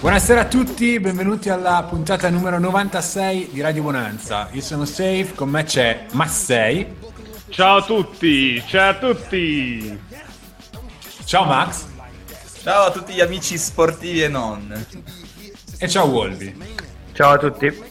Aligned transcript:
Buonasera 0.00 0.40
a 0.40 0.44
tutti, 0.46 0.98
benvenuti 0.98 1.48
alla 1.48 1.86
puntata 1.88 2.28
numero 2.30 2.58
96 2.58 3.50
di 3.52 3.60
Radio 3.60 3.84
Bonanza. 3.84 4.48
Io 4.50 4.60
sono 4.60 4.84
Safe, 4.86 5.34
con 5.36 5.50
me 5.50 5.62
c'è 5.62 6.06
Massei. 6.14 6.92
Ciao 7.48 7.76
a 7.76 7.82
tutti, 7.84 8.60
ciao 8.66 8.90
a 8.90 8.94
tutti. 8.94 10.00
Ciao 11.24 11.44
Max. 11.44 11.84
Ciao 12.60 12.86
a 12.86 12.90
tutti 12.90 13.12
gli 13.12 13.20
amici 13.20 13.56
sportivi 13.56 14.24
e 14.24 14.28
non. 14.28 14.86
E 15.78 15.88
ciao 15.88 16.06
Wolvi. 16.06 16.52
Ciao 17.12 17.34
a 17.34 17.38
tutti. 17.38 17.82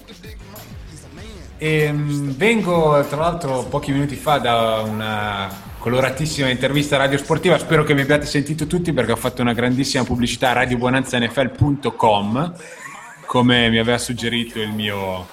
E, 1.57 1.89
um, 1.89 2.35
vengo 2.35 3.01
tra 3.07 3.17
l'altro 3.17 3.63
pochi 3.63 3.93
minuti 3.93 4.17
fa 4.17 4.39
da 4.39 4.81
una 4.81 5.70
coloratissima 5.81 6.47
intervista 6.47 6.95
radio 6.95 7.17
sportiva. 7.17 7.57
Spero 7.57 7.83
che 7.83 7.95
mi 7.95 8.01
abbiate 8.01 8.27
sentito 8.27 8.67
tutti 8.67 8.93
perché 8.93 9.13
ho 9.13 9.15
fatto 9.15 9.41
una 9.41 9.53
grandissima 9.53 10.03
pubblicità 10.03 10.51
a 10.51 10.53
radiobuonanzanfl.com 10.53 12.53
come 13.25 13.69
mi 13.69 13.79
aveva 13.79 13.97
suggerito 13.97 14.59
il 14.59 14.69
mio, 14.69 15.27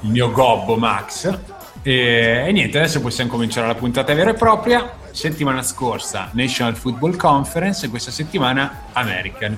il 0.00 0.10
mio 0.10 0.32
gobbo 0.32 0.76
Max. 0.76 1.38
E, 1.82 2.44
e, 2.46 2.50
niente, 2.50 2.78
adesso 2.78 3.00
possiamo 3.00 3.30
cominciare 3.30 3.68
la 3.68 3.76
puntata 3.76 4.12
vera 4.12 4.30
e 4.30 4.34
propria. 4.34 4.96
Settimana 5.12 5.62
scorsa 5.62 6.30
National 6.32 6.74
Football 6.74 7.16
Conference 7.16 7.86
e 7.86 7.90
questa 7.90 8.10
settimana 8.10 8.86
American. 8.92 9.56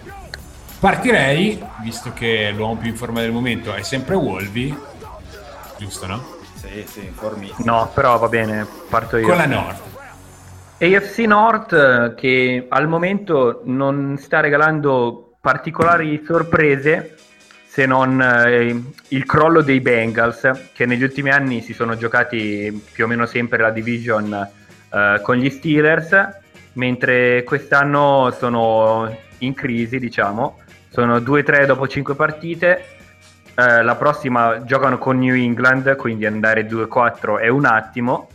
Partirei, 0.78 1.58
visto 1.82 2.12
che 2.12 2.52
l'uomo 2.54 2.76
più 2.76 2.90
in 2.90 2.96
forma 2.96 3.22
del 3.22 3.32
momento 3.32 3.72
è 3.72 3.82
sempre 3.82 4.14
Wolvi, 4.14 4.76
giusto 5.78 6.06
no? 6.06 6.35
Sì, 6.66 6.84
sì, 6.86 7.04
informi. 7.04 7.52
No, 7.58 7.90
però 7.94 8.18
va 8.18 8.28
bene, 8.28 8.66
parto 8.88 9.16
io. 9.16 9.26
Con 9.26 9.36
la 9.36 9.46
Nord. 9.46 9.94
AFC 10.78 11.18
North 11.20 12.14
che 12.14 12.66
al 12.68 12.86
momento 12.86 13.62
non 13.64 14.18
sta 14.18 14.40
regalando 14.40 15.36
particolari 15.40 16.22
sorprese 16.22 17.14
se 17.66 17.86
non 17.86 18.20
eh, 18.20 18.82
il 19.08 19.24
crollo 19.24 19.62
dei 19.62 19.80
Bengals 19.80 20.70
che 20.74 20.84
negli 20.84 21.02
ultimi 21.02 21.30
anni 21.30 21.62
si 21.62 21.72
sono 21.72 21.96
giocati 21.96 22.82
più 22.92 23.04
o 23.04 23.06
meno 23.06 23.24
sempre 23.24 23.58
la 23.58 23.70
division 23.70 24.34
eh, 24.92 25.20
con 25.22 25.36
gli 25.36 25.48
Steelers 25.48 26.28
mentre 26.74 27.42
quest'anno 27.44 28.34
sono 28.36 29.16
in 29.38 29.54
crisi 29.54 29.98
diciamo 29.98 30.58
sono 30.90 31.18
2-3 31.18 31.64
dopo 31.64 31.88
5 31.88 32.14
partite 32.14 32.95
eh, 33.56 33.82
la 33.82 33.94
prossima 33.96 34.62
giocano 34.64 34.98
con 34.98 35.18
New 35.18 35.34
England 35.34 35.96
quindi 35.96 36.26
andare 36.26 36.66
2-4 36.66 37.40
è 37.40 37.48
un 37.48 37.64
attimo 37.64 38.28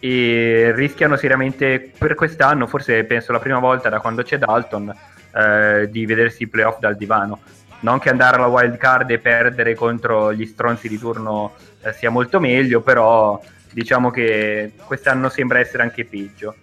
e 0.00 0.72
rischiano 0.74 1.16
seriamente 1.16 1.92
per 1.96 2.14
quest'anno, 2.14 2.66
forse 2.66 3.04
penso 3.04 3.32
la 3.32 3.38
prima 3.38 3.58
volta 3.58 3.90
da 3.90 4.00
quando 4.00 4.22
c'è 4.22 4.38
Dalton, 4.38 4.92
eh, 5.34 5.88
di 5.90 6.06
vedersi 6.06 6.44
i 6.44 6.48
playoff 6.48 6.78
dal 6.78 6.96
divano. 6.96 7.40
Non 7.80 7.98
che 7.98 8.08
andare 8.08 8.36
alla 8.36 8.46
wild 8.46 8.76
card 8.76 9.10
e 9.10 9.18
perdere 9.18 9.74
contro 9.74 10.32
gli 10.32 10.46
stronzi 10.46 10.88
di 10.88 10.98
turno 10.98 11.54
eh, 11.82 11.92
sia 11.92 12.10
molto 12.10 12.40
meglio, 12.40 12.80
però 12.80 13.40
diciamo 13.72 14.10
che 14.10 14.72
quest'anno 14.84 15.28
sembra 15.28 15.58
essere 15.58 15.82
anche 15.82 16.04
peggio. 16.04 16.54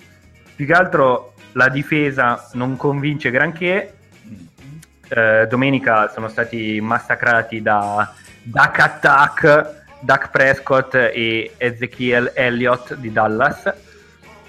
Più 0.56 0.66
che 0.66 0.74
altro 0.74 1.34
la 1.54 1.70
difesa 1.70 2.50
non 2.54 2.76
convince 2.76 3.30
granché. 3.30 3.97
Eh, 5.10 5.48
domenica 5.48 6.10
sono 6.10 6.28
stati 6.28 6.80
massacrati 6.82 7.62
da 7.62 8.14
Duck 8.44 8.80
Attack 8.80 9.76
Dak 10.00 10.30
Prescott 10.30 10.94
e 10.96 11.54
Ezekiel 11.58 12.32
Elliott 12.36 12.96
di 12.96 13.12
Dallas. 13.12 13.74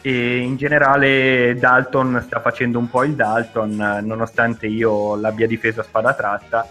E 0.01 0.39
in 0.39 0.57
generale 0.57 1.57
Dalton 1.59 2.23
sta 2.25 2.41
facendo 2.41 2.79
un 2.79 2.89
po' 2.89 3.05
il 3.05 3.15
Dalton 3.15 4.01
nonostante 4.03 4.67
io 4.67 5.17
l'abbia 5.17 5.47
difeso 5.47 5.81
a 5.81 5.85
spada 5.85 6.15
tratta. 6.15 6.69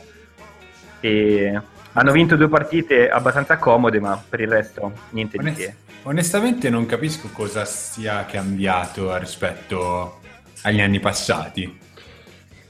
E 1.00 1.62
hanno 1.94 2.12
vinto 2.12 2.36
due 2.36 2.48
partite 2.48 3.10
abbastanza 3.10 3.58
comode 3.58 4.00
ma 4.00 4.22
per 4.28 4.42
il 4.42 4.48
resto 4.48 4.92
niente 5.12 5.38
Onest- 5.38 5.58
di 5.58 5.64
che. 5.64 5.76
onestamente 6.04 6.70
non 6.70 6.86
capisco 6.86 7.30
cosa 7.32 7.66
sia 7.66 8.26
cambiato 8.26 9.16
rispetto 9.18 10.20
agli 10.62 10.80
anni 10.80 11.00
passati 11.00 11.80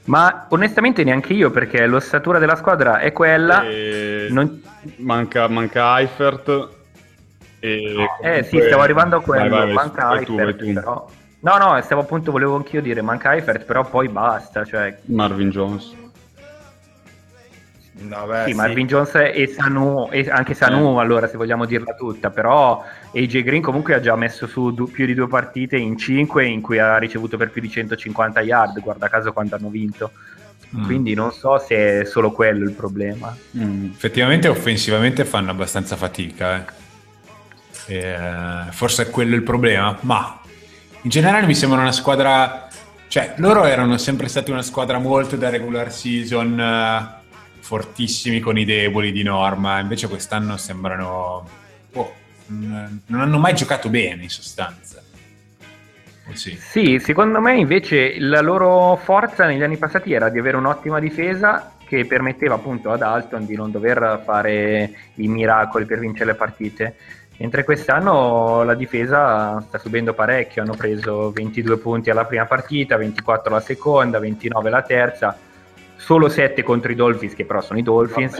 ma 0.08 0.46
onestamente 0.48 1.04
neanche 1.04 1.32
io, 1.34 1.50
perché 1.50 1.86
l'ossatura 1.86 2.38
della 2.38 2.56
squadra 2.56 2.98
è 2.98 3.12
quella. 3.12 3.62
E... 3.62 4.28
Non... 4.30 4.60
Manca, 4.96 5.48
manca 5.48 5.98
Eifert. 6.00 6.76
E 7.60 7.94
eh 8.22 8.42
sì, 8.44 8.60
stavo 8.60 8.82
arrivando 8.82 9.16
a 9.16 9.22
quello. 9.22 9.48
Vai, 9.48 9.66
vai, 9.66 9.72
manca 9.72 10.06
vai, 10.06 10.18
Eifert, 10.20 10.56
tu, 10.56 10.72
però. 10.72 11.08
No, 11.40 11.56
no, 11.56 11.80
stavo 11.82 12.00
appunto, 12.00 12.32
volevo 12.32 12.56
anch'io 12.56 12.80
dire, 12.80 13.02
manca 13.02 13.34
Eifert, 13.34 13.64
però 13.64 13.84
poi 13.84 14.08
basta. 14.08 14.64
Cioè... 14.64 14.98
Marvin 15.04 15.50
Jones. 15.50 15.94
No, 18.00 18.26
beh, 18.26 18.44
sì, 18.44 18.50
sì, 18.50 18.56
Marvin 18.56 18.86
Jones 18.86 19.14
e 19.14 19.46
Sanu, 19.48 20.08
e 20.10 20.28
anche 20.30 20.54
Sanu, 20.54 20.98
eh. 20.98 21.00
allora 21.00 21.26
se 21.26 21.36
vogliamo 21.36 21.64
dirla 21.64 21.94
tutta, 21.94 22.30
però 22.30 22.84
AJ 23.12 23.42
Green 23.42 23.62
comunque 23.62 23.94
ha 23.94 24.00
già 24.00 24.14
messo 24.14 24.46
su 24.46 24.70
du- 24.72 24.90
più 24.90 25.04
di 25.04 25.14
due 25.14 25.26
partite 25.26 25.76
in 25.76 25.96
cinque 25.96 26.46
in 26.46 26.60
cui 26.60 26.78
ha 26.78 26.96
ricevuto 26.98 27.36
per 27.36 27.50
più 27.50 27.60
di 27.60 27.68
150 27.68 28.40
yard, 28.42 28.80
guarda 28.80 29.08
caso 29.08 29.32
quando 29.32 29.56
hanno 29.56 29.68
vinto. 29.68 30.12
Mm. 30.76 30.84
Quindi 30.84 31.14
non 31.14 31.32
so 31.32 31.58
se 31.58 32.00
è 32.00 32.04
solo 32.04 32.30
quello 32.30 32.64
il 32.64 32.72
problema. 32.72 33.34
Mm. 33.56 33.86
Effettivamente 33.86 34.48
offensivamente 34.48 35.24
fanno 35.24 35.50
abbastanza 35.50 35.96
fatica, 35.96 36.56
eh. 36.56 36.86
E, 37.90 38.16
forse 38.70 39.04
è 39.04 39.10
quello 39.10 39.34
il 39.34 39.42
problema, 39.42 39.96
ma 40.02 40.40
in 41.02 41.10
generale 41.10 41.46
mi 41.46 41.54
sembra 41.54 41.80
una 41.80 41.92
squadra, 41.92 42.68
cioè 43.08 43.34
loro 43.38 43.64
erano 43.64 43.96
sempre 43.96 44.28
stati 44.28 44.50
una 44.50 44.62
squadra 44.62 44.98
molto 44.98 45.36
da 45.36 45.48
regular 45.48 45.90
season 45.90 46.60
eh, 46.60 47.17
fortissimi 47.68 48.40
con 48.40 48.56
i 48.56 48.64
deboli 48.64 49.12
di 49.12 49.22
norma, 49.22 49.78
invece 49.78 50.08
quest'anno 50.08 50.56
sembrano... 50.56 51.46
Oh, 51.92 52.14
non 52.46 53.20
hanno 53.20 53.38
mai 53.38 53.54
giocato 53.54 53.90
bene 53.90 54.22
in 54.22 54.30
sostanza. 54.30 55.02
Sì. 56.32 56.56
sì, 56.58 56.98
secondo 56.98 57.40
me 57.40 57.56
invece 57.56 58.18
la 58.20 58.40
loro 58.40 58.96
forza 58.96 59.46
negli 59.46 59.62
anni 59.62 59.76
passati 59.76 60.12
era 60.12 60.30
di 60.30 60.38
avere 60.38 60.56
un'ottima 60.56 60.98
difesa 60.98 61.72
che 61.86 62.06
permetteva 62.06 62.54
appunto 62.54 62.90
ad 62.90 63.02
Alton 63.02 63.44
di 63.44 63.54
non 63.54 63.70
dover 63.70 64.22
fare 64.24 64.90
i 65.16 65.28
miracoli 65.28 65.84
per 65.84 65.98
vincere 65.98 66.32
le 66.32 66.36
partite. 66.36 66.96
Mentre 67.36 67.64
quest'anno 67.64 68.62
la 68.62 68.74
difesa 68.74 69.60
sta 69.60 69.78
subendo 69.78 70.14
parecchio, 70.14 70.62
hanno 70.62 70.74
preso 70.74 71.30
22 71.32 71.76
punti 71.78 72.08
alla 72.08 72.24
prima 72.24 72.46
partita, 72.46 72.96
24 72.96 73.50
alla 73.50 73.60
seconda, 73.60 74.18
29 74.18 74.68
alla 74.68 74.82
terza 74.82 75.38
solo 76.08 76.30
7 76.30 76.62
contro 76.62 76.90
i 76.90 76.94
Dolphins, 76.94 77.34
che 77.34 77.44
però 77.44 77.60
sono 77.60 77.78
i 77.78 77.82
Dolphins, 77.82 78.38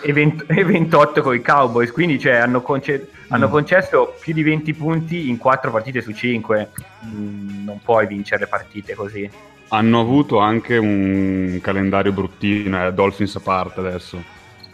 e, 0.00 0.12
20, 0.14 0.44
e, 0.48 0.64
28 0.64 1.20
con 1.20 1.34
i 1.34 1.42
Cowboys, 1.42 1.92
quindi 1.92 2.18
cioè, 2.18 2.36
hanno, 2.36 2.62
conce- 2.62 3.10
mm. 3.12 3.32
hanno, 3.34 3.50
concesso 3.50 4.14
più 4.18 4.32
di 4.32 4.42
20 4.42 4.72
punti 4.72 5.28
in 5.28 5.36
4 5.36 5.70
partite 5.70 6.00
su 6.00 6.12
5. 6.12 6.70
Mm, 7.04 7.64
non 7.64 7.80
puoi 7.84 8.06
vincere 8.06 8.40
le 8.40 8.46
partite 8.46 8.94
così. 8.94 9.30
Hanno 9.68 10.00
avuto 10.00 10.38
anche 10.38 10.78
un 10.78 11.58
calendario 11.60 12.12
bruttino, 12.12 12.86
eh, 12.86 12.94
Dolphins 12.94 13.36
a 13.36 13.40
parte 13.40 13.80
adesso. 13.80 14.24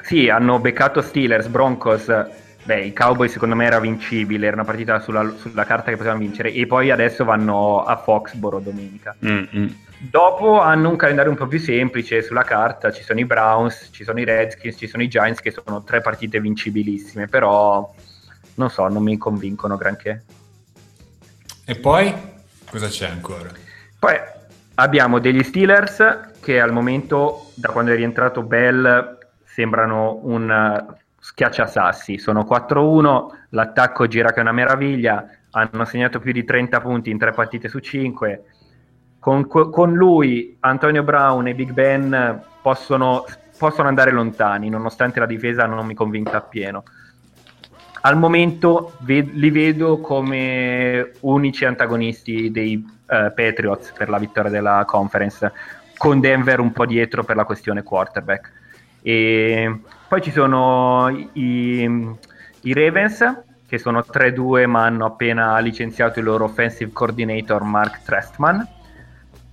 Sì, 0.03 0.29
hanno 0.29 0.61
beccato 0.61 1.01
Steelers, 1.03 1.49
Broncos. 1.49 2.07
Beh, 2.63 2.85
i 2.85 2.93
Cowboys 2.93 3.33
secondo 3.33 3.57
me 3.57 3.65
era 3.65 3.81
vincibile, 3.81 4.47
era 4.47 4.55
una 4.55 4.65
partita 4.65 5.01
sulla, 5.01 5.29
sulla 5.37 5.65
carta 5.65 5.91
che 5.91 5.97
potevano 5.97 6.21
vincere. 6.21 6.53
E 6.53 6.69
poi 6.69 6.93
adesso 6.93 7.25
vanno 7.25 7.83
a 7.83 7.97
Foxboro 7.97 8.61
domenica. 8.61 9.17
Mm-hmm. 9.25 9.67
Dopo 10.11 10.61
hanno 10.61 10.91
un 10.91 10.97
calendario 10.97 11.33
un 11.33 11.37
po' 11.37 11.47
più 11.47 11.59
semplice 11.59 12.23
sulla 12.23 12.43
carta, 12.43 12.93
ci 12.93 13.03
sono 13.03 13.19
i 13.19 13.25
Browns, 13.25 13.89
ci 13.91 14.05
sono 14.05 14.21
i 14.21 14.25
Redskins, 14.25 14.77
ci 14.77 14.87
sono 14.87 15.03
i 15.03 15.09
Giants 15.09 15.41
che 15.41 15.51
sono 15.51 15.83
tre 15.83 16.01
partite 16.01 16.41
vincibilissime, 16.41 17.27
però 17.27 17.93
non 18.55 18.71
so, 18.71 18.87
non 18.87 19.03
mi 19.03 19.17
convincono 19.17 19.77
granché. 19.77 20.25
E 21.65 21.75
poi 21.77 22.15
cosa 22.71 22.87
c'è 22.87 23.09
ancora? 23.09 23.51
Poi 23.99 24.15
abbiamo 24.75 25.19
degli 25.19 25.43
Steelers 25.43 26.31
che 26.41 26.61
al 26.61 26.73
momento, 26.73 27.51
da 27.55 27.71
quando 27.71 27.91
è 27.91 27.97
rientrato 27.97 28.43
Bell, 28.43 29.19
sembrano 29.45 30.21
un 30.23 30.95
schiacciasassi. 31.19 32.19
Sono 32.19 32.47
4-1, 32.49 33.27
l'attacco 33.51 34.07
gira 34.07 34.31
che 34.31 34.39
è 34.39 34.43
una 34.43 34.53
meraviglia, 34.53 35.27
hanno 35.51 35.85
segnato 35.85 36.21
più 36.21 36.31
di 36.31 36.45
30 36.45 36.81
punti 36.81 37.11
in 37.11 37.19
tre 37.19 37.33
partite 37.33 37.69
su 37.69 37.81
5 37.81 38.45
con, 39.27 39.49
con, 39.49 39.93
lui, 39.93 40.57
Antonio 40.61 41.03
Brown 41.03 41.49
e 41.49 41.55
Big 41.57 41.73
Ben 41.73 42.41
possono, 42.63 43.25
possono 43.59 43.89
andare 43.89 44.13
lontani, 44.13 44.69
nonostante 44.69 45.19
la 45.19 45.27
difesa 45.27 45.67
non 45.67 45.85
mi 45.85 45.95
convinca 45.95 46.37
appieno. 46.37 46.85
Al 48.03 48.17
momento 48.17 48.93
ve- 49.01 49.29
li 49.33 49.51
vedo 49.51 49.99
come 49.99 51.11
unici 51.23 51.65
antagonisti 51.65 52.53
dei 52.53 52.77
uh, 52.77 53.35
Patriots 53.35 53.91
per 53.99 54.11
la 54.11 54.19
vittoria 54.19 54.49
della 54.49 54.85
conference, 54.87 55.53
con 55.97 56.21
Denver 56.21 56.61
un 56.61 56.71
po' 56.71 56.87
dietro 56.87 57.25
per 57.25 57.35
la 57.35 57.45
questione 57.45 57.83
quarterback. 57.83 58.53
E 59.03 59.81
poi 60.07 60.23
ci 60.23 60.31
sono 60.31 61.09
i, 61.33 62.17
i 62.61 62.73
Ravens, 62.73 63.43
che 63.67 63.79
sono 63.79 64.05
3-2 64.09 64.69
ma 64.69 64.85
hanno 64.85 65.05
appena 65.05 65.59
licenziato 65.59 66.21
il 66.21 66.27
loro 66.27 66.45
offensive 66.45 66.93
coordinator 66.93 67.65
Mark 67.65 68.05
Trestman 68.05 68.75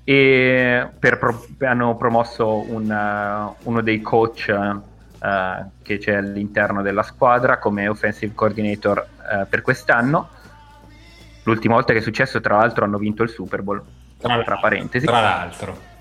e 0.03 0.89
pro- 0.99 1.45
hanno 1.59 1.95
promosso 1.95 2.69
un, 2.69 2.89
uh, 2.89 3.67
uno 3.69 3.81
dei 3.81 4.01
coach 4.01 4.53
uh, 4.53 5.69
che 5.81 5.97
c'è 5.97 6.15
all'interno 6.15 6.81
della 6.81 7.03
squadra 7.03 7.57
come 7.57 7.87
offensive 7.87 8.33
coordinator 8.33 9.07
uh, 9.17 9.47
per 9.47 9.61
quest'anno. 9.61 10.29
L'ultima 11.43 11.75
volta 11.75 11.93
che 11.93 11.99
è 11.99 12.01
successo, 12.01 12.39
tra 12.41 12.57
l'altro, 12.57 12.85
hanno 12.85 12.97
vinto 12.97 13.23
il 13.23 13.29
Super 13.29 13.61
Bowl. 13.61 13.81
Tra, 14.17 14.41
tra 14.43 14.57
parentesi. 14.57 15.05
Tra 15.05 15.19
l'altro. 15.19 15.91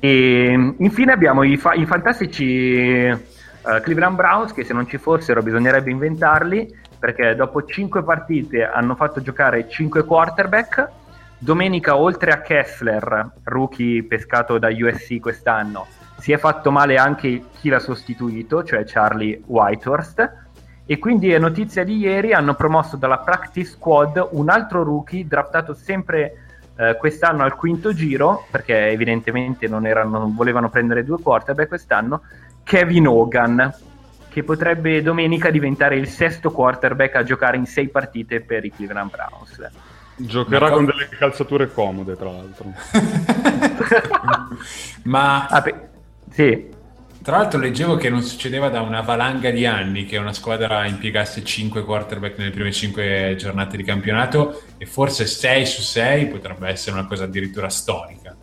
E 0.00 0.74
infine 0.78 1.12
abbiamo 1.12 1.42
i, 1.42 1.56
fa- 1.56 1.74
i 1.74 1.86
fantastici 1.86 3.34
Cleveland 3.82 4.14
Browns 4.14 4.52
che 4.52 4.64
se 4.64 4.72
non 4.72 4.86
ci 4.86 4.98
fossero 4.98 5.42
bisognerebbe 5.42 5.90
inventarli 5.90 6.72
perché 6.98 7.34
dopo 7.34 7.64
5 7.64 8.02
partite 8.02 8.64
hanno 8.64 8.94
fatto 8.94 9.20
giocare 9.20 9.68
5 9.68 10.04
quarterback. 10.04 10.88
Domenica 11.38 11.96
oltre 11.96 12.32
a 12.32 12.40
Kessler, 12.40 13.32
rookie 13.44 14.04
pescato 14.04 14.58
da 14.58 14.68
USC 14.68 15.20
quest'anno, 15.20 15.86
si 16.18 16.32
è 16.32 16.38
fatto 16.38 16.70
male 16.70 16.96
anche 16.96 17.44
chi 17.58 17.68
l'ha 17.68 17.78
sostituito, 17.78 18.64
cioè 18.64 18.84
Charlie 18.84 19.42
Whitehurst. 19.44 20.44
E 20.86 20.98
quindi 20.98 21.32
è 21.32 21.38
notizia 21.38 21.84
di 21.84 21.98
ieri, 21.98 22.32
hanno 22.32 22.54
promosso 22.54 22.96
dalla 22.96 23.18
practice 23.18 23.72
squad 23.72 24.28
un 24.30 24.48
altro 24.48 24.82
rookie 24.82 25.26
draftato 25.26 25.74
sempre 25.74 26.46
eh, 26.76 26.96
quest'anno 26.96 27.42
al 27.42 27.54
quinto 27.54 27.92
giro, 27.92 28.46
perché 28.50 28.88
evidentemente 28.88 29.66
non, 29.68 29.84
erano, 29.84 30.18
non 30.18 30.34
volevano 30.34 30.70
prendere 30.70 31.04
due 31.04 31.20
quarterback 31.20 31.68
quest'anno, 31.68 32.22
Kevin 32.62 33.08
Hogan, 33.08 33.74
che 34.28 34.42
potrebbe 34.42 35.02
domenica 35.02 35.50
diventare 35.50 35.96
il 35.96 36.08
sesto 36.08 36.50
quarterback 36.50 37.16
a 37.16 37.24
giocare 37.24 37.56
in 37.56 37.66
sei 37.66 37.88
partite 37.88 38.40
per 38.40 38.64
i 38.64 38.70
Cleveland 38.70 39.10
Browns. 39.10 39.85
Giocherà 40.16 40.70
con 40.70 40.86
delle 40.86 41.08
calzature 41.08 41.70
comode, 41.70 42.16
tra 42.16 42.30
l'altro. 42.30 42.72
Ma 45.04 45.46
ah, 45.46 45.64
sì. 46.30 46.74
Tra 47.22 47.38
l'altro 47.38 47.58
leggevo 47.58 47.96
che 47.96 48.08
non 48.08 48.22
succedeva 48.22 48.68
da 48.68 48.80
una 48.80 49.00
valanga 49.00 49.50
di 49.50 49.66
anni 49.66 50.04
che 50.04 50.16
una 50.16 50.32
squadra 50.32 50.86
impiegasse 50.86 51.42
5 51.42 51.84
quarterback 51.84 52.38
nelle 52.38 52.50
prime 52.50 52.70
5 52.70 53.34
giornate 53.36 53.76
di 53.76 53.82
campionato 53.82 54.62
e 54.78 54.86
forse 54.86 55.26
6 55.26 55.66
su 55.66 55.82
6 55.82 56.28
potrebbe 56.28 56.68
essere 56.68 56.96
una 56.96 57.06
cosa 57.06 57.24
addirittura 57.24 57.68
storica. 57.68 58.34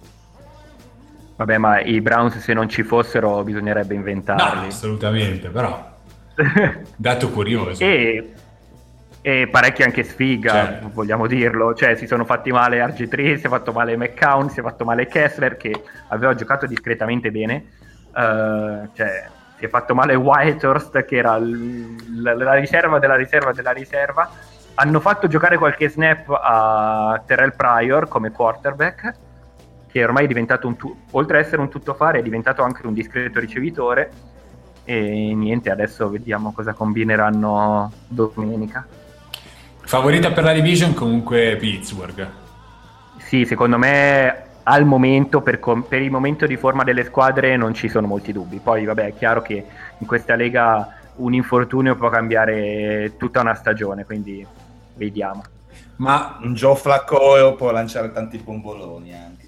Vabbè, 1.35 1.57
ma 1.57 1.79
i 1.79 2.01
Browns 2.01 2.37
se 2.37 2.53
non 2.53 2.69
ci 2.69 2.83
fossero 2.83 3.41
bisognerebbe 3.43 3.95
inventarli. 3.95 4.61
No, 4.61 4.67
assolutamente, 4.67 5.49
però 5.49 5.91
dato 6.95 7.29
curioso. 7.29 7.83
e, 7.83 8.33
e 9.25 9.47
parecchia 9.47 9.85
anche 9.85 10.03
sfiga, 10.03 10.51
Certo. 10.51 10.89
vogliamo 10.91 11.27
dirlo. 11.27 11.73
Cioè, 11.73 11.95
si 11.95 12.07
sono 12.07 12.25
fatti 12.25 12.51
male 12.51 12.85
RG3, 12.85 13.37
si 13.37 13.45
è 13.45 13.49
fatto 13.49 13.71
male 13.71 13.95
McCown, 13.95 14.49
si 14.49 14.59
è 14.59 14.61
fatto 14.61 14.83
male 14.83 15.07
Kessler, 15.07 15.55
che 15.55 15.71
aveva 16.09 16.35
giocato 16.35 16.65
discretamente 16.67 17.31
bene. 17.31 17.63
Uh, 18.13 18.89
cioè, 18.93 19.25
si 19.57 19.63
è 19.63 19.69
fatto 19.69 19.95
male 19.95 20.13
Whitehurst, 20.15 21.05
che 21.05 21.15
era 21.15 21.37
l- 21.39 22.21
la, 22.21 22.35
la 22.35 22.53
riserva 22.55 22.99
della 22.99 23.15
riserva 23.15 23.53
della 23.53 23.71
riserva. 23.71 24.29
Hanno 24.75 24.99
fatto 24.99 25.27
giocare 25.27 25.57
qualche 25.57 25.87
snap 25.87 26.27
a 26.29 27.23
Terrell 27.25 27.55
Pryor 27.55 28.09
come 28.09 28.31
quarterback, 28.31 29.13
che 29.89 30.03
ormai 30.03 30.25
è 30.25 30.27
diventato 30.27 30.67
un 30.67 30.75
tu- 30.75 30.97
oltre 31.11 31.39
ad 31.39 31.45
essere 31.45 31.61
un 31.61 31.69
tuttofare, 31.69 32.19
è 32.19 32.21
diventato 32.21 32.61
anche 32.61 32.85
un 32.85 32.93
discreto 32.93 33.39
ricevitore. 33.39 34.11
E 34.83 35.33
niente, 35.33 35.69
adesso 35.71 36.09
vediamo 36.09 36.51
cosa 36.51 36.73
combineranno 36.73 37.89
domenica. 38.09 38.85
Favorita 39.85 40.31
per 40.31 40.43
la 40.43 40.53
division 40.53 40.93
comunque 40.93 41.55
Pittsburgh. 41.57 42.27
Sì, 43.17 43.45
secondo 43.45 43.77
me 43.77 44.43
al 44.63 44.85
momento, 44.85 45.41
per, 45.41 45.59
com- 45.59 45.83
per 45.83 46.01
il 46.01 46.11
momento 46.11 46.45
di 46.45 46.55
forma 46.55 46.83
delle 46.83 47.03
squadre, 47.03 47.55
non 47.57 47.73
ci 47.73 47.89
sono 47.89 48.07
molti 48.07 48.31
dubbi. 48.31 48.59
Poi, 48.63 48.85
vabbè, 48.85 49.07
è 49.07 49.13
chiaro 49.15 49.41
che 49.41 49.65
in 49.97 50.07
questa 50.07 50.35
lega 50.35 51.01
un 51.15 51.33
infortunio 51.33 51.95
può 51.95 52.09
cambiare 52.09 53.13
tutta 53.17 53.41
una 53.41 53.53
stagione, 53.53 54.05
quindi 54.05 54.45
vediamo. 54.95 55.43
Ma 55.97 56.37
Un 56.41 56.53
Joe 56.53 56.75
Flacco 56.75 57.55
può 57.55 57.71
lanciare 57.71 58.11
tanti 58.11 58.37
bomboloni 58.37 59.13
anche. 59.13 59.41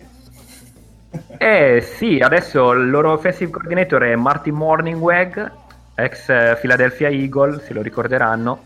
Eh 1.38 1.82
sì, 1.82 2.20
adesso 2.20 2.72
il 2.72 2.90
loro 2.90 3.14
offensive 3.14 3.52
coordinator 3.52 4.04
è 4.04 4.16
Martin 4.16 4.54
Morningweg, 4.54 5.52
ex 5.96 6.30
eh, 6.30 6.58
Philadelphia 6.60 7.10
Eagle, 7.10 7.62
se 7.62 7.74
lo 7.74 7.82
ricorderanno. 7.82 8.64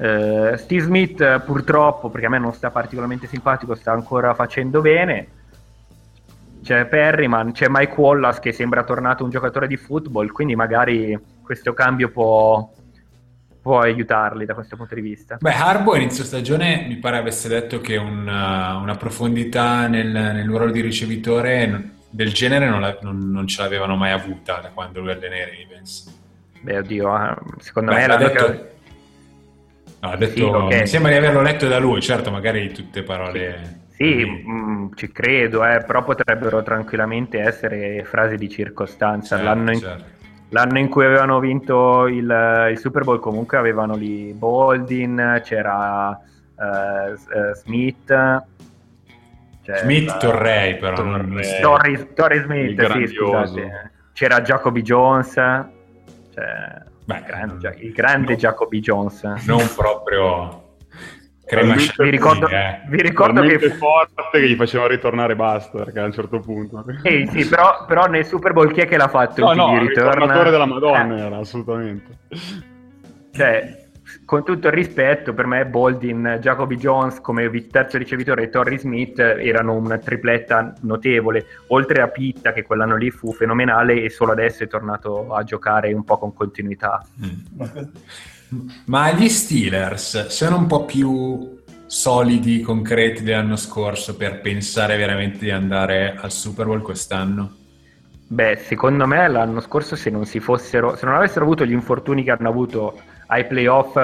Eh, 0.00 0.54
Steve 0.56 0.82
Smith 0.82 1.20
eh, 1.20 1.40
purtroppo, 1.44 2.08
perché 2.08 2.26
a 2.26 2.30
me 2.30 2.38
non 2.38 2.54
sta 2.54 2.70
particolarmente 2.70 3.26
simpatico, 3.26 3.74
sta 3.74 3.92
ancora 3.92 4.32
facendo 4.34 4.80
bene. 4.80 5.26
C'è 6.62 6.86
Perryman, 6.86 7.52
c'è 7.52 7.66
Mike 7.68 7.94
Wallace 8.00 8.40
che 8.40 8.52
sembra 8.52 8.82
tornato 8.84 9.24
un 9.24 9.30
giocatore 9.30 9.66
di 9.66 9.76
football, 9.76 10.28
quindi 10.28 10.54
magari 10.54 11.18
questo 11.42 11.72
cambio 11.74 12.10
può, 12.10 12.70
può 13.60 13.80
aiutarli 13.80 14.44
da 14.46 14.54
questo 14.54 14.76
punto 14.76 14.94
di 14.94 15.00
vista. 15.02 15.36
Beh, 15.40 15.52
Harbo 15.52 15.92
a 15.92 15.96
inizio 15.98 16.24
stagione 16.24 16.84
mi 16.86 16.96
pare 16.96 17.16
avesse 17.18 17.48
detto 17.48 17.80
che 17.80 17.96
una, 17.96 18.76
una 18.76 18.94
profondità 18.96 19.86
nel, 19.86 20.06
nel 20.08 20.46
ruolo 20.48 20.70
di 20.70 20.80
ricevitore 20.80 21.90
del 22.10 22.32
genere 22.32 22.68
non, 22.68 22.80
la- 22.80 22.98
non- 23.02 23.30
non 23.30 23.46
ce 23.46 23.62
l'avevano 23.62 23.96
mai 23.96 24.12
avuta 24.12 24.60
da 24.60 24.70
quando 24.72 25.00
lui 25.00 25.12
allena 25.12 25.36
i 25.36 25.40
Ravens. 25.62 26.18
Beh, 26.60 26.78
oddio, 26.78 27.22
eh, 27.22 27.34
secondo 27.60 27.90
Beh, 27.92 27.98
me 28.00 28.06
l'ha 28.06 28.16
detto- 28.16 28.44
ca- 28.46 28.58
No, 30.00 30.16
detto, 30.16 30.34
Sì, 30.34 30.42
ok. 30.42 30.80
mi 30.80 30.86
sembra 30.86 31.10
di 31.12 31.16
averlo 31.18 31.42
letto 31.42 31.68
da 31.68 31.78
lui, 31.78 32.00
certo, 32.00 32.30
magari 32.30 32.72
tutte 32.72 33.02
parole... 33.02 33.78
Sì, 34.00 34.24
mh, 34.24 34.92
ci 34.94 35.12
credo, 35.12 35.62
eh, 35.62 35.84
però 35.86 36.02
potrebbero 36.02 36.62
tranquillamente 36.62 37.38
essere 37.38 38.02
frasi 38.04 38.36
di 38.36 38.48
circostanza. 38.48 39.36
Certo, 39.36 39.44
l'anno, 39.44 39.72
in, 39.72 39.78
certo. 39.78 40.04
l'anno 40.48 40.78
in 40.78 40.88
cui 40.88 41.04
avevano 41.04 41.38
vinto 41.38 42.06
il, 42.06 42.68
il 42.70 42.78
Super 42.78 43.04
Bowl 43.04 43.20
comunque 43.20 43.58
avevano 43.58 43.96
lì 43.96 44.32
Boldin, 44.32 45.42
c'era 45.44 46.18
eh, 46.18 47.54
Smith. 47.56 48.06
c'era- 48.06 49.78
Smith 49.80 50.16
Torrey 50.16 50.78
però. 50.78 50.94
Torrey. 50.96 51.60
Torrey, 51.60 52.06
Torrey 52.14 52.40
Smith, 52.40 52.92
sì, 52.92 53.06
scusate. 53.06 53.90
C'era 54.14 54.40
Jacoby 54.40 54.80
Jones, 54.80 55.34
cioè, 55.34 56.82
Beh, 57.04 57.16
il 57.16 57.24
grande, 57.24 57.76
il 57.80 57.92
grande 57.92 58.32
no. 58.32 58.38
Jacoby 58.38 58.80
Jones. 58.80 59.22
Non 59.46 59.68
proprio... 59.76 60.64
Crema 61.44 61.74
Talmente- 61.74 62.04
Vi 62.04 62.10
ricordo, 62.10 62.48
eh. 62.48 62.80
vi 62.86 63.02
ricordo 63.02 63.40
che 63.42 63.58
forte 63.70 64.22
che 64.30 64.48
gli 64.48 64.54
faceva 64.54 64.86
ritornare 64.86 65.34
basta, 65.34 65.82
perché 65.82 65.98
a 65.98 66.04
un 66.04 66.12
certo 66.12 66.38
punto... 66.38 66.84
Sì, 67.02 67.28
sì, 67.28 67.48
però, 67.48 67.86
però 67.86 68.06
nel 68.06 68.24
Super 68.24 68.52
Bowl 68.52 68.70
chi 68.70 68.82
è 68.82 68.86
che 68.86 68.96
l'ha 68.96 69.08
fatto 69.08 69.42
No, 69.42 69.50
il 69.50 69.56
no, 69.56 69.74
il 69.74 69.88
ritornatore 69.88 70.50
della 70.50 70.66
Madonna 70.66 71.16
Eh, 71.16 71.20
era, 71.26 71.38
assolutamente. 71.38 72.18
cioè, 73.32 73.79
con 74.30 74.44
tutto 74.44 74.68
il 74.68 74.72
rispetto, 74.74 75.34
per 75.34 75.44
me 75.44 75.66
Boldin, 75.66 76.38
Jacoby 76.40 76.76
Jones 76.76 77.20
come 77.20 77.50
terzo 77.66 77.98
ricevitore 77.98 78.44
e 78.44 78.48
Torrey 78.48 78.78
Smith 78.78 79.18
erano 79.18 79.74
una 79.74 79.98
tripletta 79.98 80.72
notevole, 80.82 81.46
oltre 81.66 82.00
a 82.00 82.06
Pitta 82.06 82.52
che 82.52 82.62
quell'anno 82.62 82.94
lì 82.94 83.10
fu 83.10 83.32
fenomenale 83.32 84.00
e 84.00 84.08
solo 84.08 84.30
adesso 84.30 84.62
è 84.62 84.68
tornato 84.68 85.34
a 85.34 85.42
giocare 85.42 85.92
un 85.92 86.04
po' 86.04 86.16
con 86.18 86.32
continuità. 86.32 87.04
Mm. 87.20 87.80
Ma 88.86 89.10
gli 89.10 89.28
Steelers 89.28 90.28
sono 90.28 90.58
un 90.58 90.66
po' 90.66 90.84
più 90.84 91.58
solidi, 91.86 92.60
concreti 92.60 93.24
dell'anno 93.24 93.56
scorso 93.56 94.16
per 94.16 94.40
pensare 94.40 94.96
veramente 94.96 95.38
di 95.40 95.50
andare 95.50 96.14
al 96.16 96.30
Super 96.30 96.66
Bowl 96.66 96.82
quest'anno? 96.82 97.56
Beh, 98.28 98.60
secondo 98.62 99.08
me 99.08 99.26
l'anno 99.26 99.58
scorso 99.58 99.96
se 99.96 100.08
non 100.08 100.24
si 100.24 100.38
fossero, 100.38 100.94
se 100.94 101.04
non 101.04 101.16
avessero 101.16 101.44
avuto 101.44 101.64
gli 101.66 101.72
infortuni 101.72 102.22
che 102.22 102.30
hanno 102.30 102.48
avuto 102.48 103.18
ai 103.30 103.46
playoff, 103.46 103.96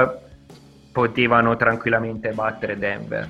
potevano 0.92 1.56
tranquillamente 1.56 2.30
battere 2.30 2.78
Denver. 2.78 3.28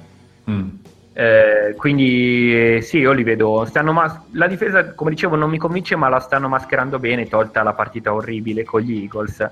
Mm. 0.50 0.68
Eh, 1.12 1.74
quindi 1.76 2.76
eh, 2.76 2.82
sì, 2.82 2.98
io 2.98 3.12
li 3.12 3.22
vedo. 3.22 3.64
Stanno 3.64 3.92
mas- 3.92 4.20
la 4.32 4.46
difesa, 4.46 4.92
come 4.92 5.10
dicevo, 5.10 5.36
non 5.36 5.48
mi 5.48 5.56
convince, 5.56 5.96
ma 5.96 6.08
la 6.08 6.20
stanno 6.20 6.48
mascherando 6.48 6.98
bene, 6.98 7.26
tolta 7.26 7.62
la 7.62 7.72
partita 7.72 8.12
orribile 8.12 8.64
con 8.64 8.82
gli 8.82 9.00
Eagles. 9.00 9.40
Eh, 9.40 9.50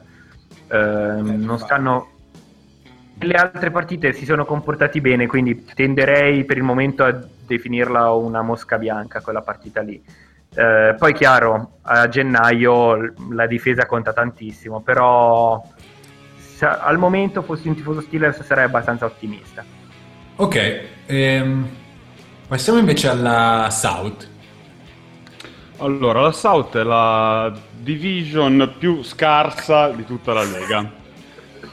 non 0.76 1.58
stanno. 1.58 2.08
Le 3.18 3.34
altre 3.34 3.70
partite 3.70 4.12
si 4.12 4.26
sono 4.26 4.44
comportati 4.44 5.00
bene, 5.00 5.26
quindi 5.26 5.64
tenderei 5.64 6.44
per 6.44 6.58
il 6.58 6.62
momento 6.62 7.04
a 7.04 7.18
definirla 7.46 8.12
una 8.12 8.42
mosca 8.42 8.76
bianca 8.76 9.22
quella 9.22 9.40
partita 9.40 9.80
lì. 9.80 10.02
Eh, 10.56 10.94
poi 10.96 11.12
chiaro, 11.14 11.78
a 11.82 12.06
gennaio 12.08 13.14
la 13.30 13.46
difesa 13.46 13.86
conta 13.86 14.12
tantissimo, 14.12 14.82
però 14.82 15.60
al 16.60 16.98
momento 16.98 17.42
fossi 17.42 17.68
un 17.68 17.74
tifoso 17.74 18.00
Steelers 18.00 18.42
sarei 18.42 18.64
abbastanza 18.64 19.04
ottimista. 19.04 19.64
Ok, 20.36 20.80
ehm, 21.06 21.68
passiamo 22.48 22.78
invece 22.78 23.08
alla 23.08 23.68
South. 23.70 24.28
Allora, 25.78 26.20
la 26.20 26.32
South 26.32 26.76
è 26.76 26.82
la 26.82 27.52
division 27.78 28.74
più 28.78 29.02
scarsa 29.02 29.88
di 29.88 30.04
tutta 30.04 30.32
la 30.32 30.44
Lega. 30.44 30.90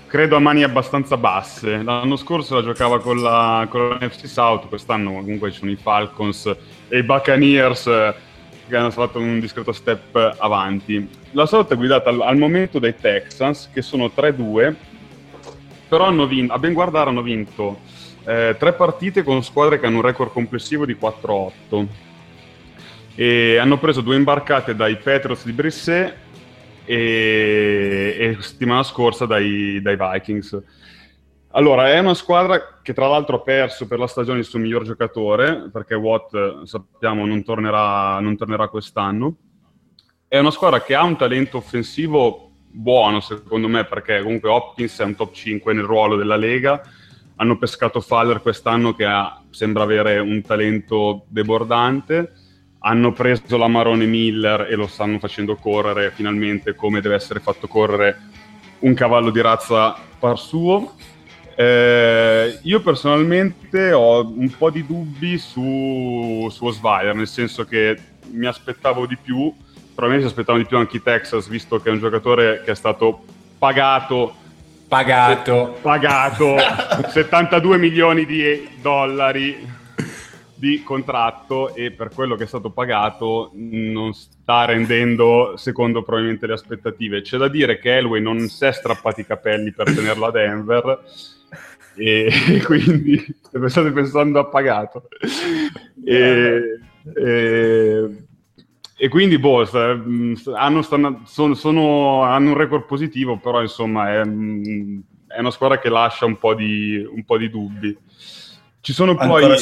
Credo 0.08 0.36
a 0.36 0.40
mani 0.40 0.64
abbastanza 0.64 1.18
basse. 1.18 1.82
L'anno 1.82 2.16
scorso 2.18 2.56
la 2.56 2.64
giocava 2.64 3.00
con 3.00 3.22
la, 3.22 3.66
con 3.70 3.90
la 3.90 4.06
NFC 4.06 4.28
South, 4.28 4.68
quest'anno 4.68 5.12
comunque 5.12 5.52
ci 5.52 5.60
sono 5.60 5.72
i 5.72 5.76
Falcons 5.76 6.54
e 6.88 6.98
i 6.98 7.04
Buccaneers 7.04 7.88
eh, 7.88 8.16
che 8.72 8.78
hanno 8.78 8.90
fatto 8.90 9.20
un 9.20 9.40
discreto 9.40 9.74
step 9.74 10.36
avanti. 10.40 11.08
La 11.32 11.46
South 11.46 11.72
è 11.72 11.76
guidata 11.76 12.10
al, 12.10 12.22
al 12.22 12.38
momento 12.38 12.80
dai 12.80 12.96
Texans, 12.96 13.70
che 13.72 13.82
sono 13.82 14.12
3-2, 14.16 14.74
però 15.90 16.06
hanno 16.06 16.26
vinto, 16.26 16.54
a 16.54 16.58
ben 16.58 16.74
guardare 16.74 17.10
hanno 17.10 17.22
vinto 17.22 17.80
eh, 18.24 18.56
tre 18.58 18.74
partite 18.74 19.24
con 19.24 19.44
squadre 19.44 19.80
che 19.80 19.86
hanno 19.86 19.98
un 19.98 20.04
record 20.04 20.32
complessivo 20.32 20.86
di 20.86 20.96
4-8 21.00 21.86
e 23.16 23.58
hanno 23.58 23.78
preso 23.78 24.02
due 24.02 24.16
imbarcate 24.16 24.74
dai 24.74 24.96
Patriots 24.96 25.44
di 25.44 25.52
Brisset 25.52 26.16
e, 26.86 28.16
e 28.18 28.38
settimana 28.40 28.84
scorsa 28.84 29.26
dai, 29.26 29.82
dai, 29.82 29.98
Vikings. 29.98 30.62
Allora, 31.54 31.92
è 31.92 32.00
una 32.00 32.14
squadra 32.14 32.80
che 32.82 32.94
tra 32.94 33.08
l'altro 33.08 33.38
ha 33.38 33.42
perso 33.42 33.86
per 33.86 34.00
la 34.00 34.08
stagione 34.08 34.40
il 34.40 34.46
suo 34.46 34.60
miglior 34.60 34.84
giocatore, 34.84 35.70
perché 35.72 35.96
Watt, 35.96 36.64
sappiamo, 36.64 37.26
non 37.26 37.44
tornerà, 37.44 38.20
non 38.22 38.38
tornerà 38.38 38.70
quest'anno. 38.70 39.36
È 40.28 40.38
una 40.38 40.52
squadra 40.52 40.82
che 40.82 40.96
ha 40.96 41.04
un 41.04 41.18
talento 41.18 41.58
offensivo 41.58 42.52
buono, 42.70 43.20
secondo 43.20 43.68
me, 43.68 43.84
perché 43.84 44.22
comunque 44.22 44.50
Hopkins 44.50 45.00
è 45.00 45.04
un 45.04 45.16
top 45.16 45.34
5 45.34 45.74
nel 45.74 45.84
ruolo 45.84 46.16
della 46.16 46.38
Lega. 46.38 46.82
Hanno 47.36 47.58
pescato 47.58 48.00
Faller 48.00 48.42
quest'anno 48.42 48.94
che 48.94 49.04
ha, 49.04 49.44
sembra 49.50 49.84
avere 49.84 50.20
un 50.20 50.42
talento 50.42 51.26
debordante 51.28 52.34
hanno 52.84 53.14
preso 53.14 53.58
la 53.58 53.68
Marone 53.68 54.06
Miller 54.06 54.68
e 54.70 54.76
lo 54.76 54.88
stanno 54.88 55.20
facendo 55.20 55.56
correre 55.56 56.12
finalmente 56.12 56.74
come 56.74 57.00
deve 57.00 57.14
essere 57.14 57.40
fatto 57.40 57.68
correre 57.68 58.18
un 58.80 58.94
cavallo 58.96 59.30
di 59.30 59.40
razza 59.42 59.96
par 60.18 60.40
suo. 60.40 60.96
Eh, 61.56 62.60
io 62.62 62.82
personalmente 62.82 63.92
ho 63.92 64.26
un 64.26 64.50
po' 64.58 64.70
di 64.70 64.86
dubbi 64.86 65.38
su, 65.38 66.48
su 66.50 66.66
Osweiler, 66.66 67.16
nel 67.16 67.28
senso 67.28 67.66
che 67.66 67.98
mi 68.32 68.46
aspettavo 68.46 69.06
di 69.06 69.18
più, 69.18 69.54
probabilmente 69.94 70.28
si 70.28 70.34
aspettavano 70.34 70.64
di 70.64 70.70
più 70.70 70.78
anche 70.78 70.98
i 70.98 71.04
Texas, 71.04 71.48
visto 71.48 71.80
che 71.82 71.90
è 71.90 71.92
un 71.92 72.00
giocatore 72.00 72.62
che 72.64 72.72
è 72.72 72.76
stato 72.76 73.24
pagato. 73.58 74.36
Pagato, 74.88 75.78
pagato 75.82 76.58
72 77.08 77.78
milioni 77.78 78.26
di 78.26 78.68
dollari 78.82 79.80
di 80.62 80.84
contratto 80.84 81.74
e 81.74 81.90
per 81.90 82.10
quello 82.14 82.36
che 82.36 82.44
è 82.44 82.48
stato 82.48 82.70
pagato 82.70 83.50
non 83.54 84.14
sta 84.14 84.66
rendendo 84.66 85.54
secondo 85.56 86.04
probabilmente 86.04 86.46
le 86.46 86.54
aspettative. 86.54 87.22
C'è 87.24 87.38
da 87.38 87.48
dire 87.48 87.80
che 87.80 87.98
Elway 87.98 88.22
non 88.22 88.48
si 88.48 88.66
è 88.66 88.72
strappati 88.72 89.22
i 89.22 89.26
capelli 89.26 89.72
per 89.72 89.92
tenerlo 89.92 90.28
a 90.28 90.32
Denver 90.32 91.00
e 91.96 92.32
quindi 92.66 93.24
state 93.68 93.92
pensando 93.92 94.40
a 94.40 94.46
pagato. 94.46 95.08
E, 96.04 96.80
e, 97.16 98.26
e 98.98 99.10
quindi 99.10 99.38
boh, 99.38 99.68
hanno, 100.56 100.82
stanno, 100.82 101.22
sono, 101.26 101.54
sono, 101.54 102.24
hanno, 102.24 102.50
un 102.50 102.58
record 102.58 102.86
positivo, 102.86 103.38
però 103.38 103.62
insomma 103.62 104.10
è, 104.10 104.22
è 104.22 105.40
una 105.40 105.52
squadra 105.52 105.80
che 105.80 105.90
lascia 105.90 106.26
un 106.26 106.38
po' 106.38 106.54
di, 106.54 107.08
un 107.10 107.24
po 107.24 107.38
di 107.38 107.50
dubbi. 107.50 107.98
Ci 108.80 108.94
sono 108.94 109.16
poi... 109.16 109.58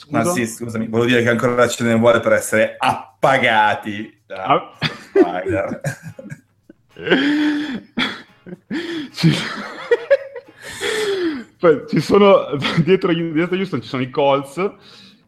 Scusa? 0.00 0.16
Ma 0.16 0.24
sì, 0.24 0.46
scusami, 0.46 0.88
volevo 0.88 1.10
dire 1.10 1.22
che 1.22 1.28
ancora 1.28 1.68
ce 1.68 1.84
ne 1.84 1.94
vuole 1.94 2.20
per 2.20 2.32
essere 2.32 2.76
appagati 2.78 4.22
da 4.24 4.44
ah. 4.44 4.72
Spider. 5.12 5.80
ci... 11.60 11.82
ci 11.88 12.00
sono 12.00 12.56
dietro, 12.82 13.12
dietro 13.12 13.56
Houston 13.56 13.82
ci 13.82 13.88
sono 13.88 14.02
i 14.02 14.10
Colts 14.10 14.72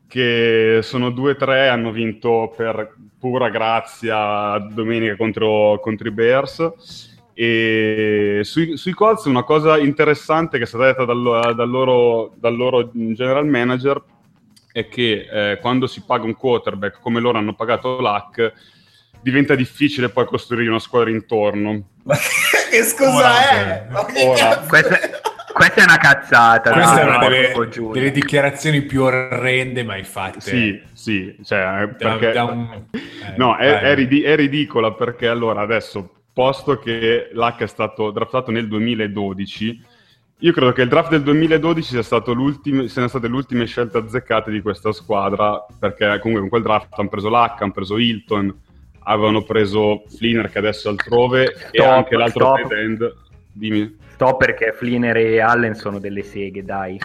che 0.08 0.80
sono 0.82 1.08
2-3, 1.08 1.70
hanno 1.70 1.90
vinto 1.90 2.52
per 2.54 2.94
pura 3.18 3.48
grazia 3.48 4.58
domenica 4.58 5.16
contro, 5.16 5.80
contro 5.80 6.08
i 6.08 6.10
Bears. 6.10 7.10
E 7.32 8.40
sui, 8.42 8.76
sui 8.76 8.92
Colts 8.92 9.24
una 9.24 9.42
cosa 9.42 9.78
interessante 9.78 10.58
che 10.58 10.64
è 10.64 10.66
stata 10.66 10.84
detta 10.84 11.06
dal, 11.06 11.54
dal, 11.56 11.70
loro, 11.70 12.34
dal 12.36 12.54
loro 12.54 12.90
general 12.92 13.46
manager 13.46 14.02
è 14.70 14.86
che 14.88 15.28
eh, 15.30 15.58
quando 15.60 15.86
si 15.86 16.02
paga 16.04 16.24
un 16.24 16.34
quarterback 16.36 17.00
come 17.00 17.18
loro 17.18 17.38
hanno 17.38 17.54
pagato 17.54 17.98
l'hack, 17.98 18.52
diventa 19.22 19.54
difficile 19.54 20.10
poi 20.10 20.26
costruire 20.26 20.68
una 20.68 20.78
squadra 20.78 21.08
intorno. 21.08 21.84
Ma 22.02 22.16
che 22.70 22.82
scusa 22.82 23.14
ora, 23.14 23.50
è? 23.50 23.86
Ora. 24.26 24.58
Questa, 24.58 24.98
questa, 25.52 25.80
è 25.80 25.84
una 25.84 25.98
cazzata. 25.98 26.72
Questa 26.72 27.00
è 27.00 27.04
una 27.04 27.18
delle, 27.18 27.52
delle, 27.92 28.10
dichiarazioni 28.10 28.82
più 28.82 29.02
orrende 29.02 29.84
mai 29.84 30.04
fatte. 30.04 30.40
Sì, 30.40 30.80
sì, 30.92 31.36
cioè, 31.44 31.88
perché... 31.96 32.32
Da 32.32 32.44
un... 32.44 32.84
eh, 32.90 33.34
no, 33.36 33.56
è, 33.56 33.80
è, 33.80 33.94
ridi- 33.94 34.22
è 34.22 34.36
ridicola 34.36 34.92
perché 34.92 35.28
allora 35.28 35.60
adesso, 35.60 36.22
posto 36.32 36.78
che 36.78 37.30
l'hack 37.32 37.62
è 37.62 37.66
stato 37.66 38.10
draftato 38.10 38.50
nel 38.50 38.68
2012 38.68 39.90
io 40.42 40.52
credo 40.52 40.72
che 40.72 40.82
il 40.82 40.88
draft 40.88 41.10
del 41.10 41.22
2012 41.22 41.88
sia 41.88 42.02
stato 42.02 42.34
siano 42.86 43.06
state 43.06 43.28
le 43.28 43.34
ultime 43.34 43.64
scelte 43.64 43.98
azzeccate 43.98 44.50
di 44.50 44.60
questa 44.60 44.90
squadra, 44.90 45.64
perché 45.78 46.18
comunque 46.18 46.40
con 46.40 46.48
quel 46.48 46.62
draft 46.62 46.98
hanno 46.98 47.08
preso 47.08 47.28
l'H, 47.28 47.54
hanno 47.60 47.70
preso 47.70 47.96
Hilton, 47.96 48.60
avevano 49.04 49.44
preso 49.44 50.02
Fliner 50.08 50.50
che 50.50 50.58
adesso 50.58 50.88
è 50.88 50.90
altrove 50.90 51.54
stop, 51.56 51.74
e 51.74 51.84
anche 51.84 52.16
l'altro 52.16 52.54
tight 52.54 52.72
end. 52.72 53.14
Dimmi. 53.52 53.96
Sto 54.14 54.36
perché 54.36 54.72
Fliner 54.72 55.16
e 55.16 55.40
Allen 55.40 55.74
sono 55.74 55.98
delle 55.98 56.22
seghe, 56.22 56.62
dai. 56.62 57.00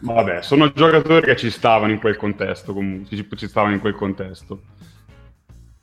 Vabbè, 0.00 0.42
sono 0.42 0.70
giocatori 0.72 1.24
che 1.26 1.36
ci 1.36 1.50
stavano 1.50 1.92
in 1.92 1.98
quel 1.98 2.16
contesto, 2.16 2.74
comunque, 2.74 3.16
ci, 3.16 3.26
ci 3.36 3.48
stavano 3.48 3.74
in 3.74 3.80
quel 3.80 3.94
contesto. 3.94 4.62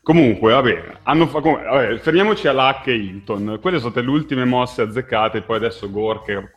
Comunque, 0.04 0.54
vabbè, 0.54 1.00
hanno 1.04 1.28
fa- 1.28 1.42
come, 1.42 1.64
vabbè, 1.64 1.98
fermiamoci 1.98 2.48
all'H 2.48 2.88
e 2.88 2.96
Hilton. 2.96 3.60
Quelle 3.62 3.80
sono 3.80 3.92
state 3.92 4.06
le 4.06 4.12
ultime 4.12 4.46
mosse 4.46 4.82
azzeccate, 4.82 5.42
poi 5.42 5.58
adesso 5.58 5.90
Gore 5.90 6.22
che 6.26 6.52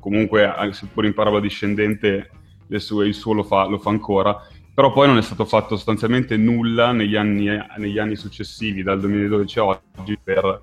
comunque 0.00 0.52
seppur 0.72 1.04
in 1.04 1.14
parola 1.14 1.38
discendente 1.38 2.30
sue, 2.78 3.06
il 3.06 3.14
suo 3.14 3.34
lo 3.34 3.44
fa, 3.44 3.66
lo 3.66 3.78
fa, 3.78 3.90
ancora, 3.90 4.44
però 4.74 4.92
poi 4.92 5.06
non 5.06 5.18
è 5.18 5.22
stato 5.22 5.44
fatto 5.44 5.76
sostanzialmente 5.76 6.36
nulla 6.36 6.92
negli 6.92 7.14
anni, 7.14 7.46
negli 7.76 7.98
anni 7.98 8.16
successivi, 8.16 8.82
dal 8.82 8.98
2012 8.98 9.58
a 9.58 9.64
oggi, 9.64 10.18
per 10.22 10.60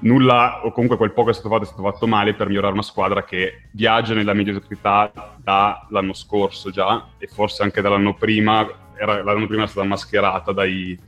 nulla, 0.00 0.64
o 0.64 0.70
comunque 0.72 0.96
quel 0.96 1.12
poco 1.12 1.30
è 1.30 1.32
stato 1.32 1.48
fatto 1.48 1.62
è 1.64 1.66
stato 1.66 1.82
fatto 1.82 2.06
male 2.06 2.34
per 2.34 2.46
migliorare 2.48 2.72
una 2.72 2.82
squadra 2.82 3.24
che 3.24 3.68
viaggia 3.72 4.14
nella 4.14 4.34
mediocrità 4.34 5.36
dall'anno 5.42 6.12
scorso 6.12 6.70
già, 6.70 7.08
e 7.18 7.26
forse 7.26 7.62
anche 7.62 7.80
dall'anno 7.80 8.14
prima, 8.14 8.66
era, 8.96 9.22
l'anno 9.22 9.46
prima 9.46 9.64
è 9.64 9.68
stata 9.68 9.86
mascherata 9.86 10.52
dai, 10.52 10.98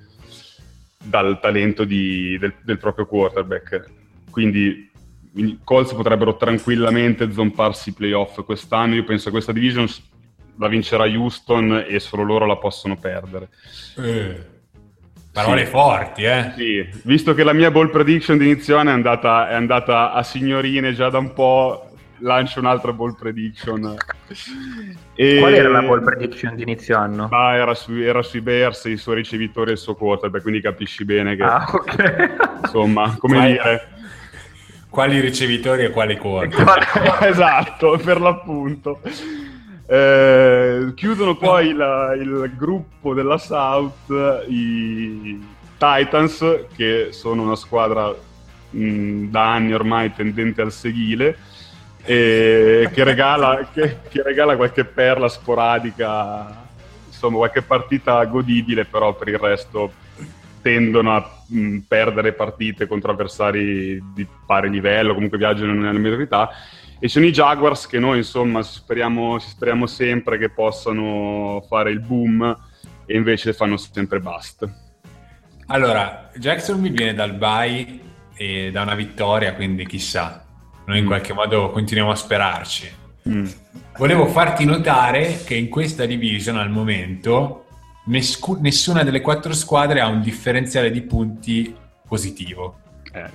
dal 1.03 1.39
talento 1.41 1.85
di, 1.85 2.37
del, 2.39 2.55
del 2.63 2.79
proprio 2.79 3.07
quarterback. 3.07 3.91
Quindi 4.31 4.91
i 5.35 5.59
Colts 5.63 5.95
potrebbero 5.95 6.37
tranquillamente 6.37 7.31
zomparsi 7.33 7.91
i 7.91 7.95
playoff 7.95 8.43
quest'anno. 8.45 8.95
Io 8.95 9.05
penso 9.05 9.27
che 9.27 9.31
questa 9.31 9.53
division 9.53 9.87
la 10.57 10.69
vincerà 10.69 11.05
Houston 11.05 11.85
e 11.89 12.01
solo 12.01 12.23
loro 12.23 12.47
la 12.47 12.57
possono 12.57 12.97
perdere. 12.97 13.49
Eh, 13.97 14.60
parole 15.43 15.65
sì. 15.65 15.71
forti, 15.71 16.23
eh? 16.23 16.53
Sì, 16.57 16.89
visto 17.05 17.35
che 17.35 17.45
la 17.45 17.53
mia 17.53 17.71
ball 17.71 17.91
prediction 17.91 18.39
di 18.39 18.45
inizio 18.45 18.77
anno 18.77 18.91
è 18.91 18.93
andata, 18.93 19.49
è 19.49 19.55
andata 19.55 20.13
a 20.13 20.23
signorine 20.23 20.93
già 20.93 21.09
da 21.11 21.19
un 21.19 21.33
po', 21.33 21.91
lancio 22.19 22.61
un'altra 22.61 22.93
ball 22.93 23.15
prediction. 23.17 23.97
E... 25.15 25.39
Qual 25.39 25.53
era 25.53 25.69
la 25.69 25.83
ball 25.83 26.03
prediction 26.03 26.55
di 26.55 26.63
inizio 26.63 26.97
anno? 26.97 27.29
Ah, 27.31 27.55
era, 27.55 27.75
su, 27.75 27.93
era, 27.93 28.23
sui 28.23 28.41
Bears, 28.41 28.85
i 28.85 28.97
suoi 28.97 29.17
ricevitori 29.17 29.71
e 29.71 29.73
il 29.73 29.79
suo 29.79 29.95
quarterback, 29.95 30.43
quindi 30.43 30.61
capisci 30.61 31.05
bene 31.05 31.37
che... 31.37 31.43
Ah, 31.43 31.69
ok. 31.71 32.31
Insomma, 32.63 33.17
come 33.19 33.37
Vai. 33.37 33.53
dire 33.53 33.89
quali 34.91 35.21
ricevitori 35.21 35.85
e 35.85 35.91
quali 35.91 36.17
corti. 36.19 36.57
esatto, 37.23 37.99
per 38.03 38.21
l'appunto. 38.21 39.01
Eh, 39.93 40.93
chiudono 40.95 41.35
poi 41.37 41.73
la, 41.73 42.15
il 42.15 42.53
gruppo 42.57 43.13
della 43.13 43.39
South 43.39 44.09
i 44.47 45.45
Titans, 45.77 46.67
che 46.77 47.09
sono 47.11 47.43
una 47.43 47.57
squadra 47.57 48.15
mh, 48.71 49.25
da 49.31 49.53
anni 49.53 49.75
ormai 49.75 50.15
tendente 50.15 50.63
al 50.63 50.71
seguile, 50.71 51.37
e 52.05 52.89
che 52.93 53.03
regala, 53.03 53.69
che, 53.73 53.97
che 54.09 54.23
regala 54.23 54.55
qualche 54.55 54.85
perla 54.85 55.29
sporadica, 55.29 56.69
insomma 57.09 57.39
qualche 57.39 57.63
partita 57.63 58.25
godibile, 58.27 58.85
però 58.85 59.13
per 59.15 59.27
il 59.27 59.39
resto 59.39 59.93
tendono 60.63 61.17
a 61.17 61.29
mh, 61.47 61.79
perdere 61.89 62.33
partite 62.33 62.87
contro 62.87 63.11
avversari 63.11 64.01
di 64.15 64.25
pari 64.47 64.71
livello, 64.71 65.15
comunque 65.15 65.37
viaggiano 65.37 65.73
nella 65.73 65.99
mediocrità. 65.99 66.49
E 67.03 67.09
sono 67.09 67.25
i 67.25 67.33
Jaguars 67.33 67.87
che 67.87 67.99
noi 67.99 68.19
insomma 68.19 68.63
speriamo, 68.63 69.39
speriamo 69.39 69.87
sempre 69.87 70.37
che 70.37 70.51
possano 70.51 71.65
fare 71.67 71.91
il 71.91 72.01
boom 72.01 72.57
e 73.07 73.17
invece 73.17 73.55
fanno 73.55 73.79
sempre 73.79 74.21
bust. 74.21 74.71
Allora, 75.69 76.31
Jackson 76.37 76.79
mi 76.79 76.91
viene 76.91 77.15
dal 77.15 77.33
bye 77.33 78.01
e 78.35 78.71
da 78.71 78.83
una 78.83 78.95
vittoria, 78.95 79.55
quindi 79.55 79.87
chissà, 79.87 80.45
noi 80.85 80.99
in 80.99 81.05
mm. 81.05 81.07
qualche 81.07 81.33
modo 81.33 81.71
continuiamo 81.71 82.13
a 82.13 82.17
sperarci. 82.17 82.93
Mm. 83.29 83.47
Volevo 83.97 84.27
farti 84.27 84.67
notare 84.67 85.43
che 85.45 85.55
in 85.55 85.71
questa 85.71 86.05
division 86.05 86.59
al 86.59 86.71
momento 86.71 87.65
nescu- 88.07 88.61
nessuna 88.61 89.03
delle 89.05 89.23
quattro 89.23 89.55
squadre 89.55 90.01
ha 90.01 90.09
un 90.09 90.21
differenziale 90.21 90.91
di 90.91 91.01
punti 91.01 91.75
positivo. 92.07 92.79
Eh, 93.13 93.31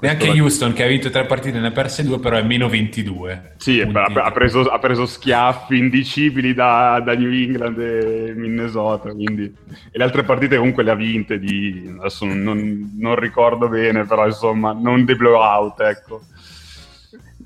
Neanche 0.00 0.28
Houston 0.28 0.72
che 0.72 0.84
ha 0.84 0.86
vinto 0.86 1.10
tre 1.10 1.24
partite 1.24 1.58
e 1.58 1.60
ne 1.60 1.68
ha 1.68 1.72
perse 1.72 2.04
due, 2.04 2.20
però 2.20 2.36
è 2.36 2.42
meno 2.42 2.68
22. 2.68 3.54
Sì, 3.56 3.80
ha 3.80 4.30
preso, 4.30 4.60
ha 4.60 4.78
preso, 4.78 5.06
schiaffi 5.06 5.76
indicibili 5.76 6.54
da, 6.54 7.00
da, 7.04 7.14
New 7.14 7.32
England 7.32 7.78
e 7.78 8.32
Minnesota. 8.36 9.12
Quindi... 9.12 9.44
E 9.44 9.98
le 9.98 10.04
altre 10.04 10.22
partite 10.22 10.56
comunque 10.56 10.84
le 10.84 10.90
ha 10.92 10.94
vinte. 10.94 11.38
Di... 11.38 11.92
Adesso 11.98 12.24
non, 12.26 12.92
non 12.98 13.16
ricordo 13.16 13.68
bene, 13.68 14.04
però 14.04 14.26
insomma, 14.26 14.72
non 14.72 15.04
dei 15.04 15.16
blowout, 15.16 15.80
ecco. 15.80 16.20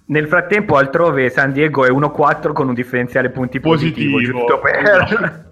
Nel 0.06 0.26
frattempo, 0.26 0.76
altrove 0.76 1.30
San 1.30 1.52
Diego 1.52 1.84
è 1.84 1.90
1-4 1.90 2.52
con 2.52 2.68
un 2.68 2.74
differenziale 2.74 3.30
punti 3.30 3.60
positivo, 3.60 4.12
positivo 4.12 4.38
giusto 4.38 4.60
per... 4.60 5.46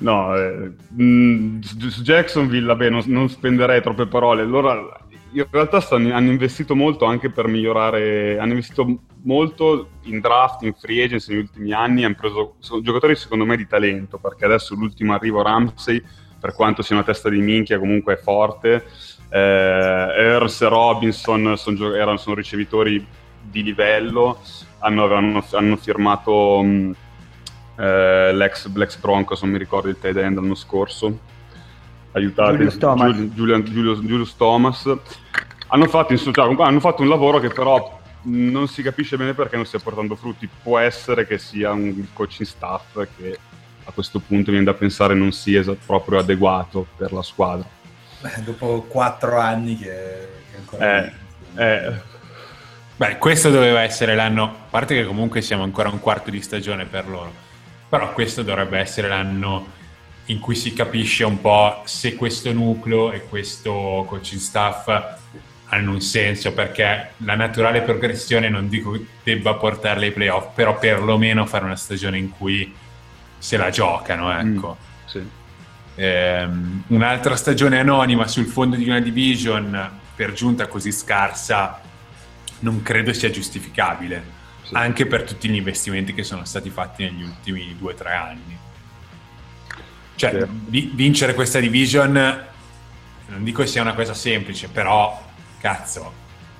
No, 0.00 0.34
eh, 0.34 0.72
mh, 0.88 1.02
mm, 1.02 1.60
su 1.60 2.02
Jacksonville, 2.02 2.66
vabbè, 2.66 2.88
non, 2.88 3.02
non, 3.06 3.28
spenderei 3.28 3.82
troppe 3.82 4.06
parole. 4.06 4.44
Loro 4.44 4.99
in 5.32 5.46
realtà 5.50 5.80
stanno, 5.80 6.14
hanno 6.14 6.30
investito 6.30 6.74
molto 6.74 7.04
anche 7.04 7.30
per 7.30 7.46
migliorare, 7.46 8.38
hanno 8.38 8.52
investito 8.52 9.00
molto 9.22 9.90
in 10.02 10.20
draft, 10.20 10.62
in 10.62 10.74
free 10.74 11.04
agency 11.04 11.32
negli 11.32 11.42
ultimi 11.42 11.72
anni, 11.72 12.04
hanno 12.04 12.14
preso 12.14 12.56
giocatori 12.82 13.16
secondo 13.16 13.44
me 13.44 13.56
di 13.56 13.66
talento, 13.66 14.18
perché 14.18 14.44
adesso 14.44 14.74
l'ultimo 14.74 15.14
arrivo 15.14 15.42
Ramsey, 15.42 16.02
per 16.38 16.54
quanto 16.54 16.82
sia 16.82 16.96
una 16.96 17.04
testa 17.04 17.28
di 17.28 17.40
minchia, 17.40 17.78
comunque 17.78 18.14
è 18.14 18.16
forte. 18.16 18.84
Eh, 19.28 19.38
Earls 19.38 20.60
e 20.62 20.68
Robinson 20.68 21.56
sono, 21.56 21.94
erano, 21.94 22.16
sono 22.16 22.34
ricevitori 22.34 23.06
di 23.42 23.62
livello, 23.62 24.40
hanno, 24.78 25.12
hanno, 25.14 25.44
hanno 25.52 25.76
firmato... 25.76 26.62
Mh, 26.62 26.94
eh, 27.80 28.32
l'ex, 28.34 28.70
l'ex 28.74 28.96
Broncos, 28.98 29.40
non 29.42 29.52
mi 29.52 29.58
ricordo 29.58 29.88
il 29.88 29.98
tight 29.98 30.16
end 30.16 30.36
l'anno 30.36 30.54
scorso, 30.54 31.20
aiutate, 32.12 32.52
Julius 32.52 32.78
Thomas. 32.78 33.16
Julius, 33.16 33.70
Julius, 33.70 34.00
Julius 34.00 34.36
Thomas. 34.36 34.96
Hanno 35.68 35.86
fatto, 35.86 36.16
cioè, 36.16 36.56
hanno 36.58 36.80
fatto 36.80 37.02
un 37.02 37.08
lavoro 37.08 37.38
che 37.38 37.48
però 37.48 37.98
non 38.22 38.68
si 38.68 38.82
capisce 38.82 39.16
bene 39.16 39.34
perché 39.34 39.56
non 39.56 39.64
stia 39.64 39.78
portando 39.78 40.16
frutti. 40.16 40.48
Può 40.62 40.78
essere 40.78 41.26
che 41.26 41.38
sia 41.38 41.70
un 41.72 42.06
coaching 42.12 42.48
staff 42.48 43.06
che 43.16 43.38
a 43.84 43.92
questo 43.92 44.18
punto 44.20 44.50
viene 44.50 44.66
da 44.66 44.74
pensare 44.74 45.14
non 45.14 45.32
sia 45.32 45.62
proprio 45.86 46.18
adeguato 46.18 46.86
per 46.96 47.12
la 47.12 47.22
squadra. 47.22 47.66
Beh, 48.20 48.42
dopo 48.44 48.82
quattro 48.88 49.38
anni 49.38 49.76
che, 49.76 50.28
che 50.50 50.56
ancora... 50.56 51.04
Eh, 51.04 51.12
eh. 51.56 52.08
Beh, 52.96 53.16
questo 53.16 53.48
doveva 53.48 53.80
essere 53.80 54.14
l'anno, 54.14 54.44
a 54.44 54.68
parte 54.68 54.94
che 54.94 55.06
comunque 55.06 55.40
siamo 55.40 55.62
ancora 55.62 55.88
un 55.88 56.00
quarto 56.00 56.28
di 56.28 56.42
stagione 56.42 56.84
per 56.84 57.08
loro, 57.08 57.32
però 57.88 58.12
questo 58.12 58.42
dovrebbe 58.42 58.78
essere 58.78 59.08
l'anno 59.08 59.78
in 60.30 60.38
cui 60.38 60.54
si 60.54 60.72
capisce 60.72 61.24
un 61.24 61.40
po' 61.40 61.82
se 61.84 62.14
questo 62.14 62.52
nucleo 62.52 63.12
e 63.12 63.26
questo 63.28 64.04
coaching 64.08 64.40
staff 64.40 65.18
hanno 65.72 65.92
un 65.92 66.00
senso 66.00 66.52
perché 66.52 67.12
la 67.18 67.34
naturale 67.34 67.82
progressione 67.82 68.48
non 68.48 68.68
dico 68.68 68.98
debba 69.22 69.54
portarli 69.54 70.06
ai 70.06 70.12
playoff 70.12 70.54
però 70.54 70.78
perlomeno 70.78 71.46
fare 71.46 71.64
una 71.64 71.76
stagione 71.76 72.18
in 72.18 72.30
cui 72.30 72.72
se 73.38 73.56
la 73.56 73.70
giocano 73.70 74.32
ecco 74.36 74.76
mm, 74.80 75.06
sì. 75.06 75.28
ehm, 75.94 76.82
un'altra 76.88 77.36
stagione 77.36 77.78
anonima 77.78 78.26
sul 78.26 78.46
fondo 78.46 78.76
di 78.76 78.88
una 78.88 79.00
division 79.00 79.98
per 80.14 80.32
giunta 80.32 80.66
così 80.66 80.92
scarsa 80.92 81.80
non 82.60 82.82
credo 82.82 83.12
sia 83.12 83.30
giustificabile 83.30 84.38
sì. 84.70 84.74
anche 84.74 85.06
per 85.06 85.24
tutti 85.24 85.48
gli 85.48 85.56
investimenti 85.56 86.14
che 86.14 86.22
sono 86.22 86.44
stati 86.44 86.70
fatti 86.70 87.04
negli 87.04 87.22
ultimi 87.22 87.76
due 87.76 87.92
o 87.92 87.96
tre 87.96 88.12
anni. 88.12 88.58
Cioè, 90.28 90.46
vi- 90.66 90.90
vincere 90.92 91.32
questa 91.34 91.60
division 91.60 92.48
non 93.30 93.44
dico 93.44 93.64
sia 93.64 93.80
una 93.80 93.94
cosa 93.94 94.12
semplice, 94.12 94.68
però 94.68 95.18
cazzo, 95.60 96.12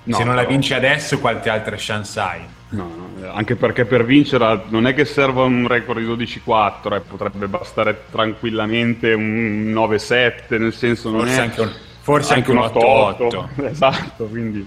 no, 0.05 0.16
se 0.16 0.25
non 0.25 0.35
però... 0.35 0.42
la 0.42 0.49
vinci 0.49 0.73
adesso, 0.73 1.18
quante 1.18 1.51
altre 1.51 1.77
chance 1.79 2.20
hai? 2.20 2.40
No, 2.70 3.09
anche 3.33 3.57
perché 3.57 3.85
per 3.85 4.05
vincere 4.05 4.62
non 4.68 4.87
è 4.87 4.94
che 4.94 5.05
serva 5.05 5.42
un 5.42 5.66
record 5.66 5.99
di 5.99 6.07
12-4, 6.07 6.94
eh, 6.94 7.01
potrebbe 7.01 7.49
bastare 7.49 8.05
tranquillamente 8.11 9.12
un 9.12 9.73
9-7, 9.75 10.59
nel 10.59 10.73
senso 10.73 11.11
non 11.11 11.27
forse 11.27 11.37
è... 11.37 11.40
Anche 11.40 11.61
un, 11.61 11.73
forse 12.01 12.35
anche, 12.35 12.53
anche 12.53 12.79
un 12.79 12.83
8-8. 12.83 13.66
Esatto, 13.68 14.25
quindi... 14.27 14.66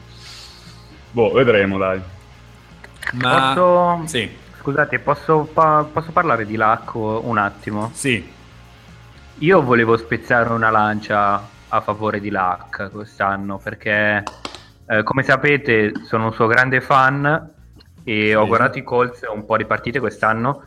Boh, 1.11 1.31
vedremo 1.31 1.77
dai. 1.77 2.01
Ma... 3.13 3.53
Posso... 3.55 4.07
Sì. 4.07 4.29
Scusate, 4.59 4.99
posso, 4.99 5.49
pa- 5.51 5.87
posso 5.91 6.11
parlare 6.11 6.45
di 6.45 6.55
Lacco 6.55 7.21
un 7.23 7.37
attimo? 7.37 7.89
Sì. 7.93 8.41
Io 9.39 9.61
volevo 9.61 9.97
spezzare 9.97 10.53
una 10.53 10.69
lancia 10.69 11.41
a 11.67 11.81
favore 11.81 12.19
di 12.19 12.29
Lac 12.29 12.91
quest'anno 12.91 13.57
perché, 13.57 14.23
eh, 14.87 15.03
come 15.03 15.23
sapete, 15.23 15.91
sono 16.03 16.25
un 16.25 16.33
suo 16.33 16.47
grande 16.47 16.79
fan 16.81 17.51
e 18.03 18.35
ho 18.35 18.45
guardato 18.45 18.77
i 18.77 18.83
Colts 18.83 19.21
un 19.33 19.43
po' 19.45 19.57
di 19.57 19.65
partite 19.65 19.99
quest'anno 19.99 20.63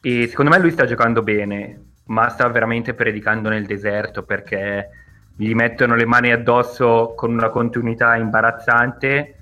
e 0.00 0.26
secondo 0.26 0.50
me 0.50 0.58
lui 0.58 0.72
sta 0.72 0.86
giocando 0.86 1.22
bene, 1.22 1.80
ma 2.06 2.28
sta 2.28 2.48
veramente 2.48 2.94
predicando 2.94 3.48
nel 3.48 3.64
deserto 3.64 4.22
perché 4.24 4.88
gli 5.36 5.54
mettono 5.54 5.94
le 5.94 6.04
mani 6.04 6.32
addosso 6.32 7.14
con 7.16 7.32
una 7.32 7.48
continuità 7.48 8.16
imbarazzante 8.16 9.36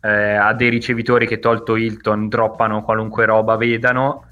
eh, 0.00 0.34
ha 0.34 0.52
dei 0.54 0.68
ricevitori 0.68 1.26
che 1.26 1.40
tolto 1.40 1.76
Hilton 1.76 2.28
droppano 2.28 2.82
qualunque 2.82 3.24
roba 3.24 3.56
vedano 3.56 4.26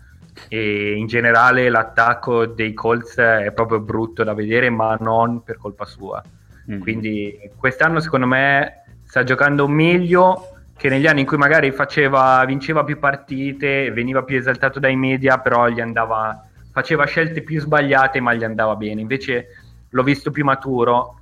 e 0.49 0.95
in 0.95 1.07
generale 1.07 1.69
l'attacco 1.69 2.47
dei 2.47 2.73
Colts 2.73 3.17
è 3.17 3.53
proprio 3.53 3.81
brutto 3.81 4.25
da 4.25 4.35
vedere 4.35 4.71
ma 4.71 4.97
non 4.99 5.43
per 5.43 5.57
colpa 5.59 5.85
sua 5.85 6.23
mm. 6.71 6.81
quindi 6.81 7.39
quest'anno 7.57 8.01
secondo 8.01 8.27
me 8.27 8.85
sta 9.05 9.23
giocando 9.25 9.69
meglio 9.69 10.49
che 10.77 10.89
negli 10.89 11.07
anni 11.07 11.21
in 11.21 11.27
cui 11.27 11.37
magari 11.37 11.73
faceva, 11.73 12.43
vinceva 12.47 12.85
più 12.85 12.99
partite 12.99 13.91
veniva 13.91 14.23
più 14.23 14.37
esaltato 14.37 14.79
dai 14.79 14.97
media 14.97 15.39
però 15.39 15.69
gli 15.69 15.81
andava 15.81 16.47
faceva 16.73 17.05
scelte 17.05 17.43
più 17.43 17.61
sbagliate 17.61 18.21
ma 18.21 18.33
gli 18.35 18.45
andava 18.45 18.77
bene 18.77 19.01
invece 19.01 19.47
l'ho 19.91 20.03
visto 20.03 20.31
più 20.31 20.45
maturo 20.45 21.21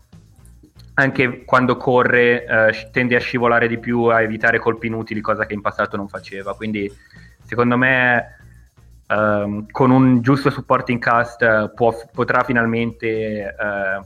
anche 0.98 1.44
quando 1.44 1.76
corre 1.76 2.44
eh, 2.44 2.90
tende 2.90 3.14
a 3.14 3.20
scivolare 3.20 3.68
di 3.68 3.78
più, 3.78 4.02
a 4.04 4.20
evitare 4.20 4.58
colpi 4.58 4.88
inutili, 4.88 5.20
cosa 5.20 5.46
che 5.46 5.54
in 5.54 5.60
passato 5.60 5.96
non 5.96 6.08
faceva. 6.08 6.54
Quindi 6.54 6.92
secondo 7.44 7.76
me 7.76 8.37
ehm, 9.08 9.66
con 9.70 9.90
un 9.90 10.20
giusto 10.20 10.50
supporting 10.50 11.00
cast 11.00 11.42
eh, 11.42 11.70
può, 11.74 11.94
potrà 12.12 12.44
finalmente 12.44 13.06
eh, 13.06 14.00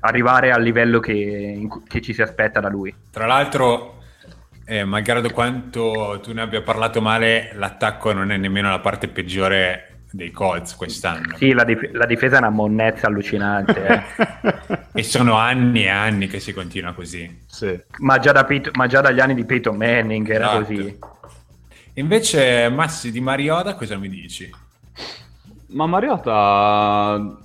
arrivare 0.00 0.50
al 0.50 0.62
livello 0.62 1.00
che, 1.00 1.68
che, 1.88 2.00
ci 2.00 2.12
si 2.14 2.22
aspetta 2.22 2.60
da 2.60 2.68
lui. 2.68 2.94
Tra 3.10 3.26
l'altro, 3.26 4.00
eh, 4.64 4.84
malgrado 4.84 5.30
quanto 5.30 6.20
tu 6.22 6.32
ne 6.32 6.42
abbia 6.42 6.62
parlato 6.62 7.00
male, 7.00 7.52
l'attacco 7.54 8.12
non 8.12 8.30
è 8.30 8.36
nemmeno 8.36 8.70
la 8.70 8.80
parte 8.80 9.08
peggiore 9.08 9.88
dei 10.12 10.30
Colts 10.30 10.76
quest'anno. 10.76 11.36
Sì, 11.36 11.52
la, 11.52 11.64
dif- 11.64 11.90
la, 11.92 12.06
difesa 12.06 12.36
è 12.36 12.38
una 12.38 12.50
monnezza 12.50 13.06
allucinante. 13.06 13.86
Eh. 13.86 14.78
e 15.00 15.02
sono 15.02 15.36
anni 15.36 15.84
e 15.84 15.88
anni 15.88 16.26
che 16.28 16.38
si 16.38 16.52
continua 16.52 16.92
così. 16.92 17.44
Sì. 17.46 17.80
Ma, 17.98 18.18
già 18.18 18.32
da 18.32 18.44
Pete- 18.44 18.70
ma, 18.74 18.86
già 18.86 19.00
dagli 19.00 19.20
anni 19.20 19.34
di 19.34 19.44
Peyton 19.44 19.76
Manning 19.76 20.28
era 20.28 20.50
esatto. 20.50 20.64
così. 20.64 20.98
Invece, 21.94 22.70
Massi 22.70 23.10
di 23.10 23.20
Mariota, 23.20 23.74
cosa 23.74 23.96
mi 23.96 24.08
dici? 24.08 24.50
Ma 25.68 25.86
Mariota... 25.86 27.38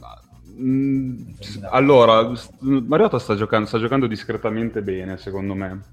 Mm, 0.60 1.30
allora, 1.70 2.32
Mariota 2.60 3.20
sta 3.20 3.36
giocando, 3.36 3.68
sta 3.68 3.78
giocando 3.78 4.08
discretamente 4.08 4.82
bene, 4.82 5.18
secondo 5.18 5.54
me. 5.54 5.84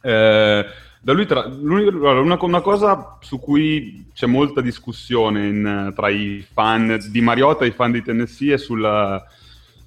Eh, 0.00 0.64
da 1.00 1.12
lui 1.12 1.26
tra, 1.26 1.44
una, 1.46 2.38
una, 2.40 2.60
cosa 2.60 3.18
su 3.20 3.38
cui 3.38 4.06
c'è 4.14 4.26
molta 4.26 4.60
discussione 4.60 5.46
in, 5.46 5.92
tra 5.94 6.08
i 6.08 6.46
fan 6.50 6.98
di 7.10 7.20
Mariota 7.20 7.64
e 7.64 7.68
i 7.68 7.72
fan 7.72 7.92
di 7.92 8.02
Tennessee 8.02 8.54
è 8.54 8.58
sulla, 8.58 9.24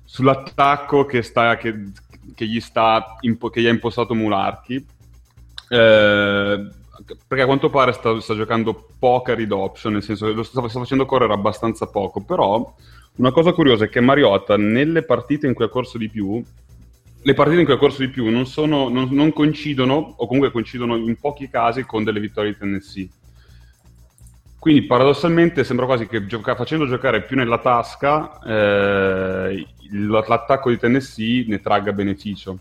sull'attacco 0.04 1.06
che, 1.06 1.22
sta, 1.22 1.58
che, 1.58 1.92
che, 2.36 2.46
gli 2.46 2.60
sta, 2.60 3.16
che 3.20 3.62
gli 3.62 3.68
ha 3.68 3.72
impostato 3.72 4.14
Mularchi. 4.14 4.86
Eh, 5.70 6.70
perché 7.28 7.44
a 7.44 7.46
quanto 7.46 7.70
pare 7.70 7.92
sta, 7.94 8.20
sta 8.20 8.36
giocando 8.36 8.88
poca 8.98 9.36
read 9.36 9.52
option, 9.52 9.94
nel 9.94 10.04
senso 10.04 10.28
che 10.28 10.34
lo 10.34 10.44
sta, 10.44 10.68
sta, 10.68 10.80
facendo 10.80 11.06
correre 11.06 11.34
abbastanza 11.34 11.88
poco, 11.88 12.22
però 12.22 12.74
una 13.16 13.32
cosa 13.32 13.52
curiosa 13.52 13.86
è 13.86 13.90
che 13.90 14.00
Mariota 14.02 14.58
nelle 14.58 15.04
partite 15.04 15.48
in 15.48 15.54
cui 15.54 15.66
ha 15.66 15.70
corso 15.70 15.98
di 15.98 16.10
più, 16.10 16.44
le 17.24 17.34
partite 17.34 17.60
in 17.60 17.66
cui 17.66 17.74
ha 17.74 17.78
corso 17.78 18.02
di 18.02 18.10
più 18.10 18.30
non, 18.30 18.46
sono, 18.46 18.90
non, 18.90 19.10
non 19.12 19.34
coincidono, 19.34 20.16
o 20.18 20.26
comunque 20.26 20.52
coincidono 20.52 20.96
in 20.96 21.18
pochi 21.20 21.50
casi 21.50 21.84
con 21.86 22.04
delle 22.04 22.20
vittorie 22.20 22.52
di 22.52 22.58
Tennessee. 22.58 23.10
Quindi 24.58 24.84
paradossalmente 24.84 25.64
sembra 25.64 25.88
quasi 25.88 26.06
che 26.08 26.26
gioca- 26.28 26.56
facendo 26.56 26.86
giocare 26.86 27.24
più 27.24 27.36
nella 27.36 27.58
tasca 27.58 28.40
eh, 28.42 29.66
l'attacco 29.92 30.70
di 30.70 30.78
Tennessee 30.78 31.46
ne 31.48 31.60
tragga 31.62 31.92
beneficio. 31.92 32.60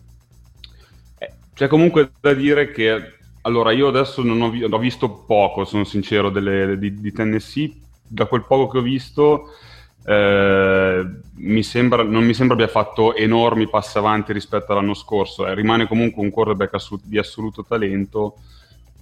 Eh, 1.18 1.30
c'è 1.54 1.68
comunque 1.68 2.10
da 2.18 2.32
dire 2.32 2.70
che 2.70 3.18
allora 3.42 3.72
io 3.72 3.88
adesso 3.88 4.22
non 4.22 4.40
ho, 4.42 4.50
vi- 4.50 4.64
ho 4.64 4.78
visto 4.78 5.08
poco, 5.08 5.64
sono 5.64 5.84
sincero, 5.84 6.30
delle, 6.30 6.78
di, 6.78 7.00
di, 7.00 7.12
Tennessee. 7.12 7.72
Da 8.06 8.26
quel 8.26 8.44
poco 8.44 8.68
che 8.68 8.78
ho 8.78 8.82
visto 8.82 9.50
eh, 10.04 11.06
mi 11.36 11.62
sembra, 11.62 12.02
non 12.02 12.24
mi 12.24 12.34
sembra 12.34 12.56
abbia 12.56 12.68
fatto 12.68 13.14
enormi 13.14 13.68
passi 13.68 13.98
avanti 13.98 14.32
rispetto 14.32 14.72
all'anno 14.72 14.94
scorso. 14.94 15.46
Eh, 15.46 15.54
rimane 15.54 15.86
comunque 15.86 16.22
un 16.22 16.30
quarterback 16.30 16.74
assolut- 16.74 17.06
di 17.06 17.18
assoluto 17.18 17.64
talento. 17.64 18.36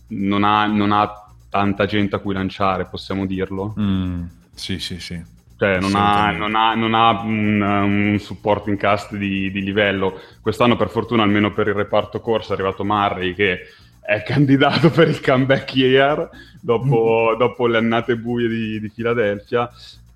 Non 0.08 0.44
ha, 0.44 0.66
non 0.66 0.92
ha 0.92 1.26
tanta 1.48 1.86
gente 1.86 2.16
a 2.16 2.18
cui 2.18 2.34
lanciare, 2.34 2.86
possiamo 2.86 3.26
dirlo. 3.26 3.74
Mm, 3.78 4.24
sì, 4.54 4.78
sì, 4.78 5.00
sì. 5.00 5.36
Cioè, 5.58 5.80
non 5.80 5.96
ha, 5.96 6.30
non 6.30 6.54
ha, 6.54 6.74
non 6.74 6.94
ha 6.94 7.20
un, 7.22 7.60
un, 7.60 8.18
supporting 8.20 8.76
cast 8.76 9.16
di, 9.16 9.50
di, 9.50 9.60
livello. 9.62 10.20
Quest'anno, 10.40 10.76
per 10.76 10.88
fortuna, 10.88 11.24
almeno 11.24 11.52
per 11.52 11.66
il 11.66 11.74
reparto 11.74 12.20
corsa, 12.20 12.50
è 12.50 12.52
arrivato 12.54 12.84
Murray 12.84 13.34
che 13.34 13.62
è 14.08 14.22
candidato 14.22 14.88
per 14.88 15.06
il 15.06 15.20
comeback 15.20 15.74
year 15.74 16.30
dopo, 16.62 17.32
mm. 17.34 17.38
dopo 17.38 17.66
le 17.66 17.76
annate 17.76 18.16
buie 18.16 18.48
di, 18.48 18.80
di 18.80 18.88
Philadelphia. 18.88 19.70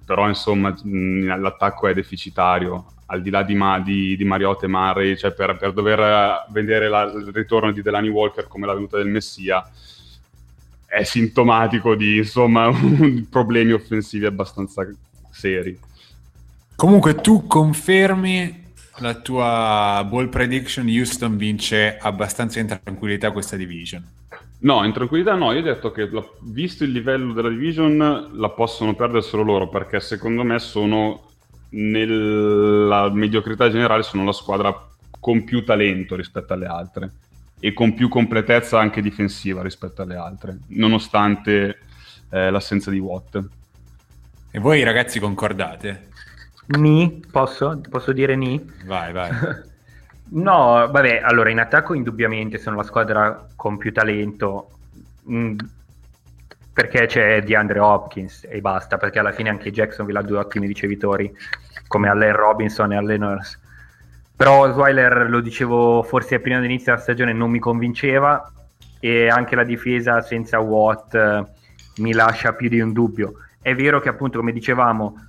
Però, 0.07 0.26
insomma, 0.28 0.70
mh, 0.70 1.38
l'attacco 1.38 1.87
è 1.88 1.92
deficitario. 1.92 2.87
Al 3.07 3.20
di 3.20 3.28
là 3.28 3.42
di, 3.42 3.55
Ma, 3.55 3.78
di, 3.81 4.16
di 4.16 4.24
Mariotta 4.24 4.64
e 4.64 4.68
Murray, 4.70 5.14
cioè 5.18 5.33
per, 5.33 5.59
per 5.59 5.74
dover 5.74 6.46
vedere 6.48 6.88
la, 6.88 7.02
il 7.02 7.31
ritorno 7.35 7.70
di 7.70 7.83
Delany 7.83 8.09
Walker 8.09 8.48
come 8.48 8.64
la 8.64 8.72
venuta 8.72 8.96
del 8.96 9.09
Messia, 9.09 9.62
è 10.87 11.02
sintomatico 11.02 11.94
di 11.94 12.16
insomma 12.16 12.70
problemi 13.28 13.72
offensivi 13.72 14.24
abbastanza 14.24 14.88
seri. 15.31 15.78
Comunque 16.74 17.16
tu 17.16 17.46
confermi 17.46 18.62
la 18.98 19.14
tua 19.14 20.07
ball 20.09 20.28
prediction, 20.28 20.87
Houston 20.87 21.37
vince 21.37 21.96
abbastanza 21.98 22.61
in 22.61 22.66
tranquillità 22.66 23.31
questa 23.31 23.57
division. 23.57 24.05
No, 24.61 24.85
in 24.85 24.92
tranquillità 24.92 25.35
no, 25.35 25.52
io 25.52 25.59
ho 25.59 25.62
detto 25.62 25.90
che 25.90 26.09
la, 26.09 26.24
visto 26.40 26.85
il 26.85 26.92
livello 26.92 27.33
della 27.33 27.48
division 27.48 28.31
la 28.33 28.48
possono 28.50 28.94
perdere 28.94 29.22
solo 29.22 29.42
loro 29.42 29.68
perché 29.68 29.98
secondo 29.98 30.44
me 30.44 30.59
sono 30.61 31.31
nella 31.70 33.11
mediocrità 33.11 33.70
generale 33.70 34.02
sono 34.02 34.24
la 34.24 34.33
squadra 34.33 34.88
con 35.18 35.42
più 35.44 35.64
talento 35.64 36.14
rispetto 36.14 36.52
alle 36.52 36.66
altre 36.66 37.11
e 37.59 37.72
con 37.72 37.94
più 37.94 38.09
completezza 38.09 38.78
anche 38.78 39.00
difensiva 39.00 39.62
rispetto 39.62 40.02
alle 40.02 40.16
altre, 40.16 40.59
nonostante 40.68 41.78
eh, 42.31 42.50
l'assenza 42.50 42.90
di 42.90 42.98
Watt. 42.98 43.40
E 44.50 44.59
voi 44.59 44.83
ragazzi 44.83 45.18
concordate? 45.18 46.11
Ni, 46.78 47.24
posso? 47.30 47.80
Posso 47.88 48.12
dire 48.12 48.37
ni? 48.37 48.64
Vai, 48.85 49.12
vai. 49.12 49.30
no, 50.30 50.88
vabbè, 50.90 51.20
allora 51.22 51.50
in 51.50 51.61
attacco 51.61 51.94
indubbiamente 51.94 52.58
sono 52.58 52.76
la 52.76 52.82
squadra 52.82 53.46
con 53.56 53.76
più 53.76 53.92
talento, 53.92 54.70
mh, 55.24 55.37
mm, 55.37 55.56
perché 56.72 57.06
c'è 57.06 57.42
DeAndre 57.42 57.78
Hopkins 57.78 58.46
e 58.48 58.61
basta, 58.61 58.96
perché 58.96 59.18
alla 59.18 59.32
fine 59.32 59.50
anche 59.50 59.70
Jacksonville 59.70 60.18
ha 60.18 60.22
due 60.22 60.38
ottimi 60.38 60.66
ricevitori, 60.66 61.30
come 61.87 62.08
Allen 62.08 62.35
Robinson 62.35 62.92
e 62.92 62.96
Allen 62.96 63.20
Nurse 63.20 63.61
però 64.42 64.66
Osweiler, 64.66 65.30
lo 65.30 65.38
dicevo 65.38 66.02
forse 66.02 66.40
prima 66.40 66.58
dell'inizio 66.58 66.90
della 66.90 67.04
stagione, 67.04 67.32
non 67.32 67.48
mi 67.48 67.61
convinceva 67.61 68.50
e 68.98 69.28
anche 69.28 69.54
la 69.54 69.62
difesa 69.62 70.20
senza 70.20 70.58
Watt 70.58 71.14
eh, 71.14 71.44
mi 71.98 72.12
lascia 72.12 72.52
più 72.52 72.68
di 72.68 72.80
un 72.80 72.92
dubbio. 72.92 73.35
È 73.61 73.72
vero 73.76 74.00
che 74.00 74.08
appunto, 74.08 74.38
come 74.38 74.50
dicevamo, 74.50 75.28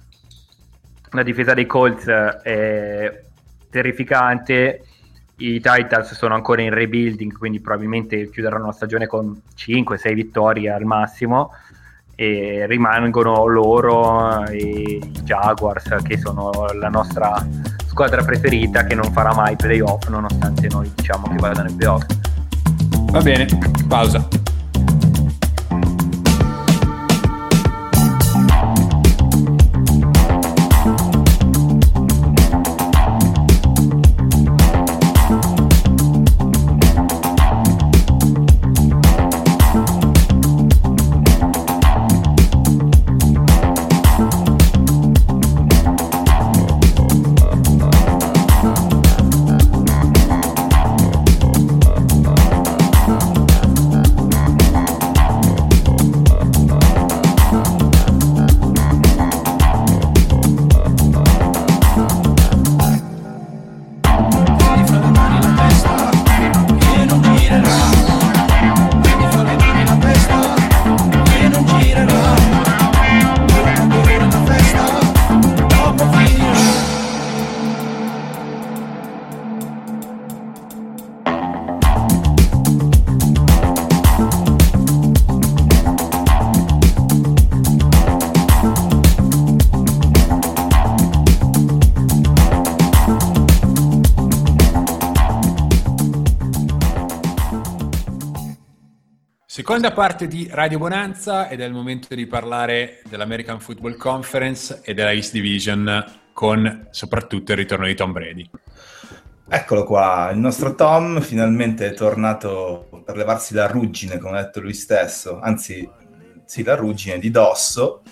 la 1.13 1.23
difesa 1.23 1.53
dei 1.53 1.65
Colts 1.65 2.05
è 2.05 3.23
terrificante, 3.69 4.83
i 5.37 5.59
Titans 5.59 6.13
sono 6.13 6.35
ancora 6.35 6.61
in 6.61 6.73
rebuilding, 6.73 7.37
quindi 7.37 7.59
probabilmente 7.59 8.29
chiuderanno 8.29 8.67
la 8.67 8.71
stagione 8.71 9.07
con 9.07 9.39
5-6 9.55 10.13
vittorie 10.13 10.69
al 10.69 10.83
massimo 10.83 11.51
e 12.15 12.65
rimangono 12.67 13.47
loro 13.47 14.45
e 14.45 14.57
i 14.57 15.21
Jaguars 15.23 15.95
che 16.03 16.17
sono 16.19 16.51
la 16.73 16.89
nostra 16.89 17.43
squadra 17.87 18.23
preferita 18.23 18.83
che 18.83 18.93
non 18.93 19.11
farà 19.11 19.33
mai 19.33 19.55
playoff 19.55 20.07
nonostante 20.09 20.67
noi 20.69 20.91
diciamo 20.95 21.27
che 21.27 21.35
vada 21.37 21.63
nei 21.63 21.73
playoff. 21.73 22.05
Va 23.11 23.21
bene, 23.21 23.47
pausa. 23.87 24.27
Seconda 99.73 99.91
parte 99.91 100.27
di 100.27 100.47
Radio 100.51 100.77
Bonanza 100.77 101.49
ed 101.49 101.59
è 101.59 101.65
il 101.65 101.73
momento 101.73 102.13
di 102.13 102.27
parlare 102.27 103.01
dell'American 103.09 103.59
Football 103.59 103.97
Conference 103.97 104.81
e 104.83 104.93
della 104.93 105.11
East 105.11 105.31
Division 105.31 106.29
con 106.31 106.89
soprattutto 106.91 107.53
il 107.53 107.57
ritorno 107.57 107.87
di 107.87 107.95
Tom 107.95 108.11
Brady. 108.11 108.47
Eccolo 109.49 109.83
qua, 109.83 110.29
il 110.31 110.37
nostro 110.37 110.75
Tom 110.75 111.21
finalmente 111.21 111.87
è 111.87 111.93
tornato 111.95 113.01
per 113.03 113.17
levarsi 113.17 113.55
la 113.55 113.65
ruggine, 113.65 114.19
come 114.19 114.37
ha 114.37 114.43
detto 114.43 114.59
lui 114.59 114.75
stesso, 114.75 115.39
anzi 115.39 115.89
sì, 116.45 116.61
la 116.61 116.75
ruggine 116.75 117.17
di 117.17 117.31
dosso. 117.31 118.03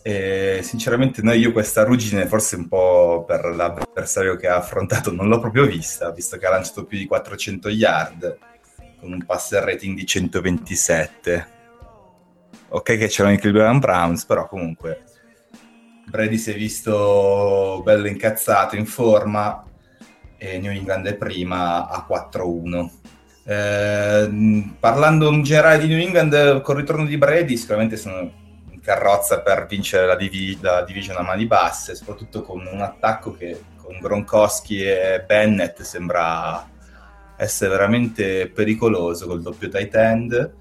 E 0.00 0.60
sinceramente 0.62 1.20
no, 1.20 1.34
io 1.34 1.52
questa 1.52 1.84
ruggine 1.84 2.26
forse 2.26 2.56
un 2.56 2.68
po' 2.68 3.26
per 3.26 3.44
l'avversario 3.44 4.36
che 4.36 4.48
ha 4.48 4.56
affrontato 4.56 5.12
non 5.12 5.28
l'ho 5.28 5.38
proprio 5.38 5.66
vista, 5.66 6.10
visto 6.12 6.38
che 6.38 6.46
ha 6.46 6.50
lanciato 6.50 6.86
più 6.86 6.96
di 6.96 7.04
400 7.04 7.68
yard 7.68 8.38
con 9.02 9.12
un 9.12 9.24
passer 9.24 9.64
rating 9.64 9.96
di 9.96 10.06
127. 10.06 11.46
Ok 12.68 12.96
che 12.96 13.08
c'erano 13.08 13.34
i 13.34 13.38
Cleveland 13.38 13.80
Browns, 13.80 14.24
però 14.24 14.46
comunque 14.46 15.02
Brady 16.06 16.38
si 16.38 16.52
è 16.52 16.54
visto 16.54 17.80
bello 17.84 18.06
incazzato, 18.06 18.76
in 18.76 18.86
forma, 18.86 19.64
e 20.38 20.58
New 20.58 20.70
England 20.70 21.08
è 21.08 21.16
prima 21.16 21.88
a 21.88 22.06
4-1. 22.08 22.90
Eh, 23.44 24.70
parlando 24.78 25.32
in 25.32 25.42
generale 25.42 25.78
di 25.78 25.88
New 25.88 25.98
England, 25.98 26.60
con 26.60 26.76
il 26.76 26.82
ritorno 26.82 27.04
di 27.04 27.18
Brady, 27.18 27.56
sicuramente 27.56 27.96
sono 27.96 28.20
in 28.70 28.80
carrozza 28.80 29.40
per 29.40 29.66
vincere 29.66 30.06
la, 30.06 30.14
div- 30.14 30.62
la 30.62 30.84
division 30.84 31.16
a 31.16 31.22
mani 31.22 31.46
basse, 31.46 31.96
soprattutto 31.96 32.42
con 32.42 32.64
un 32.70 32.80
attacco 32.80 33.32
che 33.32 33.64
con 33.76 33.98
Gronkowski 34.00 34.80
e 34.80 35.24
Bennett 35.26 35.82
sembra 35.82 36.70
essere 37.42 37.70
veramente 37.70 38.48
pericoloso 38.48 39.26
col 39.26 39.42
doppio 39.42 39.68
tight 39.68 39.94
end. 39.94 40.52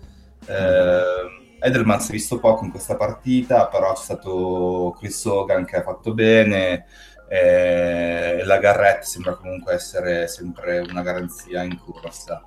Eh, 0.46 1.68
Edelman 1.68 2.02
si 2.02 2.10
è 2.10 2.14
visto 2.14 2.40
poco 2.40 2.66
in 2.66 2.72
questa 2.72 2.96
partita, 2.96 3.68
però 3.68 3.94
c'è 3.94 4.02
stato 4.02 4.96
Chris 4.98 5.24
Hogan 5.26 5.64
che 5.64 5.78
ha 5.78 5.84
fatto 5.84 6.14
bene. 6.14 6.86
Eh, 7.30 8.42
la 8.44 8.58
Garrett 8.58 9.04
sembra 9.04 9.36
comunque 9.36 9.74
essere 9.74 10.28
sempre 10.28 10.80
una 10.80 11.04
garanzia 11.04 11.62
in 11.62 11.78
corsa. 11.78 12.44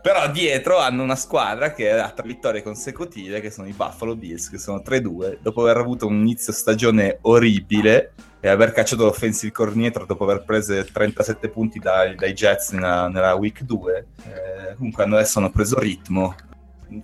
Però 0.00 0.30
dietro 0.30 0.78
hanno 0.78 1.02
una 1.02 1.16
squadra 1.16 1.72
che 1.72 1.90
ha 1.90 2.10
tre 2.10 2.26
vittorie 2.28 2.62
consecutive, 2.62 3.40
che 3.40 3.50
sono 3.50 3.66
i 3.66 3.72
Buffalo 3.72 4.14
Bills, 4.14 4.48
che 4.48 4.58
sono 4.58 4.78
3-2, 4.78 5.38
dopo 5.42 5.62
aver 5.62 5.78
avuto 5.78 6.06
un 6.06 6.20
inizio 6.20 6.52
stagione 6.52 7.18
orribile 7.22 8.12
e 8.40 8.48
aver 8.48 8.72
cacciato 8.72 9.04
l'offensive 9.04 9.52
coordinator 9.52 10.06
dopo 10.06 10.24
aver 10.24 10.44
preso 10.44 10.84
37 10.84 11.48
punti 11.48 11.78
dai, 11.78 12.14
dai 12.14 12.32
Jets 12.32 12.70
nella, 12.70 13.08
nella, 13.08 13.34
week 13.34 13.62
2. 13.62 14.06
Eh, 14.24 14.74
comunque 14.76 15.04
adesso 15.04 15.38
hanno 15.38 15.50
preso 15.50 15.78
ritmo. 15.78 16.34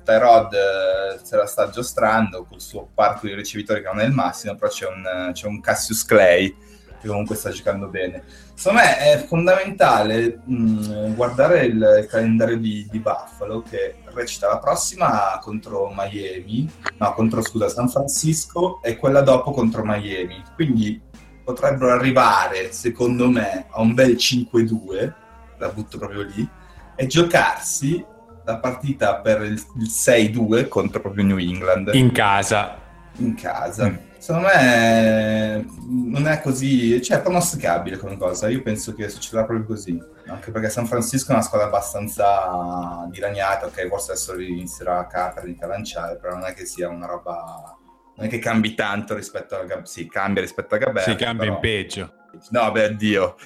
Tyrod 0.03 0.53
eh, 0.55 1.21
se 1.23 1.37
la 1.37 1.47
sta 1.47 1.69
giostrando 1.69 2.45
col 2.45 2.61
suo 2.61 2.89
parco 2.95 3.27
di 3.27 3.35
ricevitori 3.35 3.83
che 3.83 3.89
non 3.89 4.01
è 4.01 4.05
il 4.05 4.13
massimo, 4.13 4.55
però 4.55 4.71
c'è 4.71 4.87
un, 4.87 5.31
c'è 5.33 5.47
un 5.47 5.61
Cassius 5.61 6.05
Clay 6.05 6.57
che 7.01 7.09
comunque 7.09 7.37
sta 7.37 7.51
giocando 7.51 7.89
bene. 7.89 8.23
Secondo 8.55 8.81
me 8.81 8.99
è 8.99 9.25
fondamentale 9.27 10.41
mh, 10.45 10.55
mm, 10.55 11.15
guardare 11.15 11.67
il, 11.67 11.97
il 12.01 12.07
calendario 12.09 12.57
di, 12.57 12.87
di, 12.91 12.99
Buffalo 12.99 13.63
che 13.63 13.97
recita 14.15 14.49
la 14.49 14.59
prossima 14.59 15.39
contro 15.43 15.93
Miami, 15.95 16.71
no, 16.97 17.13
contro 17.13 17.43
scusa, 17.43 17.69
San 17.69 17.89
Francisco 17.91 18.81
e 18.83 18.97
quella 18.97 19.21
dopo 19.21 19.51
contro 19.51 19.85
Miami. 19.85 20.43
Quindi 20.55 20.99
potrebbero 21.45 21.93
arrivare, 21.93 22.73
secondo 22.73 23.29
me, 23.29 23.67
a 23.71 23.81
un 23.81 23.95
bel 23.95 24.15
5-2, 24.15 25.13
la 25.59 25.69
butto 25.69 25.99
proprio 25.99 26.23
lì, 26.23 26.49
e 26.97 27.07
giocarsi 27.07 28.05
la 28.45 28.59
partita 28.59 29.17
per 29.17 29.43
il, 29.43 29.63
il 29.79 29.89
6-2 29.89 30.69
contro 30.69 31.01
proprio 31.01 31.25
New 31.25 31.39
England. 31.39 31.91
In 31.93 32.13
casa. 32.13 32.77
In 33.17 33.35
casa. 33.35 33.89
Mm 33.89 34.13
secondo 34.25 34.49
me 34.55 35.67
non 35.87 36.27
è 36.27 36.41
così, 36.41 37.03
cioè 37.03 37.19
è 37.19 37.21
pronosticabile 37.21 37.99
come 37.99 38.17
cosa. 38.17 38.49
Io 38.49 38.63
penso 38.63 38.95
che 38.95 39.11
succederà 39.11 39.45
proprio 39.45 39.67
così. 39.67 40.03
Anche 40.29 40.51
perché 40.51 40.71
San 40.71 40.87
Francisco 40.87 41.31
è 41.31 41.35
una 41.35 41.43
squadra 41.43 41.67
abbastanza 41.67 43.07
dilaniata, 43.11 43.67
ok, 43.67 43.87
forse 43.87 44.13
adesso 44.13 44.39
inizierà 44.41 45.07
Kaepernick 45.07 45.63
a 45.63 45.67
lanciare, 45.67 46.17
però 46.17 46.37
non 46.37 46.47
è 46.47 46.55
che 46.55 46.65
sia 46.65 46.89
una 46.89 47.05
roba. 47.05 47.77
Non 48.17 48.27
è 48.27 48.29
che 48.29 48.39
cambi 48.39 48.75
tanto 48.75 49.15
rispetto 49.15 49.57
a 49.57 49.65
Gabbert. 49.65 49.87
Sì, 49.87 50.09
cambia 50.09 50.43
rispetto 50.43 50.75
a 50.75 50.79
Gabbert. 50.79 51.09
Si 51.09 51.17
cambia 51.17 51.45
però... 51.45 51.55
in 51.55 51.61
peggio. 51.61 52.13
No, 52.51 52.71
beh, 52.71 52.97
Dio. 52.97 53.37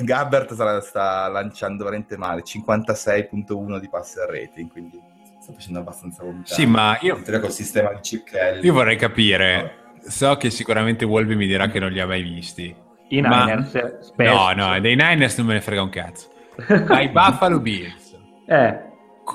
Gabbert 0.00 0.54
sta, 0.54 0.80
sta 0.80 1.28
lanciando 1.28 1.84
veramente 1.84 2.16
male, 2.16 2.42
56.1 2.42 3.78
di 3.78 3.88
passer 3.88 4.28
rating, 4.28 4.70
quindi 4.70 5.00
sta 5.40 5.52
facendo 5.52 5.80
abbastanza 5.80 6.22
vomitare. 6.22 6.54
Sì, 6.54 6.66
ma 6.66 6.98
io... 7.00 7.20
Col 7.22 7.50
sistema 7.50 7.92
di 7.92 8.22
Kelly. 8.22 8.64
Io 8.64 8.72
vorrei 8.72 8.96
capire 8.96 9.80
so 10.04 10.36
che 10.36 10.50
sicuramente 10.50 11.04
Wolby 11.04 11.34
mi 11.34 11.46
dirà 11.46 11.68
che 11.68 11.78
non 11.78 11.90
li 11.90 12.00
ha 12.00 12.06
mai 12.06 12.22
visti. 12.22 12.74
I 13.08 13.20
ma... 13.20 13.44
Niners? 13.44 13.98
Spesso. 14.00 14.34
No, 14.34 14.52
no, 14.52 14.80
dei 14.80 14.96
Niners 14.96 15.36
non 15.38 15.46
me 15.46 15.54
ne 15.54 15.60
frega 15.60 15.82
un 15.82 15.90
cazzo. 15.90 16.30
Ai 16.88 17.08
Buffalo 17.08 17.60
Bills. 17.60 18.18
Eh, 18.46 18.80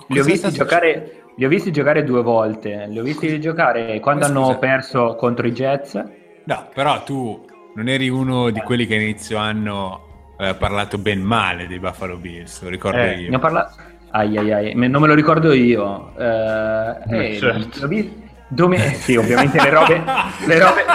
li 0.07 0.19
ho, 0.19 0.23
visti 0.23 0.51
giocare, 0.51 1.16
li 1.37 1.45
ho 1.45 1.49
visti 1.49 1.71
giocare 1.71 2.03
due 2.03 2.21
volte. 2.23 2.87
Li 2.87 2.99
ho 2.99 3.03
visti 3.03 3.27
Scusa. 3.27 3.39
giocare 3.39 3.99
quando 3.99 4.25
Scusa. 4.25 4.39
hanno 4.39 4.57
perso 4.57 5.15
contro 5.15 5.45
i 5.45 5.51
Jets. 5.51 6.03
No, 6.45 6.69
però 6.73 7.03
tu 7.03 7.45
non 7.75 7.87
eri 7.87 8.09
uno 8.09 8.49
di 8.49 8.59
quelli 8.61 8.87
che 8.87 8.95
inizio 8.95 9.37
hanno 9.37 10.33
eh, 10.37 10.55
parlato 10.55 10.97
ben 10.97 11.21
male 11.21 11.67
dei 11.67 11.79
Buffalo 11.79 12.17
Bills, 12.17 12.61
lo 12.63 12.69
ricordo 12.69 12.97
eh, 12.97 13.21
io. 13.21 13.29
Ne 13.29 13.35
ho 13.35 13.39
parlato... 13.39 13.75
Ai, 14.11 14.37
ai, 14.37 14.51
ai. 14.51 14.73
non 14.75 15.01
me 15.01 15.07
lo 15.07 15.13
ricordo 15.13 15.53
io. 15.53 16.13
Eh, 16.17 16.97
eh, 17.09 17.37
certo. 17.37 17.79
l'ho, 17.81 17.87
visto 17.87 18.25
Dome- 18.47 18.93
sì, 18.93 19.15
ovviamente 19.15 19.61
le 19.61 19.69
robe, 19.69 20.01
le 20.47 20.59
robe, 20.59 20.85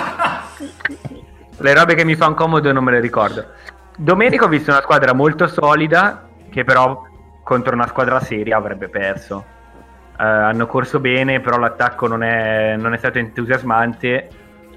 le 1.59 1.75
robe 1.75 1.95
che 1.95 2.05
mi 2.05 2.17
fanno 2.17 2.35
comodo 2.35 2.73
non 2.73 2.83
me 2.83 2.93
le 2.93 3.01
ricordo. 3.01 3.47
Domenica 3.97 4.47
ho 4.47 4.49
visto 4.49 4.71
una 4.71 4.81
squadra 4.81 5.13
molto 5.13 5.47
solida 5.47 6.29
che 6.51 6.65
però 6.65 7.03
contro 7.45 7.75
una 7.75 7.87
squadra 7.87 8.19
seria 8.21 8.57
avrebbe 8.57 8.89
perso. 8.89 9.52
Uh, 10.23 10.25
hanno 10.25 10.67
corso 10.67 11.01
bene, 11.01 11.41
però 11.41 11.59
l'attacco 11.59 12.07
non 12.07 12.23
è, 12.23 12.77
non 12.77 12.95
è 12.95 12.97
stato 12.97 13.19
entusiasmante. 13.19 14.29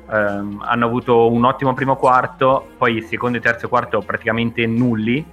Um, 0.07 0.59
hanno 0.65 0.85
avuto 0.87 1.31
un 1.31 1.45
ottimo 1.45 1.75
primo 1.75 1.97
quarto, 1.97 2.69
poi 2.79 2.95
il 2.95 3.03
secondo 3.03 3.37
e 3.37 3.41
terzo 3.41 3.69
quarto 3.69 3.99
praticamente 3.99 4.65
nulli 4.65 5.23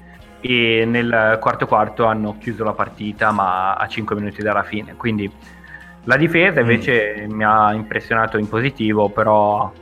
e 0.40 0.84
nel 0.86 1.38
quarto 1.40 1.66
quarto 1.66 2.04
hanno 2.04 2.36
chiuso 2.38 2.62
la 2.62 2.72
partita 2.72 3.30
ma 3.30 3.74
a 3.74 3.86
5 3.86 4.14
minuti 4.16 4.42
dalla 4.42 4.64
fine. 4.64 4.96
Quindi 4.96 5.30
la 6.04 6.16
difesa 6.18 6.60
mm. 6.60 6.62
invece 6.62 7.26
mm. 7.26 7.32
mi 7.32 7.44
ha 7.44 7.72
impressionato 7.72 8.36
in 8.36 8.48
positivo, 8.48 9.08
però 9.08 9.72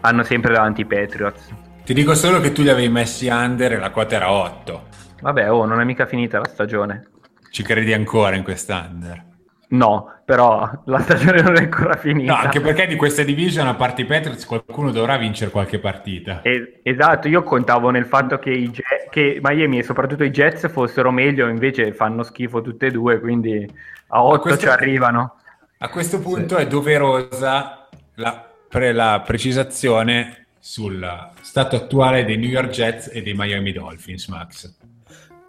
hanno 0.00 0.22
sempre 0.24 0.54
davanti 0.54 0.80
i 0.80 0.86
Patriots. 0.86 1.54
Ti 1.84 1.94
dico 1.94 2.16
solo 2.16 2.40
che 2.40 2.50
tu 2.50 2.62
li 2.62 2.70
avevi 2.70 2.88
messi 2.88 3.28
under 3.28 3.74
e 3.74 3.78
la 3.78 3.90
quota 3.90 4.16
era 4.16 4.32
8. 4.32 4.82
Vabbè, 5.20 5.52
oh, 5.52 5.66
non 5.66 5.80
è 5.80 5.84
mica 5.84 6.04
finita 6.04 6.40
la 6.40 6.48
stagione. 6.48 7.10
Ci 7.48 7.62
credi 7.62 7.92
ancora 7.92 8.34
in 8.34 8.42
quest'under? 8.42 9.27
No, 9.70 10.20
però 10.24 10.70
la 10.86 11.00
stagione 11.00 11.42
non 11.42 11.56
è 11.56 11.60
ancora 11.60 11.96
finita. 11.96 12.32
No, 12.32 12.38
anche 12.38 12.60
perché 12.60 12.86
di 12.86 12.96
questa 12.96 13.22
division, 13.22 13.66
a 13.66 13.74
parte 13.74 14.02
i 14.02 14.04
Patriots, 14.06 14.46
qualcuno 14.46 14.90
dovrà 14.90 15.18
vincere 15.18 15.50
qualche 15.50 15.78
partita. 15.78 16.40
Es- 16.42 16.80
esatto, 16.82 17.28
io 17.28 17.42
contavo 17.42 17.90
nel 17.90 18.06
fatto 18.06 18.38
che, 18.38 18.50
i 18.50 18.70
Jet, 18.70 19.10
che 19.10 19.40
Miami 19.42 19.78
e 19.78 19.82
soprattutto 19.82 20.24
i 20.24 20.30
Jets 20.30 20.70
fossero 20.70 21.10
meglio, 21.10 21.48
invece 21.48 21.92
fanno 21.92 22.22
schifo 22.22 22.62
tutte 22.62 22.86
e 22.86 22.90
due, 22.90 23.20
quindi 23.20 23.68
a 24.08 24.24
8 24.24 24.40
questo... 24.40 24.60
ci 24.60 24.68
arrivano. 24.68 25.34
A 25.78 25.88
questo 25.90 26.18
punto 26.18 26.56
sì. 26.56 26.62
è 26.62 26.66
doverosa 26.66 27.86
la, 28.14 28.50
pre, 28.68 28.92
la, 28.92 29.22
precisazione 29.24 30.46
sul 30.58 31.06
stato 31.40 31.76
attuale 31.76 32.24
dei 32.24 32.36
New 32.36 32.48
York 32.48 32.70
Jets 32.70 33.10
e 33.12 33.22
dei 33.22 33.34
Miami 33.34 33.72
Dolphins, 33.72 34.28
Max. 34.28 34.76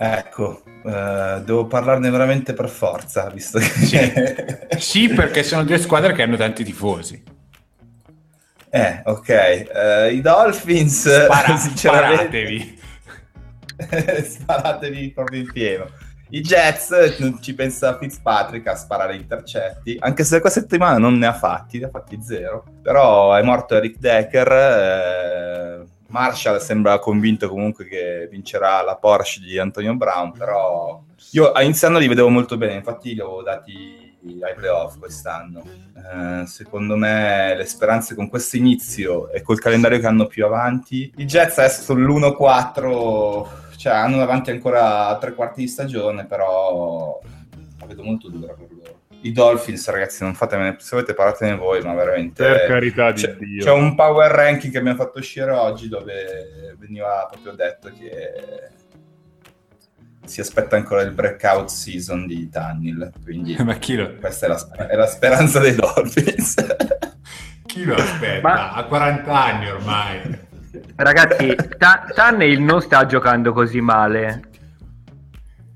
Ecco, 0.01 0.63
uh, 0.83 1.43
devo 1.43 1.67
parlarne 1.67 2.09
veramente 2.09 2.53
per 2.53 2.69
forza, 2.69 3.29
visto 3.29 3.59
che... 3.59 3.65
Sì. 3.65 4.79
sì, 4.79 5.09
perché 5.09 5.43
sono 5.43 5.65
due 5.65 5.77
squadre 5.77 6.13
che 6.13 6.21
hanno 6.21 6.37
tanti 6.37 6.63
tifosi. 6.63 7.21
Eh, 8.69 9.01
ok. 9.03 9.67
Uh, 9.73 10.13
I 10.13 10.21
Dolphins... 10.21 11.25
Spara, 11.25 11.57
sparatevi. 11.59 12.79
sparatevi 14.23 15.11
proprio 15.11 15.41
in 15.41 15.51
pieno. 15.51 15.87
I 16.29 16.39
Jets 16.39 17.17
non 17.17 17.41
ci 17.41 17.53
pensa 17.53 17.97
Fitzpatrick 17.97 18.67
a 18.67 18.75
sparare 18.75 19.17
intercetti, 19.17 19.97
anche 19.99 20.23
se 20.23 20.39
questa 20.39 20.61
settimana 20.61 20.97
non 20.97 21.17
ne 21.17 21.25
ha 21.25 21.33
fatti, 21.33 21.79
ne 21.79 21.87
ha 21.87 21.89
fatti 21.89 22.21
zero. 22.21 22.63
Però 22.81 23.33
è 23.33 23.41
morto 23.41 23.75
Eric 23.75 23.97
Decker. 23.97 24.51
Eh, 24.51 25.88
Marshall 26.09 26.59
sembra 26.59 26.99
convinto 26.99 27.49
comunque 27.49 27.85
che 27.85 28.27
vincerà 28.29 28.81
la 28.83 28.95
Porsche 28.95 29.41
di 29.41 29.57
Antonio 29.57 29.95
Brown, 29.95 30.31
però 30.31 31.01
io 31.31 31.51
a 31.51 31.61
iniziando 31.63 31.99
li 31.99 32.07
vedevo 32.07 32.29
molto 32.29 32.57
bene, 32.57 32.75
infatti 32.75 33.13
li 33.13 33.19
avevo 33.21 33.41
dati 33.41 34.17
ai 34.41 34.53
playoff 34.55 34.97
quest'anno. 34.99 35.63
Eh, 35.95 36.45
secondo 36.45 36.95
me 36.95 37.55
le 37.55 37.65
speranze 37.65 38.15
con 38.15 38.29
questo 38.29 38.57
inizio 38.57 39.29
e 39.31 39.41
col 39.41 39.59
calendario 39.59 39.99
che 39.99 40.07
hanno 40.07 40.27
più 40.27 40.45
avanti, 40.45 41.11
i 41.17 41.25
Jets 41.25 41.57
adesso 41.57 41.81
sono 41.81 42.01
l'1-4 42.01 43.67
cioè 43.79 43.93
hanno 43.93 44.17
davanti 44.17 44.51
ancora 44.51 45.17
tre 45.21 45.33
quarti 45.33 45.61
di 45.61 45.69
stagione, 45.69 46.25
però 46.25 47.17
la 47.79 47.85
vedo 47.85 48.03
molto 48.03 48.27
dura 48.27 48.51
per 48.51 48.67
loro. 48.69 48.78
I 49.21 49.31
Dolphins, 49.31 49.89
ragazzi, 49.89 50.23
non 50.23 50.33
fatemi, 50.33 50.75
se 50.79 50.89
volete 50.91 51.13
parlatene 51.13 51.55
voi, 51.55 51.81
ma 51.81 51.93
veramente... 51.93 52.43
Per 52.43 52.67
carità 52.67 53.11
di 53.11 53.21
c'è, 53.21 53.35
Dio. 53.35 53.63
C'è 53.63 53.71
un 53.71 53.95
power 53.95 54.31
ranking 54.31 54.71
che 54.71 54.77
abbiamo 54.77 54.97
fatto 54.97 55.19
uscire 55.19 55.51
oggi 55.51 55.89
dove 55.89 56.75
veniva 56.77 57.27
proprio 57.29 57.51
detto 57.53 57.91
che 57.97 58.77
si 60.25 60.41
aspetta 60.41 60.75
ancora 60.75 61.01
il 61.01 61.11
breakout 61.11 61.69
season 61.69 62.27
di 62.27 62.49
Tunnel, 62.49 63.11
quindi 63.23 63.55
ma 63.63 63.73
chi 63.75 63.95
lo... 63.95 64.15
questa 64.15 64.45
è 64.45 64.49
la, 64.49 64.87
è 64.87 64.95
la 64.95 65.07
speranza 65.07 65.59
dei 65.59 65.75
Dolphins. 65.75 66.55
chi 67.65 67.83
lo 67.83 67.95
aspetta? 67.95 68.47
Ma... 68.47 68.71
A 68.73 68.83
40 68.85 69.33
anni 69.33 69.69
ormai. 69.69 70.47
Ragazzi, 70.95 71.55
Tannehill 72.13 72.61
non 72.61 72.81
sta 72.81 73.05
giocando 73.05 73.53
così 73.53 73.81
male. 73.81 74.48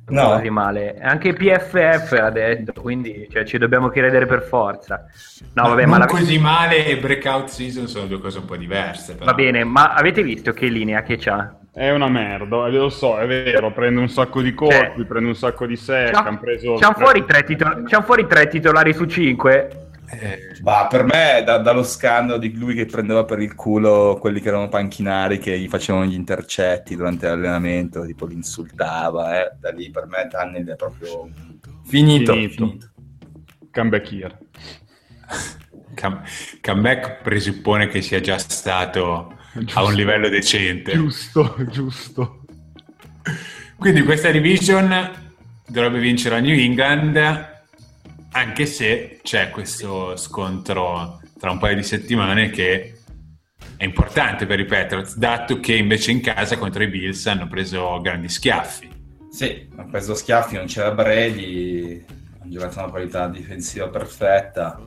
No. 0.06 0.36
Così 0.36 0.50
male. 0.50 0.98
Anche 1.02 1.34
PFF 1.34 2.12
l'ha 2.12 2.30
detto, 2.30 2.74
quindi 2.74 3.28
cioè, 3.32 3.46
ci 3.46 3.58
dobbiamo 3.58 3.90
credere 3.90 4.26
per 4.26 4.44
forza. 4.44 5.06
No, 5.54 5.70
vabbè, 5.70 5.86
ma, 5.86 5.92
ma 5.92 5.98
la... 6.00 6.06
così 6.06 6.38
male 6.38 6.86
e 6.86 6.98
breakout 6.98 7.48
season 7.48 7.88
sono 7.88 8.06
due 8.08 8.20
cose 8.20 8.40
un 8.40 8.46
po' 8.46 8.58
diverse. 8.58 9.14
Però. 9.14 9.26
Va 9.26 9.34
bene, 9.34 9.64
ma 9.64 9.94
avete 9.94 10.22
visto 10.22 10.52
che 10.52 10.68
linea 10.68 11.04
che 11.04 11.18
c'ha? 11.18 11.56
È 11.72 11.90
una 11.90 12.08
merda, 12.08 12.68
lo 12.68 12.90
so, 12.90 13.18
è 13.18 13.26
vero, 13.26 13.72
prende 13.72 14.00
un 14.00 14.10
sacco 14.10 14.42
di 14.42 14.54
colpi, 14.54 14.76
cioè, 14.76 15.06
prende 15.08 15.30
un 15.30 15.36
sacco 15.36 15.66
di 15.66 15.76
sec, 15.76 16.14
hanno 16.14 16.38
preso... 16.38 16.76
C'hanno 16.76 16.94
fuori, 16.94 17.26
titol- 17.46 18.04
fuori 18.04 18.28
tre 18.28 18.48
titolari 18.48 18.94
su 18.94 19.06
cinque 19.06 19.83
eh, 20.20 20.56
bah, 20.62 20.88
per 20.90 21.04
me, 21.04 21.44
da, 21.46 21.58
dallo 21.58 21.84
scandalo 21.84 22.38
di 22.38 22.56
lui 22.56 22.76
che 22.76 22.86
prendeva 22.86 23.26
per 23.26 23.40
il 23.40 23.56
culo 23.56 24.18
quelli 24.20 24.40
che 24.40 24.50
erano 24.50 24.70
panchinari, 24.70 25.40
che 25.40 25.58
gli 25.58 25.68
facevano 25.68 26.06
gli 26.06 26.14
intercetti 26.14 26.96
durante 26.96 27.28
l'allenamento, 27.28 28.06
tipo 28.06 28.26
li 28.26 28.36
insultava, 28.36 29.42
eh, 29.42 29.52
da 29.60 29.72
lì 29.72 29.90
per 29.90 30.08
me 30.08 30.28
Daniel 30.30 30.68
è 30.68 30.76
proprio 30.76 31.30
finito. 31.84 32.34
finito. 32.34 32.66
finito. 32.66 32.92
Comeback 33.72 34.12
here. 34.12 34.38
Come- 36.00 36.22
comeback 36.62 37.22
presuppone 37.22 37.88
che 37.88 38.02
sia 38.02 38.20
già 38.20 38.38
stato 38.38 39.38
a 39.74 39.84
un 39.84 39.94
livello 39.94 40.30
decente. 40.30 40.94
Giusto, 40.94 41.56
giusto. 41.70 42.46
Quindi 43.78 44.04
questa 44.04 44.32
division 44.32 45.12
dovrebbe 45.68 46.00
vincere 46.00 46.36
a 46.36 46.40
New 46.40 46.58
England, 46.58 47.53
anche 48.34 48.66
se 48.66 49.20
c'è 49.24 49.50
questo 49.50 50.16
scontro 50.18 51.22
tra 51.40 51.52
un 51.52 51.60
paio 51.60 51.76
di 51.76 51.84
settimane 51.84 52.50
che 52.50 53.00
è 53.78 53.84
importante 53.84 54.46
per 54.46 54.60
i 54.60 54.66
Patriots, 54.66 55.16
dato 55.16 55.60
che 55.60 55.76
invece 55.76 56.12
in 56.12 56.22
casa 56.22 56.58
contro 56.58 56.84
i 56.84 56.88
Bills 56.88 57.26
hanno 57.28 57.48
preso 57.48 58.00
grandi 58.02 58.30
schiaffi. 58.30 58.90
Sì, 59.30 59.68
ha 59.76 59.84
preso 59.86 60.14
schiaffi, 60.14 60.56
non 60.56 60.66
c'era 60.66 60.92
Brady, 60.92 62.06
ha 62.08 62.48
giocato 62.48 62.80
una 62.80 62.90
qualità 62.90 63.28
difensiva 63.28 63.90
perfetta. 63.90 64.80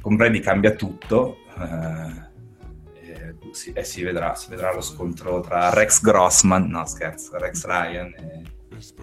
Con 0.00 0.16
Brady 0.16 0.40
cambia 0.40 0.72
tutto. 0.72 1.38
eh, 1.58 2.32
e, 3.00 3.34
si, 3.52 3.72
e 3.72 3.84
si 3.84 4.02
vedrà, 4.02 4.34
si 4.34 4.50
vedrà 4.50 4.74
lo 4.74 4.80
scontro 4.80 5.40
tra 5.40 5.70
Rex 5.70 6.00
Grossman, 6.00 6.68
no 6.68 6.84
scherzo, 6.86 7.38
Rex 7.38 7.64
Ryan 7.64 8.14
e, 8.18 8.42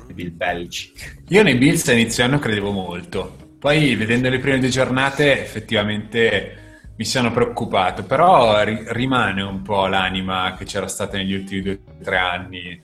e 0.07 0.13
Bill 0.13 0.35
Belichick. 0.35 1.23
Io 1.29 1.43
nei 1.43 1.55
Bills 1.55 1.87
a 1.87 1.93
inizio 1.93 2.23
anno 2.23 2.39
credevo 2.39 2.71
molto, 2.71 3.50
poi 3.62 3.95
vedendo 3.95 4.28
le 4.28 4.39
prime 4.39 4.58
due 4.58 4.69
giornate 4.69 5.39
effettivamente 5.39 6.86
mi 6.95 7.06
sono 7.06 7.32
preoccupato, 7.32 8.04
però 8.04 8.63
ri- 8.63 8.86
rimane 8.88 9.43
un 9.43 9.62
po' 9.62 9.86
l'anima 9.86 10.56
che 10.58 10.65
c'era 10.65 10.88
stata 10.88 11.17
negli 11.17 11.36
ultimi 11.36 11.62
due 11.62 11.74
o 11.74 12.04
tre 12.04 12.17
anni. 12.17 12.82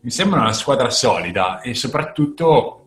Mi 0.00 0.10
sembra 0.10 0.40
una 0.40 0.52
squadra 0.52 0.90
solida 0.90 1.62
e 1.62 1.72
soprattutto 1.72 2.86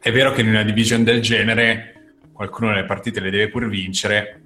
è 0.00 0.10
vero 0.10 0.32
che 0.32 0.40
in 0.40 0.48
una 0.48 0.62
division 0.62 1.04
del 1.04 1.20
genere 1.20 2.14
qualcuno 2.32 2.70
delle 2.70 2.86
partite 2.86 3.20
le 3.20 3.30
deve 3.30 3.50
pur 3.50 3.68
vincere. 3.68 4.42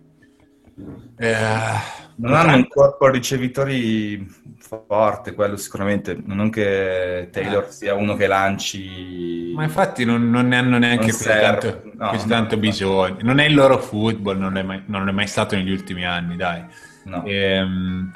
Eh, 1.16 2.03
Non 2.16 2.34
hanno 2.34 2.56
un 2.56 2.68
corpo 2.68 3.08
ricevitori 3.08 4.26
forte, 4.58 5.34
quello 5.34 5.56
sicuramente. 5.56 6.16
Non 6.24 6.50
che 6.50 7.28
Taylor 7.30 7.70
sia 7.70 7.94
uno 7.94 8.14
che 8.14 8.26
lanci. 8.26 9.52
Ma 9.54 9.64
infatti 9.64 10.04
non, 10.04 10.30
non 10.30 10.48
ne 10.48 10.56
hanno 10.56 10.78
neanche 10.78 11.10
così 11.10 11.24
tanto, 11.24 11.82
No, 11.94 12.10
così 12.10 12.28
tanto 12.28 12.54
no. 12.54 12.60
bisogno. 12.60 13.18
Non 13.20 13.40
è 13.40 13.46
il 13.46 13.54
loro 13.54 13.78
football, 13.78 14.38
non 14.38 14.56
è 14.56 14.62
mai, 14.62 14.82
non 14.86 15.08
è 15.08 15.12
mai 15.12 15.26
stato 15.26 15.56
negli 15.56 15.70
ultimi 15.70 16.04
anni, 16.04 16.36
dai. 16.36 16.64
No. 17.04 17.24
Ehm, 17.26 18.12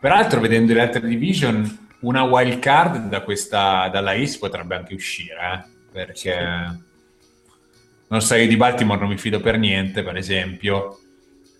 peraltro, 0.00 0.40
vedendo 0.40 0.72
le 0.72 0.80
altre 0.80 1.06
division, 1.06 1.88
una 2.00 2.22
wild 2.22 2.58
card 2.58 3.08
da 3.08 3.20
questa, 3.20 3.88
dalla 3.92 4.14
East 4.14 4.38
potrebbe 4.38 4.74
anche 4.74 4.94
uscire, 4.94 5.36
eh, 5.36 5.68
perché 5.92 6.80
non 8.08 8.20
so, 8.20 8.34
io 8.34 8.46
di 8.46 8.56
Baltimore 8.56 9.00
non 9.00 9.08
mi 9.08 9.16
fido 9.16 9.40
per 9.40 9.56
niente, 9.58 10.02
per 10.02 10.16
esempio. 10.16 10.98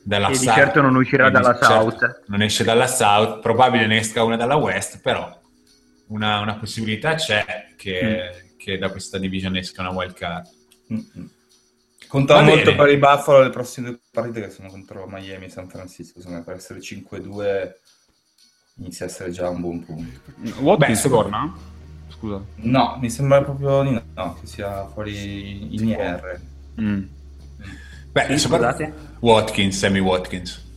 Dalla 0.05 0.29
E 0.29 0.33
di 0.33 0.37
South- 0.39 0.55
certo 0.55 0.81
non 0.81 0.97
uscirà 0.97 1.29
e 1.29 1.31
dalla 1.31 1.53
certo 1.59 1.65
South. 1.67 2.23
Non 2.27 2.43
esce 2.43 2.65
dalla 2.65 2.87
South, 2.87 3.41
probabile 3.41 3.87
ne 3.87 3.99
esca 3.99 4.23
una 4.25 4.37
dalla 4.37 4.57
West, 4.57 5.01
però 5.01 5.41
una, 6.09 6.41
una 6.41 6.57
possibilità 6.57 7.15
c'è 7.15 7.45
che, 7.77 8.55
che 8.57 8.79
da 8.79 8.91
questa 8.91 9.19
division 9.19 9.57
esca 9.57 9.83
una 9.83 9.93
wild 9.93 10.15
card. 10.15 10.47
Mm-mm. 10.93 11.31
Contano 12.09 12.41
Va 12.41 12.47
molto 12.51 12.65
bene. 12.65 12.77
per 12.77 12.89
i 12.91 12.99
Buffalo 12.99 13.43
le 13.43 13.51
prossime 13.51 13.89
due 13.89 14.01
partite 14.11 14.43
che 14.43 14.51
sono 14.51 14.69
contro 14.69 15.07
Miami 15.09 15.47
e 15.47 15.49
San 15.49 15.69
Francisco. 15.69 16.21
Me 16.29 16.43
per 16.43 16.57
essere 16.57 16.81
5-2 16.81 17.73
inizia 18.79 19.07
a 19.07 19.09
essere 19.09 19.31
già 19.31 19.49
un 19.49 19.61
buon 19.61 19.85
punto. 19.85 20.21
Watkins 20.61 21.03
torna? 21.03 21.55
Scusa. 22.09 22.43
No, 22.57 22.99
mi 23.01 23.09
sembra 23.09 23.43
proprio 23.43 23.83
di 23.83 23.93
no, 23.93 24.03
no, 24.15 24.37
che 24.39 24.47
sia 24.47 24.87
fuori 24.89 25.75
in 25.75 25.89
IR. 25.89 26.41
Mm. 26.81 27.05
Beh, 28.13 28.27
Sì, 28.29 28.39
sopra- 28.39 28.59
scusate? 28.73 28.93
Watkins, 29.21 29.79
Sammy 29.79 29.99
Watkins. 30.01 30.71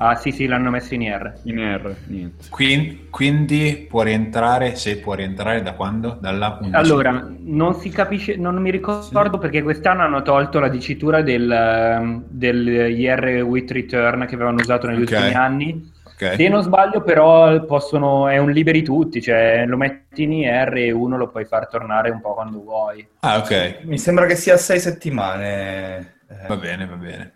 Ah 0.00 0.14
sì 0.14 0.30
sì, 0.30 0.46
l'hanno 0.46 0.70
messo 0.70 0.94
in 0.94 1.02
R. 1.02 1.32
In 1.42 1.58
R, 1.58 1.92
niente. 2.06 2.44
Quin- 2.50 3.10
quindi 3.10 3.84
può 3.88 4.02
rientrare, 4.02 4.76
se 4.76 4.98
può 4.98 5.14
rientrare 5.14 5.60
da 5.60 5.72
quando? 5.72 6.16
Dalla 6.20 6.56
11. 6.60 6.76
Allora, 6.76 7.28
non 7.40 7.74
si 7.74 7.88
capisce, 7.90 8.36
non 8.36 8.54
mi 8.58 8.70
ricordo 8.70 9.38
perché 9.38 9.60
quest'anno 9.60 10.02
hanno 10.02 10.22
tolto 10.22 10.60
la 10.60 10.68
dicitura 10.68 11.20
del, 11.22 11.50
ehm, 11.50 12.24
del 12.28 12.68
IR 12.96 13.42
with 13.42 13.72
return 13.72 14.24
che 14.26 14.36
avevano 14.36 14.60
usato 14.60 14.86
negli 14.86 15.02
Ok. 15.02 15.10
ultimi 15.10 15.34
anni. 15.34 15.90
Ok. 16.04 16.34
Se 16.36 16.48
non 16.48 16.62
sbaglio, 16.62 17.02
però, 17.02 17.64
possono, 17.64 18.28
è 18.28 18.38
un 18.38 18.52
liberi 18.52 18.82
tutti, 18.84 19.20
cioè 19.20 19.64
lo 19.66 19.76
metti 19.76 20.22
in 20.22 20.32
IR 20.32 20.74
e 20.76 20.90
uno 20.92 21.16
lo 21.16 21.26
puoi 21.28 21.44
far 21.44 21.66
tornare 21.66 22.10
un 22.10 22.20
po' 22.20 22.34
quando 22.34 22.60
vuoi. 22.62 23.04
Ah, 23.20 23.38
ok. 23.38 23.78
Mi 23.82 23.98
sembra 23.98 24.26
che 24.26 24.36
sia 24.36 24.56
6 24.56 24.78
settimane. 24.78 26.17
Va 26.46 26.56
bene, 26.56 26.86
va 26.86 26.96
bene. 26.96 27.34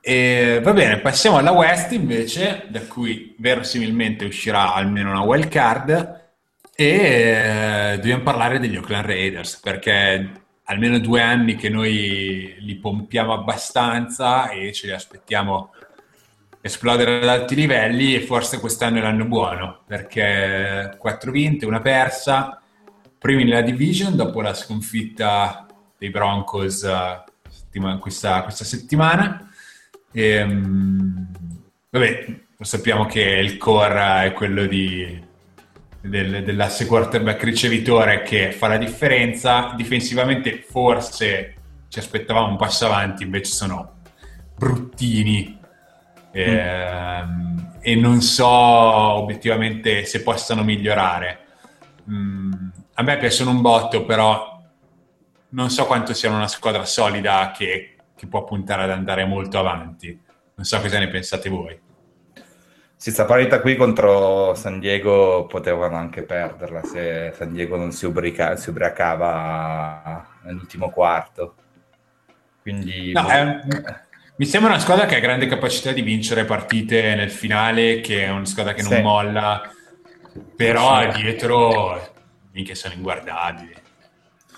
E, 0.00 0.60
va 0.62 0.72
bene, 0.72 0.98
passiamo 0.98 1.38
alla 1.38 1.52
West 1.52 1.92
invece, 1.92 2.66
da 2.68 2.82
cui 2.82 3.34
verosimilmente 3.38 4.24
uscirà 4.24 4.74
almeno 4.74 5.10
una 5.10 5.22
wild 5.22 5.48
card 5.48 6.22
e 6.76 6.86
eh, 6.86 7.96
dobbiamo 7.96 8.22
parlare 8.22 8.58
degli 8.58 8.76
Oakland 8.76 9.06
Raiders 9.06 9.60
perché 9.60 10.42
almeno 10.64 10.98
due 10.98 11.20
anni 11.20 11.56
che 11.56 11.68
noi 11.68 12.56
li 12.58 12.76
pompiamo 12.76 13.32
abbastanza 13.32 14.50
e 14.50 14.72
ce 14.72 14.86
li 14.86 14.92
aspettiamo 14.92 15.72
esplodere 16.60 17.18
ad 17.18 17.28
alti 17.28 17.54
livelli 17.54 18.14
e 18.14 18.20
forse 18.20 18.58
quest'anno 18.58 18.98
è 18.98 19.00
l'anno 19.00 19.26
buono 19.26 19.82
perché 19.86 20.96
quattro 20.98 21.30
vinte, 21.30 21.66
una 21.66 21.80
persa, 21.80 22.60
primi 23.18 23.44
nella 23.44 23.60
division 23.60 24.16
dopo 24.16 24.40
la 24.40 24.54
sconfitta 24.54 25.66
dei 25.96 26.10
Broncos 26.10 26.82
eh, 26.82 27.23
settima- 27.74 27.98
questa, 27.98 28.42
questa 28.42 28.64
settimana. 28.64 29.48
Ehm, 30.12 31.26
vabbè, 31.90 32.40
sappiamo 32.60 33.06
che 33.06 33.20
il 33.20 33.56
core 33.56 34.26
è 34.26 34.32
quello 34.32 34.66
di, 34.66 35.20
del, 36.00 36.44
dell'asse 36.44 36.86
quarterback 36.86 37.42
ricevitore 37.42 38.22
che 38.22 38.52
fa 38.52 38.68
la 38.68 38.76
differenza. 38.78 39.72
Difensivamente 39.76 40.64
forse 40.68 41.54
ci 41.88 41.98
aspettavamo 41.98 42.48
un 42.48 42.56
passo 42.56 42.86
avanti, 42.86 43.24
invece 43.24 43.52
sono 43.52 44.02
bruttini. 44.56 45.58
Ehm, 46.32 47.72
E 47.86 47.96
non 47.96 48.22
so 48.22 48.46
obiettivamente 48.48 50.06
se 50.06 50.22
possano 50.22 50.64
migliorare. 50.64 51.40
Mm, 52.10 52.52
a 52.94 53.02
me 53.02 53.18
piacciono 53.18 53.50
un 53.50 53.60
botto, 53.60 54.04
però 54.06 54.53
non 55.54 55.70
so 55.70 55.86
quanto 55.86 56.12
siano 56.14 56.36
una 56.36 56.48
squadra 56.48 56.84
solida 56.84 57.52
che, 57.56 57.96
che 58.14 58.26
può 58.26 58.44
puntare 58.44 58.82
ad 58.82 58.90
andare 58.90 59.24
molto 59.24 59.58
avanti. 59.58 60.20
Non 60.56 60.64
so 60.66 60.80
cosa 60.80 60.98
ne 60.98 61.08
pensate 61.08 61.48
voi. 61.48 61.80
Sì, 62.96 63.10
sta 63.10 63.24
partita 63.24 63.60
qui 63.60 63.76
contro 63.76 64.54
San 64.54 64.78
Diego 64.78 65.46
potevano 65.46 65.96
anche 65.96 66.22
perderla 66.22 66.82
se 66.84 67.32
San 67.36 67.52
Diego 67.52 67.76
non 67.76 67.92
si, 67.92 68.06
ubriaca- 68.06 68.56
si 68.56 68.70
ubriacava 68.70 70.26
nell'ultimo 70.44 70.90
quarto. 70.90 71.54
Quindi 72.62 73.12
No, 73.12 73.26
è- 73.28 73.60
mi 74.36 74.46
sembra 74.46 74.70
una 74.70 74.80
squadra 74.80 75.06
che 75.06 75.16
ha 75.16 75.20
grande 75.20 75.46
capacità 75.46 75.92
di 75.92 76.00
vincere 76.02 76.44
partite 76.44 77.14
nel 77.14 77.30
finale, 77.30 78.00
che 78.00 78.24
è 78.24 78.30
una 78.30 78.44
squadra 78.46 78.72
che 78.72 78.82
non 78.82 78.92
Sì. 78.92 79.00
molla, 79.02 79.70
però 80.56 81.12
Sì. 81.12 81.20
dietro 81.20 82.12
minchia 82.52 82.74
sono 82.74 82.94
inguardabili. 82.94 83.74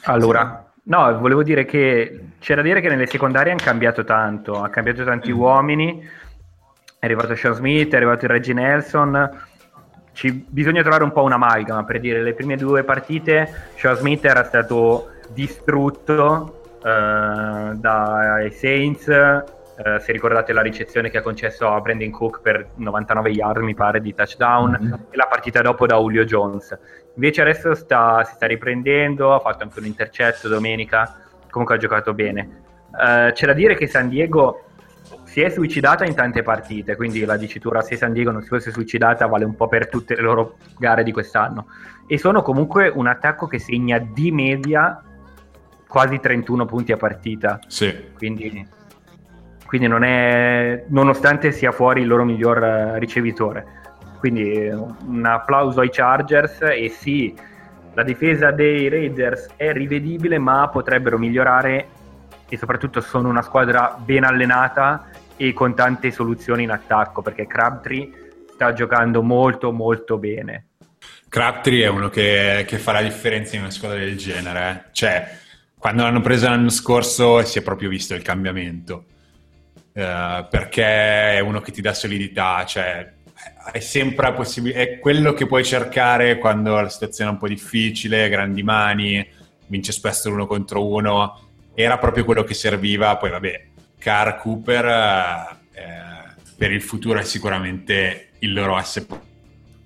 Allora, 0.04 0.65
no, 0.86 1.18
volevo 1.18 1.42
dire 1.42 1.64
che 1.64 2.20
c'è 2.38 2.54
da 2.54 2.62
dire 2.62 2.80
che 2.80 2.88
nelle 2.88 3.06
secondarie 3.06 3.52
hanno 3.52 3.62
cambiato 3.62 4.04
tanto, 4.04 4.62
ha 4.62 4.68
cambiato 4.68 5.04
tanti 5.04 5.30
uomini, 5.30 6.00
è 6.98 7.04
arrivato 7.04 7.34
Sean 7.34 7.54
Smith, 7.54 7.92
è 7.92 7.96
arrivato 7.96 8.24
il 8.24 8.30
Reggie 8.30 8.52
Nelson, 8.52 9.30
ci, 10.12 10.32
bisogna 10.32 10.80
trovare 10.80 11.04
un 11.04 11.12
po' 11.12 11.22
un'amalgama 11.22 11.84
per 11.84 12.00
dire 12.00 12.22
le 12.22 12.32
prime 12.32 12.56
due 12.56 12.84
partite 12.84 13.70
Sean 13.76 13.96
Smith 13.96 14.24
era 14.24 14.44
stato 14.44 15.10
distrutto 15.28 16.62
eh, 16.82 17.72
dai 17.74 18.50
Saints, 18.52 19.08
eh, 19.78 20.00
se 20.00 20.12
ricordate 20.12 20.52
la 20.52 20.62
ricezione 20.62 21.10
che 21.10 21.18
ha 21.18 21.22
concesso 21.22 21.68
a 21.68 21.80
Brandon 21.80 22.10
Cook 22.10 22.40
per 22.40 22.70
99 22.76 23.30
yard 23.30 23.62
mi 23.62 23.74
pare 23.74 24.00
di 24.00 24.14
touchdown 24.14 24.76
Mhm. 24.80 24.92
e 25.10 25.16
la 25.16 25.26
partita 25.26 25.60
dopo 25.60 25.86
da 25.86 25.96
Julio 25.96 26.24
Jones. 26.24 26.76
Invece 27.14 27.42
adesso 27.42 27.74
sta, 27.74 28.22
si 28.24 28.34
sta 28.34 28.46
riprendendo, 28.46 29.34
ha 29.34 29.38
fatto 29.40 29.64
anche 29.64 29.78
un 29.78 29.86
intercetto 29.86 30.48
domenica, 30.48 31.16
comunque 31.50 31.76
ha 31.76 31.78
giocato 31.78 32.14
bene. 32.14 32.62
Eh, 32.98 33.32
c'è 33.32 33.46
da 33.46 33.52
dire 33.52 33.74
che 33.74 33.86
San 33.86 34.08
Diego 34.08 34.62
si 35.24 35.40
è 35.40 35.48
suicidata 35.50 36.04
in 36.04 36.14
tante 36.14 36.42
partite, 36.42 36.96
quindi 36.96 37.24
la 37.24 37.36
dicitura 37.36 37.80
se 37.82 37.96
San 37.96 38.12
Diego 38.12 38.30
non 38.30 38.42
si 38.42 38.48
fosse 38.48 38.70
suicidata 38.72 39.26
vale 39.26 39.44
un 39.44 39.54
po' 39.54 39.68
per 39.68 39.88
tutte 39.88 40.14
le 40.14 40.22
loro 40.22 40.56
gare 40.78 41.02
di 41.04 41.12
quest'anno. 41.12 41.66
E 42.06 42.18
sono 42.18 42.42
comunque 42.42 42.88
un 42.88 43.06
attacco 43.06 43.46
che 43.46 43.58
segna 43.58 43.98
di 43.98 44.30
media 44.32 45.02
quasi 45.86 46.18
31 46.18 46.64
punti 46.66 46.92
a 46.92 46.96
partita, 46.96 47.58
Sì. 47.66 47.94
quindi, 48.16 48.66
quindi 49.66 49.88
non 49.88 50.04
è, 50.04 50.84
nonostante 50.88 51.52
sia 51.52 51.72
fuori 51.72 52.02
il 52.02 52.06
loro 52.06 52.24
miglior 52.24 52.62
eh, 52.62 52.98
ricevitore. 52.98 53.84
Quindi 54.18 54.52
eh, 54.52 54.74
un 54.74 55.24
applauso 55.26 55.80
ai 55.80 55.90
Chargers 55.90 56.62
e 56.62 56.88
sì, 56.88 57.34
la 57.94 58.02
difesa 58.02 58.50
dei 58.50 58.88
Raiders 58.88 59.48
è 59.56 59.72
rivedibile, 59.72 60.38
ma 60.38 60.68
potrebbero 60.68 61.18
migliorare 61.18 61.88
e 62.48 62.56
soprattutto 62.56 63.00
sono 63.00 63.28
una 63.28 63.42
squadra 63.42 63.96
ben 63.98 64.24
allenata 64.24 65.08
e 65.36 65.52
con 65.52 65.74
tante 65.74 66.10
soluzioni 66.10 66.62
in 66.62 66.70
attacco 66.70 67.20
perché 67.22 67.46
Crabtree 67.46 68.10
sta 68.52 68.72
giocando 68.72 69.22
molto 69.22 69.72
molto 69.72 70.16
bene. 70.16 70.68
Crabtree 71.28 71.84
è 71.84 71.88
uno 71.88 72.08
che, 72.08 72.64
che 72.66 72.78
fa 72.78 72.92
la 72.92 73.02
differenza 73.02 73.56
in 73.56 73.62
una 73.62 73.70
squadra 73.70 73.98
del 73.98 74.16
genere. 74.16 74.70
eh. 74.70 74.90
Cioè, 74.92 75.38
quando 75.78 76.02
l'hanno 76.02 76.20
preso 76.20 76.48
l'anno 76.48 76.70
scorso 76.70 77.42
si 77.42 77.58
è 77.58 77.62
proprio 77.62 77.88
visto 77.88 78.14
il 78.14 78.22
cambiamento. 78.22 79.04
Eh, 79.96 80.46
perché 80.50 80.84
è 81.36 81.40
uno 81.40 81.62
che 81.62 81.72
ti 81.72 81.80
dà 81.80 81.94
solidità, 81.94 82.66
cioè 82.66 83.14
è 83.72 83.80
sempre 83.80 84.30
possibile, 84.34 84.74
è 84.74 84.98
quello 84.98 85.32
che 85.32 85.46
puoi 85.46 85.64
cercare 85.64 86.36
quando 86.36 86.78
la 86.78 86.90
situazione 86.90 87.30
è 87.30 87.32
un 87.32 87.38
po' 87.38 87.48
difficile, 87.48 88.28
grandi 88.28 88.62
mani, 88.62 89.26
vince 89.68 89.92
spesso 89.92 90.28
l'uno 90.28 90.46
contro 90.46 90.86
uno, 90.86 91.40
era 91.74 91.96
proprio 91.96 92.26
quello 92.26 92.44
che 92.44 92.52
serviva, 92.52 93.16
poi 93.16 93.30
vabbè, 93.30 93.66
Carr 93.96 94.36
Cooper 94.36 94.84
eh, 95.72 96.34
per 96.58 96.72
il 96.72 96.82
futuro 96.82 97.18
è 97.18 97.24
sicuramente 97.24 98.32
il 98.40 98.52
loro 98.52 98.76
asse 98.76 99.06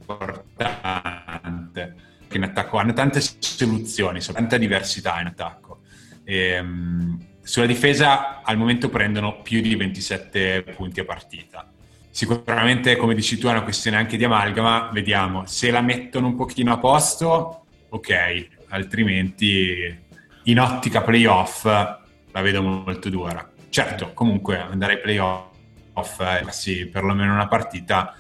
importante. 0.01 1.95
Che 2.27 2.37
in 2.37 2.43
attacco 2.43 2.79
hanno 2.79 2.93
tante 2.95 3.21
soluzioni, 3.21 4.21
tanta 4.21 4.57
diversità 4.57 5.21
in 5.21 5.27
attacco. 5.29 5.83
Ehm, 6.25 7.30
sulla 7.51 7.67
difesa 7.67 8.43
al 8.43 8.57
momento 8.57 8.89
prendono 8.91 9.43
più 9.43 9.61
di 9.61 9.75
27 9.75 10.63
punti 10.77 11.01
a 11.01 11.05
partita. 11.05 11.69
Sicuramente, 12.09 12.95
come 12.95 13.13
dici 13.13 13.39
tu, 13.39 13.49
è 13.49 13.51
una 13.51 13.65
questione 13.65 13.97
anche 13.97 14.17
di 14.17 14.23
amalgama. 14.23 14.91
Vediamo 14.93 15.47
se 15.47 15.73
la 15.73 15.81
mettono 15.81 16.29
un 16.29 16.37
pochino 16.37 16.73
a 16.73 16.79
posto, 16.79 17.65
ok, 17.89 18.47
altrimenti 18.69 19.99
in 20.45 20.61
ottica 20.61 21.01
playoff 21.03 21.65
la 21.65 22.41
vedo 22.41 22.63
molto 22.63 23.09
dura. 23.09 23.51
Certo, 23.69 24.13
comunque 24.15 24.57
andare 24.57 24.93
ai 24.93 25.01
playoff 25.01 26.21
e 26.21 26.43
farsi 26.45 26.87
perlomeno 26.87 27.35
una 27.35 27.49
partita 27.49 28.17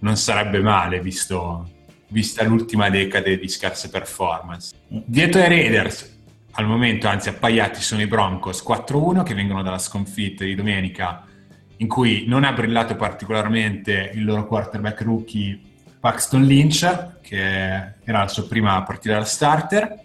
non 0.00 0.16
sarebbe 0.16 0.58
male, 0.58 1.00
visto, 1.00 1.70
vista 2.08 2.42
l'ultima 2.42 2.90
decade 2.90 3.38
di 3.38 3.46
scarse 3.46 3.90
performance. 3.90 4.74
Dietro 4.88 5.40
ai 5.40 5.48
Raiders, 5.48 6.11
al 6.52 6.66
momento, 6.66 7.08
anzi 7.08 7.30
appaiati, 7.30 7.80
sono 7.80 8.02
i 8.02 8.06
Broncos 8.06 8.62
4-1 8.62 9.22
che 9.22 9.34
vengono 9.34 9.62
dalla 9.62 9.78
sconfitta 9.78 10.44
di 10.44 10.54
domenica 10.54 11.24
in 11.78 11.88
cui 11.88 12.24
non 12.26 12.44
ha 12.44 12.52
brillato 12.52 12.94
particolarmente 12.94 14.12
il 14.14 14.24
loro 14.24 14.46
quarterback 14.46 15.00
rookie 15.00 15.60
Paxton 15.98 16.42
Lynch, 16.42 17.20
che 17.20 17.38
era 18.04 18.18
la 18.18 18.28
sua 18.28 18.46
prima 18.46 18.82
partita 18.82 19.18
da 19.18 19.24
starter. 19.24 20.00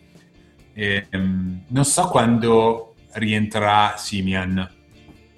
E, 0.73 1.07
um, 1.11 1.63
non 1.67 1.85
so 1.85 2.07
quando 2.07 2.95
rientrerà 3.13 3.95
Simian. 3.97 4.75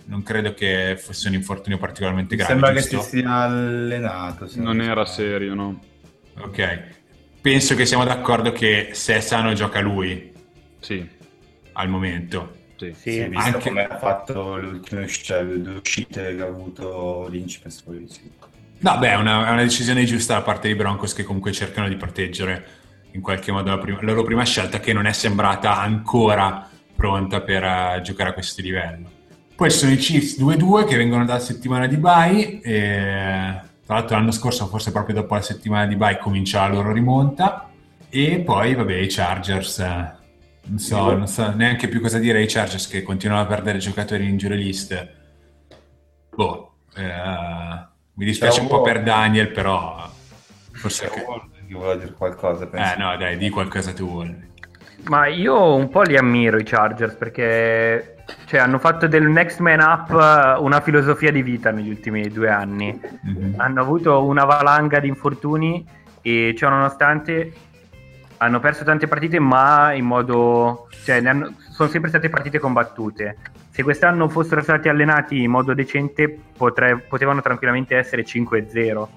Non 0.06 0.24
credo 0.24 0.54
che 0.54 0.98
fosse 1.02 1.28
un 1.28 1.34
infortunio 1.36 1.78
particolarmente 1.78 2.36
grave. 2.36 2.52
Sembra 2.52 2.74
giusto? 2.74 2.98
che 2.98 3.04
si 3.04 3.10
sia 3.18 3.36
allenato. 3.36 4.48
se 4.48 4.60
Non 4.60 4.82
era 4.82 5.06
serio, 5.06 5.54
no? 5.54 5.80
Ok. 6.40 6.98
Penso 7.42 7.76
che 7.76 7.86
siamo 7.86 8.04
d'accordo 8.04 8.52
che 8.52 8.90
se 8.94 9.16
è 9.16 9.20
sano 9.22 9.54
gioca 9.54 9.80
lui 9.80 10.29
Sì, 10.80 11.08
al 11.74 11.90
momento. 11.90 12.56
sì. 12.78 12.94
Sì, 12.96 13.24
visto 13.28 13.56
Anche- 13.56 13.70
come 13.70 13.86
ha 13.86 13.98
fatto 13.98 14.56
le 14.58 14.68
ultime 14.68 15.08
cioè, 15.08 15.44
le 15.44 15.62
due 15.62 15.76
uscite 15.76 16.36
che 16.36 16.42
ha 16.42 16.48
avuto 16.48 17.28
Lynch, 17.30 17.60
penso 17.62 17.84
sì. 18.08 18.32
No, 18.82 18.98
beh, 18.98 19.10
è 19.10 19.16
una, 19.16 19.48
è 19.48 19.52
una 19.52 19.62
decisione 19.62 20.06
giusta 20.06 20.36
da 20.36 20.42
parte 20.42 20.68
dei 20.68 20.76
Broncos 20.76 21.14
che 21.14 21.24
comunque 21.24 21.52
cercano 21.52 21.90
di 21.90 21.98
proteggere 21.98 22.66
in 23.12 23.22
qualche 23.22 23.52
modo 23.52 23.70
la, 23.70 23.78
prima- 23.78 24.00
la 24.02 24.12
loro 24.12 24.24
prima 24.24 24.46
scelta 24.46 24.80
che 24.80 24.94
non 24.94 25.06
è 25.06 25.12
sembrata 25.12 25.78
ancora 25.80 26.70
pronta 26.96 27.42
per 27.42 27.64
eh, 27.64 28.00
giocare 28.04 28.30
a 28.30 28.34
questo 28.34 28.62
livello. 28.62 29.12
Poi 29.56 29.70
ci 29.70 29.78
sono 29.78 29.92
i 29.92 29.98
Chiefs 29.98 30.40
2-2 30.40 30.86
che 30.86 30.96
vengono 30.96 31.26
dalla 31.26 31.40
settimana 31.40 31.88
di 31.88 31.98
bye 31.98 32.62
e 32.62 33.60
tra 33.86 33.96
l'altro 33.96 34.16
l'anno 34.16 34.32
scorso, 34.32 34.68
forse 34.68 34.92
proprio 34.94 35.16
dopo 35.16 35.34
la 35.34 35.42
settimana 35.42 35.86
di 35.86 35.98
bye, 35.98 36.18
comincia 36.18 36.62
la 36.62 36.74
loro 36.74 36.94
rimonta 36.94 37.70
e 38.10 38.40
poi, 38.40 38.76
vabbè, 38.76 38.96
i 38.96 39.08
Chargers... 39.08 40.18
non 40.70 40.80
so, 40.80 41.18
non 41.18 41.28
so 41.28 41.52
neanche 41.56 41.88
più 41.88 42.00
cosa 42.00 42.20
dire 42.20 42.40
ai 42.40 42.48
Chargers 42.48 42.88
che 42.88 43.02
continuano 43.02 43.42
a 43.42 43.46
perdere 43.46 43.80
giocatori 43.80 44.24
in 44.24 44.30
injury 44.30 44.56
list. 44.56 45.08
Boh, 46.34 46.74
eh, 46.96 47.88
mi 48.14 48.26
dispiace 48.26 48.62
un 48.62 48.68
po' 48.68 48.82
per 48.82 49.04
Daniel, 49.04 49.52
però 49.52 50.10
forse... 50.72 51.10
Che- 51.10 51.26
vuole 51.76 52.00
dire 52.00 52.14
qualcosa, 52.14 52.68
penso. 52.68 52.94
Eh 52.94 52.98
no, 52.98 53.16
dai, 53.18 53.38
di 53.38 53.50
qualcosa 53.50 53.94
tu 53.94 54.08
vuoi. 54.08 54.48
Ma 55.08 55.28
io 55.28 55.76
un 55.76 55.90
po' 55.90 56.02
li 56.02 56.18
ammiro 56.18 56.58
i 56.58 56.64
Chargers 56.64 57.16
perché 57.16 58.16
cioè, 58.46 58.60
hanno 58.60 58.80
fatto 58.80 59.08
del 59.08 59.28
next 59.28 59.60
man 59.60 59.80
up 59.80 60.12
eh, 60.12 60.60
una 60.60 60.82
filosofia 60.82 61.32
di 61.32 61.42
vita 61.42 61.72
negli 61.72 61.90
ultimi 61.90 62.28
due 62.28 62.50
anni. 62.50 63.00
Mhm. 63.24 63.54
Hanno 63.58 63.82
avuto 63.82 64.24
una 64.26 64.46
valanga 64.46 65.00
di 65.00 65.08
infortuni 65.08 65.86
e 66.22 66.54
ciò 66.58 66.70
nonostante 66.70 67.54
hanno 68.42 68.60
perso 68.60 68.84
tante 68.84 69.08
partite 69.08 69.40
ma 69.40 69.94
in 69.94 70.06
modo... 70.06 70.88
cioè 71.04 71.22
ne 71.22 71.30
hanno- 71.30 71.54
sono 71.72 71.90
sempre 71.90 72.10
state 72.10 72.30
partite 72.30 72.60
combattute. 72.60 73.38
Se 73.70 73.84
quest'anno 73.84 74.28
fossero 74.30 74.62
stati 74.62 74.90
allenati 74.90 75.44
in 75.44 75.52
modo 75.52 75.74
decente 75.74 76.38
potre- 76.58 76.98
potevano 77.08 77.42
tranquillamente 77.42 77.96
essere 77.96 78.26
5-0. 78.26 79.08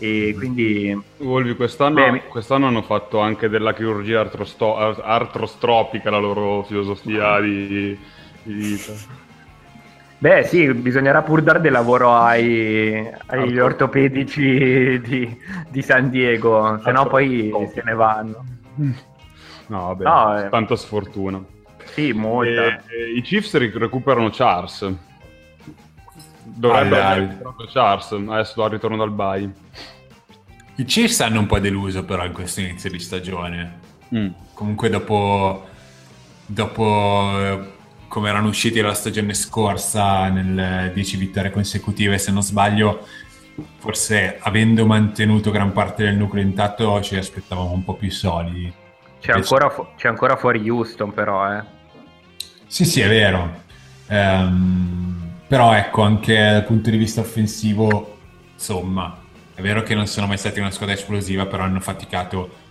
E 0.00 0.34
quindi 0.36 0.96
Volvi, 1.18 1.56
quest'anno, 1.56 1.94
Beh, 1.94 2.22
quest'anno 2.28 2.66
hanno 2.68 2.82
fatto 2.82 3.18
anche 3.18 3.48
della 3.48 3.74
chirurgia 3.74 4.20
artrostropica 4.20 6.10
la 6.10 6.18
loro 6.18 6.62
filosofia 6.62 7.40
di, 7.40 7.98
di 8.42 8.52
vita. 8.52 8.92
Beh, 10.20 10.42
sì, 10.44 10.72
bisognerà 10.74 11.22
pur 11.22 11.42
dare 11.42 11.60
del 11.60 11.70
lavoro 11.70 12.12
ai, 12.12 13.08
agli 13.26 13.56
ortopedici 13.58 15.00
di, 15.00 15.38
di 15.68 15.82
San 15.82 16.10
Diego, 16.10 16.80
se 16.82 16.90
no 16.90 17.06
poi 17.06 17.52
se 17.72 17.82
ne 17.84 17.94
vanno. 17.94 18.44
No, 19.68 19.86
vabbè, 19.94 20.02
No, 20.04 20.38
eh. 20.44 20.48
tanta 20.48 20.74
sfortuna. 20.74 21.40
Sì, 21.84 22.12
molta. 22.12 22.50
E- 22.66 22.80
e 22.88 23.12
I 23.16 23.22
Chiefs 23.22 23.56
ric- 23.58 23.76
recuperano 23.76 24.28
Charles. 24.30 24.92
Dovrebbero 26.42 27.02
aver 27.02 27.18
dai. 27.18 27.20
recuperato 27.28 27.66
Charles 27.72 28.12
adesso 28.28 28.64
al 28.64 28.70
ritorno 28.70 28.96
dal 28.96 29.10
bye. 29.12 29.50
I 30.76 30.84
Chiefs 30.84 31.20
hanno 31.20 31.38
un 31.38 31.46
po' 31.46 31.58
deluso 31.60 32.04
però 32.04 32.24
in 32.24 32.32
questo 32.32 32.60
inizio 32.60 32.90
di 32.90 32.98
stagione. 32.98 33.78
Mm. 34.14 34.28
Comunque 34.54 34.88
dopo, 34.88 35.64
dopo 36.46 37.30
eh, 37.40 37.58
come 38.08 38.30
erano 38.30 38.48
usciti 38.48 38.80
la 38.80 38.94
stagione 38.94 39.34
scorsa 39.34 40.28
nelle 40.30 40.90
10 40.92 41.16
vittorie 41.16 41.50
consecutive, 41.50 42.18
se 42.18 42.32
non 42.32 42.42
sbaglio, 42.42 43.06
forse 43.78 44.38
avendo 44.40 44.86
mantenuto 44.86 45.50
gran 45.50 45.72
parte 45.72 46.04
del 46.04 46.16
nucleo 46.16 46.42
intatto 46.42 47.00
ci 47.02 47.16
aspettavamo 47.16 47.72
un 47.72 47.84
po' 47.84 47.94
più 47.94 48.10
solidi. 48.10 48.72
C'è 49.20 49.32
ancora, 49.32 49.68
fu- 49.68 49.86
c'è 49.96 50.08
ancora 50.08 50.36
fuori 50.36 50.68
Houston, 50.68 51.12
però, 51.12 51.52
eh. 51.52 51.62
Sì, 52.66 52.84
sì, 52.84 53.00
è 53.00 53.08
vero. 53.08 53.62
Ehm, 54.08 55.32
però 55.46 55.74
ecco, 55.74 56.02
anche 56.02 56.34
dal 56.34 56.64
punto 56.64 56.90
di 56.90 56.96
vista 56.96 57.20
offensivo, 57.20 58.18
insomma, 58.54 59.16
è 59.54 59.60
vero 59.60 59.82
che 59.82 59.94
non 59.94 60.06
sono 60.06 60.26
mai 60.26 60.38
stati 60.38 60.60
una 60.60 60.70
squadra 60.70 60.94
esplosiva, 60.94 61.46
però 61.46 61.64
hanno 61.64 61.80
faticato 61.80 62.66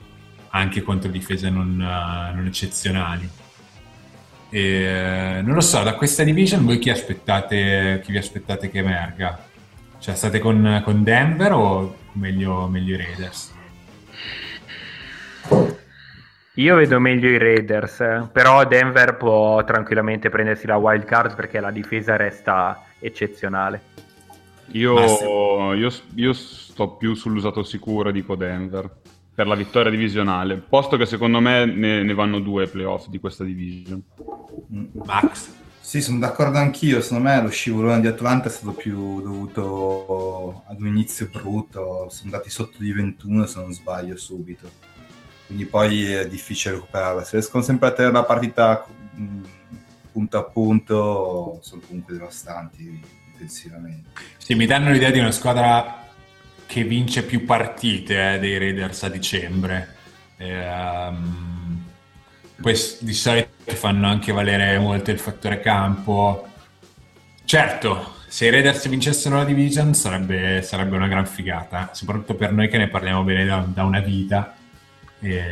anche 0.50 0.82
contro 0.82 1.12
difese 1.12 1.50
non, 1.50 1.80
eh, 1.82 2.34
non 2.34 2.46
eccezionali. 2.46 3.30
E, 4.50 5.42
non 5.44 5.56
lo 5.56 5.62
so, 5.62 5.84
da 5.84 5.96
questa 5.96 6.24
division 6.24 6.66
voi 6.66 6.80
chi 6.80 6.90
aspettate, 6.90 8.02
chi 8.04 8.12
vi 8.12 8.18
aspettate 8.18 8.70
che 8.70 8.80
emerga? 8.80 9.46
Cioè, 10.00 10.16
state 10.16 10.40
con, 10.40 10.82
con 10.84 11.04
Denver 11.04 11.52
o 11.52 11.96
meglio, 12.14 12.68
meglio 12.68 12.96
i 12.96 12.98
Raiders? 12.98 13.56
Io 16.54 16.76
vedo 16.76 17.00
meglio 17.00 17.30
i 17.30 17.38
Raiders, 17.38 18.30
però 18.32 18.66
Denver 18.66 19.16
può 19.16 19.64
tranquillamente 19.64 20.30
prendersi 20.30 20.66
la 20.66 20.78
wild 20.78 21.04
card 21.04 21.36
perché 21.36 21.60
la 21.60 21.70
difesa 21.70 22.16
resta 22.16 22.84
eccezionale. 23.00 23.82
Io, 24.72 25.74
io, 25.76 25.92
io 26.16 26.34
sto 26.34 26.90
più 26.96 27.14
sull'usato 27.14 27.64
sicuro, 27.64 28.12
dico 28.12 28.36
Denver, 28.36 28.90
per 29.38 29.46
la 29.46 29.54
vittoria 29.54 29.92
divisionale, 29.92 30.56
posto 30.58 30.98
che 30.98 31.06
secondo 31.06 31.40
me 31.40 31.64
ne, 31.64 32.02
ne 32.02 32.14
vanno 32.16 32.40
due 32.40 32.66
playoff 32.66 33.06
di 33.06 33.20
questa 33.20 33.44
division. 33.44 34.02
Mm. 34.74 34.86
Max? 35.06 35.50
Sì, 35.80 36.02
sono 36.02 36.18
d'accordo 36.18 36.58
anch'io. 36.58 37.02
Secondo 37.02 37.30
me 37.30 37.40
lo 37.44 37.50
scivolone 37.50 38.02
di 38.02 38.08
Atlanta 38.08 38.48
è 38.48 38.52
stato 38.52 38.72
più 38.72 39.22
dovuto 39.22 40.64
ad 40.66 40.82
un 40.82 40.88
inizio 40.88 41.30
brutto. 41.32 42.08
Sono 42.10 42.32
andati 42.32 42.50
sotto 42.50 42.78
di 42.80 42.92
21, 42.92 43.46
se 43.46 43.60
non 43.60 43.72
sbaglio, 43.74 44.18
subito. 44.18 44.72
Quindi 45.46 45.66
poi 45.66 46.14
è 46.14 46.28
difficile 46.28 46.74
recuperarla. 46.74 47.24
Se 47.24 47.38
riescono 47.38 47.62
sempre 47.62 47.90
a 47.90 47.92
tenere 47.92 48.16
la 48.16 48.24
partita 48.24 48.88
mh, 49.14 49.42
punto 50.14 50.38
a 50.40 50.44
punto, 50.46 51.60
sono 51.62 51.82
comunque 51.86 52.16
devastanti 52.16 53.00
difensivamente. 53.34 54.10
Sì, 54.38 54.56
mi 54.56 54.66
danno 54.66 54.90
l'idea 54.90 55.12
di 55.12 55.20
una 55.20 55.32
squadra 55.32 56.07
che 56.68 56.84
vince 56.84 57.24
più 57.24 57.46
partite 57.46 58.36
eh, 58.36 58.40
dei 58.40 58.58
Raiders 58.60 59.04
a 59.04 59.10
dicembre. 59.10 59.96
Ehm, 60.38 61.84
Poi 62.62 62.76
s- 62.76 63.02
di 63.04 63.14
solito 63.14 63.50
fanno 63.76 64.08
anche 64.08 64.32
valere 64.32 64.78
molto 64.80 65.12
il 65.12 65.20
fattore 65.20 65.60
campo. 65.60 66.48
Certo, 67.46 68.16
se 68.28 68.48
i 68.48 68.50
Raiders 68.50 68.88
vincessero 68.90 69.38
la 69.38 69.46
division 69.46 69.94
sarebbe, 69.94 70.62
sarebbe 70.62 70.96
una 70.96 71.08
gran 71.08 71.26
figata, 71.26 71.90
soprattutto 71.94 72.36
per 72.36 72.52
noi 72.52 72.68
che 72.68 72.78
ne 72.78 72.88
parliamo 72.90 73.24
bene 73.24 73.46
da, 73.46 73.64
da 73.68 73.84
una 73.84 74.00
vita. 74.00 74.56
E 75.20 75.44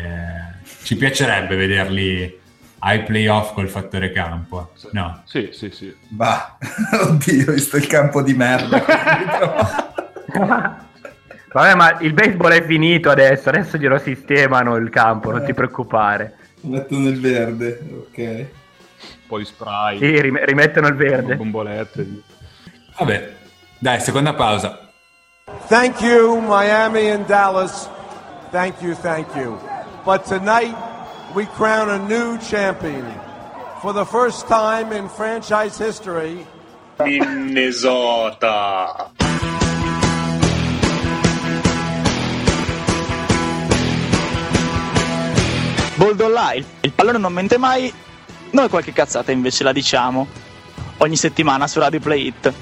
ci 0.83 0.95
piacerebbe 0.95 1.55
vederli 1.55 2.39
ai 2.79 3.03
playoff 3.03 3.53
col 3.53 3.69
fattore 3.69 4.11
campo. 4.11 4.73
No, 4.91 5.21
Sì, 5.25 5.49
sì, 5.53 5.69
sì. 5.71 5.95
Bah, 6.09 6.57
oddio, 7.07 7.53
visto 7.53 7.77
il 7.77 7.87
campo 7.87 8.21
di 8.21 8.33
merda. 8.33 8.83
Vabbè, 11.55 11.73
ma 11.75 11.97
il 12.01 12.11
baseball 12.11 12.51
è 12.51 12.65
finito 12.65 13.09
adesso, 13.09 13.47
adesso 13.47 13.77
glielo 13.77 13.97
sistemano 13.97 14.75
il 14.75 14.89
campo, 14.89 15.31
non 15.31 15.45
ti 15.45 15.53
preoccupare. 15.53 16.35
Metto 16.63 16.97
nel 16.97 17.17
verde, 17.17 17.79
ok. 18.09 18.17
Un 18.17 18.45
po' 19.25 19.37
di 19.37 19.45
spray, 19.45 19.97
Sì, 19.99 20.19
rim- 20.19 20.43
rimettono 20.43 20.87
il 20.87 20.95
verde. 20.95 21.37
bombolette. 21.37 22.05
vabbè, 22.99 23.33
dai, 23.79 24.01
seconda 24.01 24.33
pausa. 24.33 24.89
Thank 25.67 26.01
you, 26.01 26.41
Miami 26.41 27.09
and 27.09 27.25
Dallas. 27.25 27.87
Thank 28.51 28.81
you, 28.81 28.93
thank 28.93 29.33
you. 29.35 29.57
But 30.03 30.25
tonight, 30.25 30.75
we 31.33 31.45
crown 31.55 31.89
a 31.89 31.97
new 31.97 32.37
champion. 32.39 33.05
For 33.79 33.93
the 33.93 34.03
first 34.03 34.45
time 34.49 34.91
in 34.91 35.07
franchise 35.07 35.77
history, 35.77 36.45
Minnesota. 36.99 37.83
Boldo 45.95 46.27
là, 46.27 46.53
il, 46.53 46.65
il 46.81 46.91
pallone 46.91 47.17
non 47.17 47.31
mente 47.31 47.57
mai, 47.57 47.91
noi 48.51 48.69
qualche 48.69 48.91
cazzata 48.91 49.31
invece 49.31 49.63
la 49.63 49.71
diciamo. 49.71 50.27
Ogni 50.97 51.15
settimana 51.15 51.67
su 51.67 51.79
Radio 51.79 51.99
Play 51.99 52.27
It. 52.27 52.53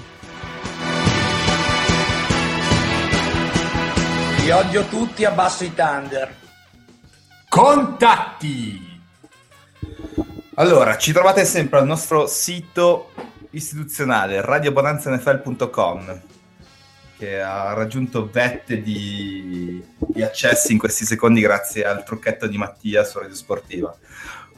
Vi 4.38 4.50
odio 4.52 4.86
tutti, 4.86 5.26
abbasso 5.26 5.64
i 5.64 5.74
Thunder. 5.74 6.36
Contatti! 7.50 9.02
Allora, 10.56 10.98
ci 10.98 11.12
trovate 11.12 11.46
sempre 11.46 11.80
al 11.80 11.86
nostro 11.86 12.28
sito 12.28 13.12
istituzionale 13.52 14.42
radiobonanzanfl.com 14.42 16.22
che 17.24 17.42
ha 17.42 17.72
raggiunto 17.72 18.30
vette 18.30 18.82
di, 18.82 19.82
di 19.98 20.22
accessi 20.22 20.74
in 20.74 20.78
questi 20.78 21.06
secondi 21.06 21.40
grazie 21.40 21.86
al 21.86 22.04
trucchetto 22.04 22.48
di 22.48 22.58
Mattia 22.58 23.06
su 23.06 23.18
Radio 23.18 23.34
Sportiva. 23.34 23.96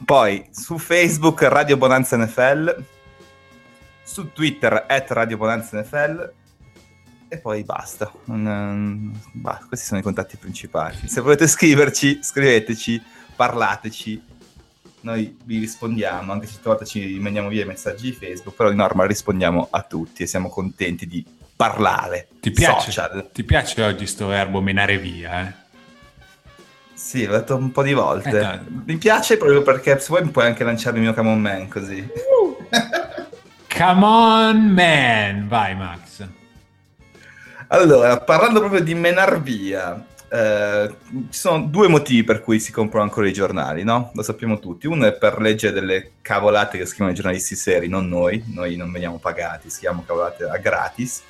Poi 0.04 0.48
su 0.50 0.76
Facebook 0.76 1.42
Radio 1.42 1.76
Bonanza 1.76 2.16
NFL, 2.16 2.82
su 4.02 4.32
Twitter 4.32 4.86
at 4.88 5.10
Radio 5.12 5.36
Bonanza 5.36 5.80
NFL 5.80 6.32
e 7.28 7.38
poi 7.38 7.62
basta. 7.62 8.10
Bah, 8.24 9.64
questi 9.68 9.86
sono 9.86 10.00
i 10.00 10.02
contatti 10.02 10.36
principali. 10.36 10.96
Se 11.06 11.20
volete 11.20 11.46
scriverci, 11.46 12.18
scriveteci, 12.20 13.00
parlateci 13.36 14.34
noi 15.06 15.36
vi 15.44 15.60
rispondiamo, 15.60 16.32
anche 16.32 16.48
se 16.48 16.58
volte 16.60 16.84
ci 16.84 17.16
mandiamo 17.20 17.48
via 17.48 17.62
i 17.62 17.66
messaggi 17.66 18.10
di 18.10 18.12
Facebook, 18.12 18.56
però 18.56 18.70
di 18.70 18.74
norma 18.74 19.06
rispondiamo 19.06 19.68
a 19.70 19.82
tutti 19.82 20.24
e 20.24 20.26
siamo 20.26 20.48
contenti 20.48 21.06
di 21.06 21.24
parlare. 21.56 22.28
Ti 22.40 22.50
piace, 22.50 22.92
Social. 22.92 23.30
ti 23.32 23.42
piace 23.42 23.82
oggi 23.82 24.06
sto 24.06 24.26
verbo 24.26 24.60
menare 24.60 24.98
via? 24.98 25.48
Eh? 25.48 25.64
Sì, 26.92 27.26
l'ho 27.26 27.36
detto 27.36 27.56
un 27.56 27.72
po' 27.72 27.82
di 27.82 27.92
volte. 27.92 28.40
Eh. 28.40 28.60
Mi 28.84 28.96
piace 28.96 29.36
proprio 29.36 29.62
perché 29.62 29.98
se 29.98 30.06
vuoi 30.08 30.28
puoi 30.28 30.46
anche 30.46 30.64
lanciare 30.64 30.96
il 30.96 31.02
mio 31.02 31.12
Camon 31.12 31.40
Man 31.40 31.68
così. 31.68 32.06
Come 33.76 34.04
on, 34.04 34.56
man! 34.68 35.48
Vai, 35.48 35.74
Max. 35.74 36.26
Allora, 37.68 38.18
parlando 38.20 38.60
proprio 38.60 38.80
di 38.80 38.94
menar 38.94 39.42
via, 39.42 40.02
eh, 40.28 40.94
ci 41.30 41.38
sono 41.38 41.66
due 41.66 41.86
motivi 41.88 42.24
per 42.24 42.40
cui 42.40 42.58
si 42.58 42.72
comprano 42.72 43.04
ancora 43.04 43.28
i 43.28 43.32
giornali, 43.32 43.84
no? 43.84 44.12
Lo 44.14 44.22
sappiamo 44.22 44.58
tutti. 44.58 44.86
Uno 44.86 45.04
è 45.04 45.12
per 45.12 45.40
leggere 45.40 45.74
delle 45.74 46.12
cavolate 46.22 46.78
che 46.78 46.86
scrivono 46.86 47.10
i 47.10 47.14
giornalisti 47.14 47.54
seri, 47.54 47.88
non 47.88 48.08
noi. 48.08 48.42
Noi 48.54 48.76
non 48.76 48.90
veniamo 48.90 49.18
pagati, 49.18 49.68
scriviamo 49.68 50.04
cavolate 50.06 50.44
a 50.44 50.56
gratis. 50.56 51.22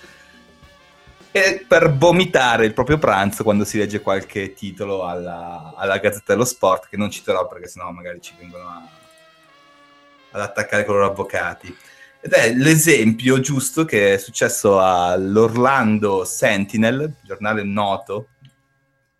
Per 1.68 1.93
vomitare 1.97 2.64
il 2.64 2.72
proprio 2.72 2.97
pranzo 2.97 3.43
quando 3.43 3.64
si 3.64 3.76
legge 3.76 4.01
qualche 4.01 4.55
titolo 4.55 5.05
alla, 5.05 5.74
alla 5.76 5.99
Gazzetta 5.99 6.32
dello 6.32 6.47
Sport, 6.47 6.89
che 6.89 6.97
non 6.97 7.11
citerò 7.11 7.47
perché 7.47 7.68
sennò 7.68 7.91
magari 7.91 8.22
ci 8.22 8.34
vengono 8.39 8.66
a- 8.66 8.89
ad 10.30 10.41
attaccare 10.41 10.87
con 10.87 10.95
loro 10.95 11.11
avvocati. 11.11 11.76
Ed 12.20 12.32
è 12.32 12.55
l'esempio 12.55 13.39
giusto 13.41 13.84
che 13.84 14.14
è 14.14 14.18
successo 14.18 14.80
all'Orlando 14.80 16.24
Sentinel, 16.24 17.16
giornale 17.22 17.62
noto 17.64 18.28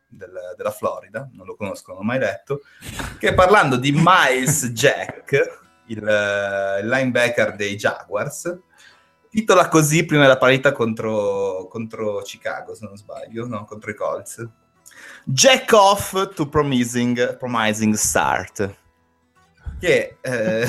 del- 0.09 0.55
della 0.57 0.71
Florida, 0.71 1.29
non 1.35 1.45
lo 1.45 1.55
conosco, 1.55 1.93
non 1.93 2.01
l'ho 2.01 2.07
mai 2.07 2.19
letto, 2.19 2.63
che 3.19 3.35
parlando 3.35 3.77
di 3.77 3.93
Miles 3.95 4.69
Jack, 4.69 5.61
il, 5.89 5.99
eh, 5.99 6.81
il 6.81 6.89
linebacker 6.89 7.55
dei 7.55 7.77
Jaguars, 7.77 8.59
titola 9.37 9.69
così 9.69 10.07
prima 10.07 10.23
della 10.23 10.39
parità 10.39 10.73
contro, 10.73 11.67
contro 11.69 12.23
Chicago, 12.23 12.75
se 12.75 12.87
non 12.87 12.97
sbaglio, 12.97 13.47
no, 13.47 13.67
contro 13.67 13.91
i 13.91 13.95
Colts. 13.95 14.49
Jack 15.25 15.73
off 15.73 16.33
to 16.35 16.49
promising, 16.49 17.37
promising 17.37 17.93
start. 17.95 18.75
Che, 19.79 20.17
eh, 20.23 20.67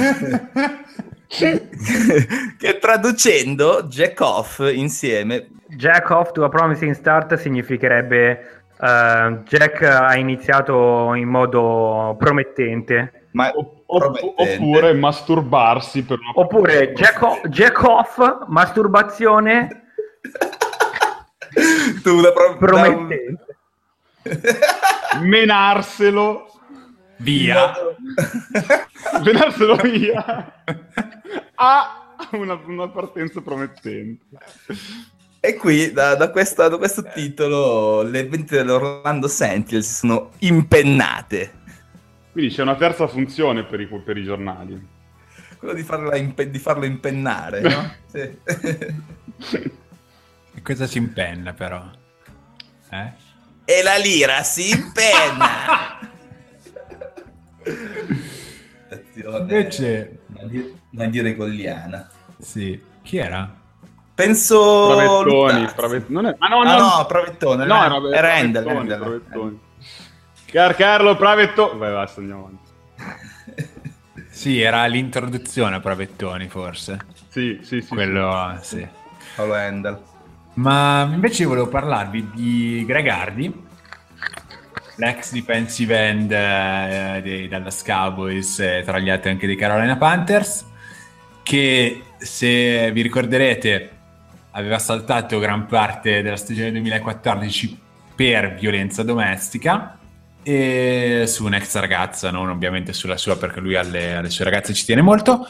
che 2.58 2.78
traducendo 2.78 3.84
Jack 3.84 4.20
off 4.20 4.60
insieme 4.70 5.48
Jack 5.68 6.10
off 6.10 6.32
to 6.32 6.44
a 6.44 6.50
promising 6.50 6.94
start 6.94 7.36
significherebbe 7.36 8.64
eh, 8.82 9.40
Jack 9.46 9.82
ha 9.82 10.18
iniziato 10.18 11.14
in 11.14 11.30
modo 11.30 12.16
promettente. 12.20 13.28
ma 13.32 13.50
O-. 13.54 13.77
oppure 13.90 14.94
masturbarsi 14.94 16.04
per 16.04 16.20
una 16.20 16.32
Oppure 16.36 16.92
Jack, 16.94 17.22
o- 17.22 17.40
Jack 17.48 17.82
off, 17.84 18.46
masturbazione 18.48 19.92
tu 22.04 22.22
da 22.22 22.32
pro- 22.34 22.44
da 22.48 22.50
un- 22.52 22.58
promettente. 22.58 23.58
menarselo 25.22 26.46
Via! 27.20 27.74
menarselo 29.24 29.76
via 29.78 30.54
a 31.56 32.16
una, 32.34 32.60
una 32.66 32.88
partenza 32.90 33.42
promettente 33.42 34.24
E 35.40 35.56
qui 35.56 35.92
da, 35.94 36.14
da 36.16 36.30
questa- 36.30 36.68
da 36.68 36.78
questo 36.78 37.04
titolo 37.14 38.02
le 38.04 38.28
vendite 38.28 38.58
dell'Orlando 38.58 39.28
Sentinel 39.28 39.84
si 39.84 39.94
sono 39.94 40.32
impennate. 40.40 41.54
Quindi 42.38 42.54
c'è 42.54 42.62
una 42.62 42.76
terza 42.76 43.08
funzione 43.08 43.64
per 43.64 43.82
i, 43.82 43.88
per 43.88 44.16
i 44.16 44.24
giornali 44.24 44.88
Quello 45.58 45.74
di, 45.74 45.82
farla 45.82 46.16
impe- 46.18 46.52
di 46.52 46.60
farlo 46.60 46.86
impennare, 46.86 47.62
no? 47.62 47.92
Sì. 48.06 49.72
E 50.54 50.62
cosa 50.62 50.86
si 50.86 51.00
impenna 51.00 51.54
però? 51.54 51.84
Eh? 52.92 53.12
e 53.66 53.82
la 53.84 53.96
lira 53.98 54.44
si 54.44 54.70
impenna! 54.70 55.98
Invece- 59.40 60.20
dire 60.92 61.36
goliana. 61.36 62.08
Sì. 62.38 62.80
Chi 63.02 63.18
era? 63.18 63.52
Penso... 64.14 64.88
Pravettoni. 64.96 65.68
Pravet- 65.76 66.10
non 66.10 66.28
è- 66.28 66.36
ma 66.38 66.48
no, 66.50 66.62
Ah, 66.62 66.78
no, 66.78 66.98
no, 66.98 67.06
Pravettone. 67.08 67.66
no, 67.66 67.84
era, 67.84 67.96
era, 67.96 68.16
era 68.18 68.34
Handel. 68.36 68.64
Pravettoni. 68.64 69.60
Car 70.50 70.76
Carlo 70.76 71.16
Pravettoni 71.16 71.78
vai 71.78 71.92
basta 71.92 72.20
andiamo 72.20 72.46
avanti 72.46 73.76
Sì, 74.30 74.62
era 74.62 74.86
l'introduzione 74.86 75.78
a 75.78 75.80
Pravettoni 75.80 76.48
forse. 76.48 77.00
sì 77.30 77.60
sì 77.64 77.82
sì 77.82 77.88
Quello, 77.88 78.58
sì. 78.62 78.86
Paolo 79.36 79.54
Handel. 79.56 80.00
Ma 80.56 81.10
invece 81.12 81.46
volevo 81.46 81.68
parlarvi 81.68 82.30
di 82.34 82.84
Greg 82.86 83.08
Hardy, 83.08 83.52
l'ex 84.98 85.32
defensive 85.32 86.08
end 86.08 86.32
eh, 86.32 87.20
dei 87.24 87.48
Dallas 87.48 87.84
Cowboys, 87.84 88.60
eh, 88.60 88.84
tra 88.86 89.00
gli 89.00 89.10
altri 89.10 89.32
anche 89.32 89.48
dei 89.48 89.56
Carolina 89.56 89.98
Panthers, 89.98 90.66
che 91.44 92.04
se 92.18 92.92
vi 92.92 93.02
ricorderete 93.02 93.92
aveva 94.52 94.78
saltato 94.80 95.40
gran 95.40 95.66
parte 95.66 96.22
della 96.22 96.38
stagione 96.38 96.72
2014 96.72 97.80
per 98.16 98.56
violenza 98.56 99.02
domestica 99.04 99.98
e 100.50 101.26
su 101.28 101.44
un'ex 101.44 101.76
ragazza, 101.76 102.32
non 102.32 102.48
ovviamente 102.48 102.94
sulla 102.94 103.18
sua 103.18 103.36
perché 103.38 103.60
lui 103.60 103.76
alle, 103.76 104.16
alle 104.16 104.30
sue 104.30 104.46
ragazze 104.46 104.74
ci 104.74 104.86
tiene 104.86 105.02
molto. 105.02 105.46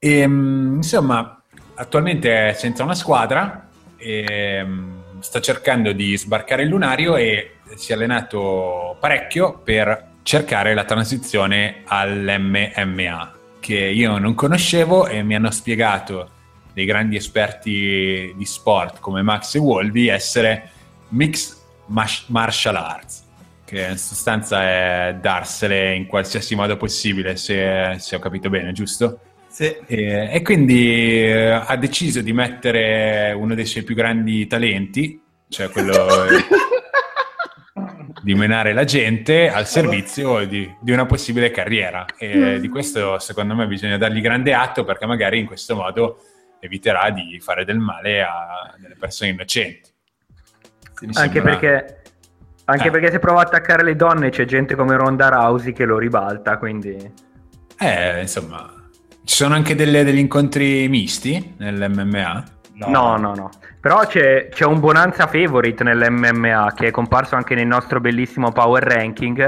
E, 0.00 0.26
mm, 0.26 0.76
insomma, 0.78 1.40
attualmente 1.74 2.48
è 2.48 2.52
senza 2.52 2.82
una 2.82 2.96
squadra 2.96 3.68
e 3.96 4.60
mm, 4.64 5.20
sta 5.20 5.40
cercando 5.40 5.92
di 5.92 6.16
sbarcare 6.16 6.64
il 6.64 6.70
lunario 6.70 7.14
e 7.14 7.58
si 7.76 7.92
è 7.92 7.94
allenato 7.94 8.96
parecchio 8.98 9.60
per 9.60 10.08
cercare 10.24 10.74
la 10.74 10.84
transizione 10.84 11.82
all'MMA, 11.84 13.34
che 13.60 13.78
io 13.78 14.18
non 14.18 14.34
conoscevo 14.34 15.06
e 15.06 15.22
mi 15.22 15.36
hanno 15.36 15.52
spiegato 15.52 16.30
dei 16.72 16.84
grandi 16.84 17.14
esperti 17.14 18.34
di 18.36 18.44
sport 18.44 18.98
come 18.98 19.22
Max 19.22 19.54
e 19.54 19.60
Wolby 19.60 20.08
essere 20.08 20.68
Mixed 21.10 21.58
Martial 22.26 22.74
Arts, 22.74 23.21
che 23.72 23.86
in 23.88 23.96
sostanza 23.96 24.62
è 24.62 25.16
darsele 25.18 25.94
in 25.94 26.06
qualsiasi 26.06 26.54
modo 26.54 26.76
possibile, 26.76 27.36
se, 27.36 27.96
se 27.98 28.16
ho 28.16 28.18
capito 28.18 28.50
bene, 28.50 28.72
giusto? 28.72 29.20
Sì. 29.48 29.74
E, 29.86 30.28
e 30.30 30.42
quindi 30.42 31.24
eh, 31.24 31.50
ha 31.52 31.76
deciso 31.76 32.20
di 32.20 32.34
mettere 32.34 33.32
uno 33.32 33.54
dei 33.54 33.64
suoi 33.64 33.82
più 33.82 33.94
grandi 33.94 34.46
talenti, 34.46 35.18
cioè 35.48 35.70
quello 35.70 36.24
eh, 36.24 36.44
di 38.22 38.34
menare 38.34 38.74
la 38.74 38.84
gente 38.84 39.48
al 39.48 39.66
servizio 39.66 40.44
di, 40.46 40.70
di 40.78 40.92
una 40.92 41.06
possibile 41.06 41.50
carriera. 41.50 42.04
E 42.18 42.60
di 42.60 42.68
questo 42.68 43.18
secondo 43.20 43.54
me 43.54 43.66
bisogna 43.66 43.96
dargli 43.96 44.20
grande 44.20 44.52
atto 44.52 44.84
perché 44.84 45.06
magari 45.06 45.38
in 45.38 45.46
questo 45.46 45.74
modo 45.74 46.18
eviterà 46.60 47.08
di 47.10 47.40
fare 47.40 47.64
del 47.64 47.78
male 47.78 48.22
a 48.22 48.74
delle 48.76 48.96
persone 48.98 49.30
innocenti. 49.30 49.90
Anche 51.14 51.40
sembra- 51.40 51.56
perché, 51.56 52.01
anche 52.72 52.88
Eh. 52.88 52.90
perché 52.90 53.10
se 53.10 53.18
prova 53.18 53.40
a 53.40 53.44
attaccare 53.44 53.82
le 53.84 53.96
donne 53.96 54.30
c'è 54.30 54.44
gente 54.44 54.74
come 54.74 54.96
Ronda 54.96 55.28
Rousey 55.28 55.72
che 55.72 55.84
lo 55.84 55.98
ribalta, 55.98 56.58
quindi... 56.58 56.96
Eh, 57.78 58.20
insomma, 58.20 58.72
ci 59.24 59.34
sono 59.34 59.54
anche 59.54 59.74
delle- 59.74 60.04
degli 60.04 60.18
incontri 60.18 60.88
misti 60.88 61.54
nell'MMA. 61.58 62.44
No, 62.74 63.16
no, 63.16 63.34
no. 63.34 63.50
Però 63.80 64.04
c'è, 64.06 64.48
c'è 64.48 64.64
un 64.64 64.80
Bonanza 64.80 65.26
Favorite 65.26 65.84
nell'MMA 65.84 66.72
che 66.74 66.88
è 66.88 66.90
comparso 66.90 67.34
anche 67.36 67.54
nel 67.54 67.66
nostro 67.66 68.00
bellissimo 68.00 68.50
Power 68.52 68.82
Ranking, 68.82 69.40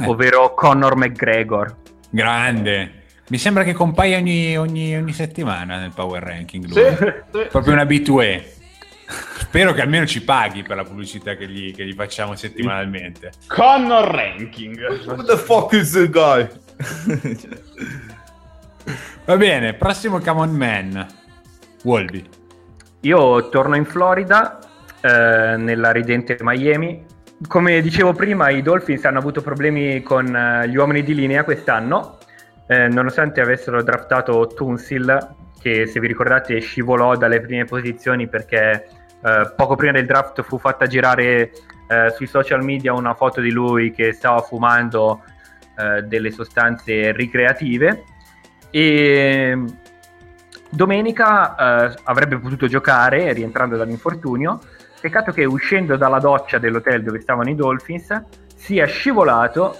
Eh. 0.00 0.06
ovvero 0.06 0.54
Conor 0.54 0.96
McGregor. 0.96 1.74
Grande. 2.10 3.02
Mi 3.28 3.38
sembra 3.38 3.64
che 3.64 3.72
compaia 3.72 4.18
ogni, 4.18 4.56
ogni- 4.56 4.96
ogni 4.96 5.12
settimana 5.12 5.78
nel 5.78 5.92
Power 5.94 6.22
Ranking. 6.22 6.66
Lui. 6.66 7.46
Proprio 7.48 7.72
un 7.72 7.78
abitué. 7.80 8.52
Spero 9.08 9.72
che 9.72 9.80
almeno 9.80 10.06
ci 10.06 10.22
paghi 10.22 10.62
per 10.62 10.76
la 10.76 10.84
pubblicità 10.84 11.34
che 11.36 11.48
gli, 11.48 11.74
che 11.74 11.84
gli 11.84 11.94
facciamo 11.94 12.34
settimanalmente. 12.34 13.32
Connor 13.46 14.04
Ranking. 14.04 15.06
Who 15.06 15.22
the 15.22 15.36
fuck 15.36 15.72
is 15.72 15.92
the 15.92 16.08
guy? 16.10 16.48
Va 19.24 19.36
bene, 19.36 19.74
prossimo 19.74 20.18
Come 20.18 20.40
On 20.40 20.50
Man. 20.50 21.06
Wolby. 21.84 22.28
Io 23.00 23.48
torno 23.48 23.76
in 23.76 23.84
Florida, 23.84 24.58
eh, 25.00 25.56
nella 25.56 25.92
ridente 25.92 26.36
Miami. 26.40 27.04
Come 27.46 27.80
dicevo 27.80 28.12
prima, 28.12 28.50
i 28.50 28.62
Dolphins 28.62 29.04
hanno 29.04 29.18
avuto 29.18 29.42
problemi 29.42 30.02
con 30.02 30.34
eh, 30.34 30.68
gli 30.68 30.76
uomini 30.76 31.02
di 31.02 31.14
linea 31.14 31.44
quest'anno, 31.44 32.18
eh, 32.66 32.88
nonostante 32.88 33.40
avessero 33.40 33.82
draftato 33.82 34.46
Tunsil, 34.48 35.34
che 35.58 35.86
se 35.86 36.00
vi 36.00 36.06
ricordate 36.06 36.60
scivolò 36.60 37.16
dalle 37.16 37.40
prime 37.40 37.64
posizioni 37.64 38.28
perché 38.28 38.88
eh, 39.22 39.52
poco 39.56 39.74
prima 39.74 39.92
del 39.92 40.06
draft 40.06 40.42
fu 40.42 40.58
fatta 40.58 40.86
girare 40.86 41.50
eh, 41.88 42.10
sui 42.14 42.26
social 42.26 42.62
media 42.62 42.92
una 42.92 43.14
foto 43.14 43.40
di 43.40 43.50
lui 43.50 43.90
che 43.90 44.12
stava 44.12 44.40
fumando 44.40 45.22
eh, 45.76 46.02
delle 46.02 46.30
sostanze 46.30 47.12
ricreative. 47.12 48.04
E 48.70 49.64
domenica 50.70 51.54
eh, 51.90 51.98
avrebbe 52.04 52.38
potuto 52.38 52.66
giocare 52.66 53.32
rientrando 53.32 53.76
dall'infortunio 53.76 54.60
peccato 55.00 55.30
che 55.30 55.44
uscendo 55.44 55.96
dalla 55.96 56.18
doccia 56.18 56.58
dell'hotel 56.58 57.02
dove 57.02 57.20
stavano 57.20 57.50
i 57.50 57.54
Dolphins 57.54 58.22
sia 58.54 58.86
scivolato 58.86 59.76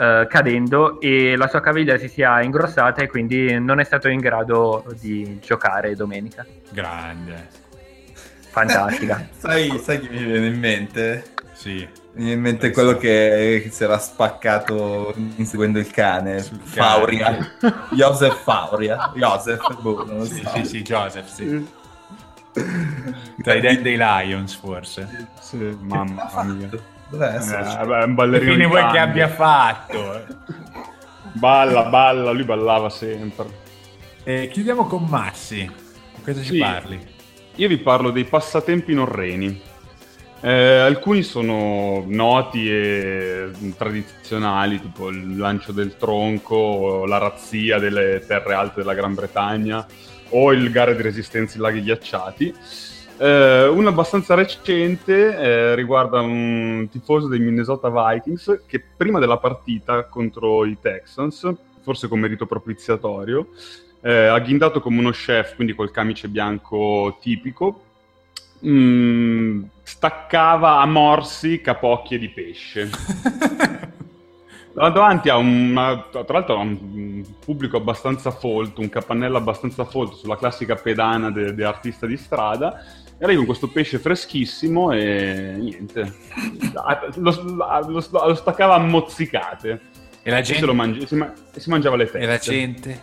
eh, 0.00 0.26
cadendo 0.30 0.98
e 1.00 1.36
la 1.36 1.46
sua 1.48 1.60
caviglia 1.60 1.98
si 1.98 2.08
sia 2.08 2.40
ingrossata 2.42 3.02
e 3.02 3.06
quindi 3.06 3.58
non 3.60 3.80
è 3.80 3.84
stato 3.84 4.08
in 4.08 4.18
grado 4.20 4.84
di 4.98 5.38
giocare 5.44 5.94
domenica 5.94 6.46
Grande. 6.70 7.48
fantastica 8.48 9.28
sai, 9.36 9.78
sai 9.78 10.00
chi 10.00 10.08
mi 10.08 10.24
viene 10.24 10.46
in 10.46 10.58
mente? 10.58 11.24
Sì. 11.52 11.86
Mi 12.12 12.24
viene 12.24 12.32
in 12.32 12.40
mente 12.40 12.70
quello 12.70 12.96
che, 12.96 13.60
che 13.62 13.70
si 13.70 13.84
era 13.84 13.98
spaccato 13.98 15.12
inseguendo 15.36 15.78
il 15.78 15.90
cane. 15.90 16.40
Sul 16.40 16.58
cane. 16.58 16.68
Fauria. 16.72 17.50
Joseph 17.92 18.42
Fauria. 18.42 19.12
Joseph, 19.14 19.80
boh, 19.82 20.06
non 20.06 20.24
Sì, 20.24 20.42
so. 20.42 20.50
sì, 20.54 20.64
sì, 20.64 20.82
Joseph, 20.82 21.26
sì. 21.28 21.66
Tight 23.42 23.64
end 23.64 23.80
dei 23.82 23.96
Lions, 23.98 24.54
forse. 24.54 25.28
Sì, 25.40 25.76
mamma 25.82 26.30
mia. 26.44 26.70
Dov'è 27.10 27.34
Eh, 27.34 27.38
è 27.38 27.84
un 27.84 28.06
Che 28.06 28.06
ballerino 28.12 28.52
fine 28.52 28.64
di 28.64 28.70
vuoi 28.70 28.86
che 28.90 28.98
abbia 28.98 29.28
fatto? 29.28 30.24
Balla, 31.32 31.84
balla, 31.84 32.30
lui 32.30 32.44
ballava 32.44 32.88
sempre. 32.88 33.46
Eh, 34.24 34.48
chiudiamo 34.48 34.86
con 34.86 35.04
Massi. 35.04 35.68
Di 36.14 36.22
cosa 36.22 36.40
ci 36.42 36.52
Sì. 36.54 36.58
parli? 36.58 37.00
Io 37.56 37.68
vi 37.68 37.78
parlo 37.78 38.10
dei 38.10 38.24
passatempi 38.24 38.94
norreni. 38.94 39.60
Eh, 40.42 40.78
alcuni 40.78 41.22
sono 41.22 42.02
noti 42.06 42.70
e 42.70 43.50
tradizionali, 43.76 44.80
tipo 44.80 45.10
il 45.10 45.36
lancio 45.36 45.72
del 45.72 45.96
tronco, 45.96 47.04
la 47.06 47.18
razzia 47.18 47.78
delle 47.78 48.24
terre 48.26 48.54
alte 48.54 48.80
della 48.80 48.94
Gran 48.94 49.14
Bretagna, 49.14 49.84
o 50.30 50.52
il 50.52 50.70
gare 50.70 50.96
di 50.96 51.02
resistenza 51.02 51.56
in 51.56 51.62
laghi 51.62 51.82
ghiacciati. 51.82 52.54
Eh, 53.22 53.66
uno 53.66 53.90
abbastanza 53.90 54.34
recente 54.34 55.36
eh, 55.36 55.74
riguarda 55.74 56.22
un 56.22 56.88
tifoso 56.90 57.28
dei 57.28 57.38
Minnesota 57.38 57.90
Vikings 57.90 58.62
che 58.66 58.82
prima 58.96 59.18
della 59.18 59.36
partita 59.36 60.04
contro 60.04 60.64
i 60.64 60.78
Texans, 60.80 61.46
forse 61.82 62.08
con 62.08 62.18
merito 62.18 62.46
propiziatorio, 62.46 63.48
eh, 64.00 64.24
agghindato 64.24 64.80
come 64.80 65.00
uno 65.00 65.10
chef, 65.10 65.54
quindi 65.54 65.74
col 65.74 65.90
camice 65.90 66.28
bianco 66.28 67.18
tipico, 67.20 67.82
mm, 68.66 69.64
staccava 69.82 70.80
a 70.80 70.86
morsi 70.86 71.60
capocchie 71.60 72.18
di 72.18 72.30
pesce. 72.30 72.88
Davanti 74.72 75.28
a 75.28 75.36
una, 75.36 76.06
tra 76.10 76.24
l'altro 76.26 76.54
a 76.54 76.60
un 76.60 77.22
pubblico 77.44 77.76
abbastanza 77.76 78.30
folto, 78.30 78.80
un 78.80 78.88
capannello 78.88 79.36
abbastanza 79.36 79.84
folto 79.84 80.14
sulla 80.14 80.38
classica 80.38 80.76
pedana 80.76 81.30
di 81.30 81.62
artista 81.62 82.06
di 82.06 82.16
strada, 82.16 82.80
e 83.20 83.24
arriva 83.24 83.36
con 83.38 83.46
questo 83.46 83.68
pesce 83.68 83.98
freschissimo 83.98 84.92
e 84.92 85.54
niente, 85.58 86.14
lo, 87.16 87.30
lo- 87.44 88.00
lo 88.26 88.34
staccava 88.34 88.76
a 88.76 88.78
mozzicate. 88.78 89.80
E 90.22 90.30
la 90.30 90.38
E 90.38 90.42
gente? 90.42 90.64
lo 90.64 90.72
mangi- 90.74 91.06
si, 91.06 91.14
ma- 91.16 91.30
e 91.52 91.60
si 91.60 91.68
mangiava 91.68 91.96
le 91.96 92.04
teste. 92.04 92.18
E 92.18 92.26
la 92.26 92.38
gente? 92.38 93.00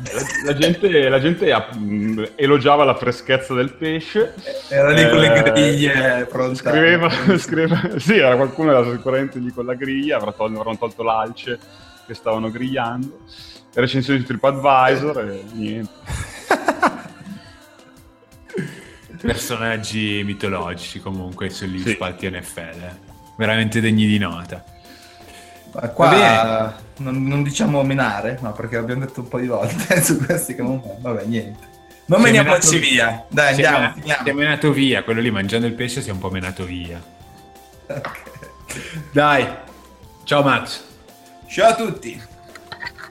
La, 0.00 0.52
la 0.52 0.54
gente, 0.58 1.08
la 1.08 1.20
gente 1.20 1.52
ah, 1.52 1.68
mh, 1.74 2.30
elogiava 2.36 2.84
la 2.84 2.94
freschezza 2.94 3.54
del 3.54 3.72
pesce. 3.72 4.34
Era 4.68 4.90
lì 4.90 5.08
con 5.08 5.18
le 5.18 5.34
Eh, 5.34 5.42
griglie 5.52 6.26
pronta. 6.28 6.54
Scriveva, 6.56 7.10
scriveva- 7.38 7.98
sì, 7.98 8.16
era 8.18 8.34
qualcuno 8.36 8.70
era 8.72 8.88
sicuramente 8.90 9.38
lì 9.38 9.50
con 9.52 9.64
la 9.66 9.74
griglia, 9.74 10.16
avrà 10.16 10.32
tol- 10.32 10.54
avranno 10.56 10.78
tolto 10.78 11.02
l'alce 11.04 11.58
che 12.06 12.14
stavano 12.14 12.50
grigliando. 12.50 13.18
Le 13.74 13.80
recensioni 13.80 14.20
su 14.20 14.26
TripAdvisor 14.26 15.18
e 15.20 15.42
niente. 15.52 15.90
Personaggi 19.20 20.22
mitologici 20.24 21.00
comunque 21.00 21.50
sugli 21.50 21.80
Sì. 21.82 21.92
spalti 21.92 22.28
NFL. 22.30 22.58
eh. 22.82 23.06
Veramente 23.36 23.80
degni 23.80 24.06
di 24.06 24.18
nota. 24.18 24.64
Qua 25.94 26.74
non, 26.98 27.24
non 27.26 27.42
diciamo 27.42 27.82
menare, 27.82 28.38
ma 28.40 28.50
perché 28.50 28.76
l'abbiamo 28.76 29.04
detto 29.04 29.20
un 29.20 29.28
po' 29.28 29.38
di 29.38 29.46
volte 29.46 30.00
su 30.02 30.18
questi 30.24 30.54
che 30.54 30.62
non 30.62 30.80
Vabbè, 31.00 31.24
niente. 31.24 31.66
Non 32.06 32.22
meniamoci 32.22 32.78
menato- 32.78 32.90
via. 32.90 33.24
Dai, 33.28 33.54
Si 33.54 33.60
è 33.60 33.64
andiamo, 33.66 34.02
si 34.24 34.28
è 34.28 34.32
menato 34.32 34.72
via, 34.72 35.02
quello 35.04 35.20
lì 35.20 35.30
mangiando 35.30 35.66
il 35.66 35.74
pesce 35.74 36.00
si 36.00 36.08
è 36.08 36.12
un 36.12 36.18
po' 36.18 36.30
menato 36.30 36.64
via. 36.64 37.00
Ok. 37.86 38.08
Dai, 39.12 39.46
ciao 40.24 40.42
Max. 40.42 40.82
Ciao 41.46 41.68
a 41.70 41.74
tutti. 41.74 42.20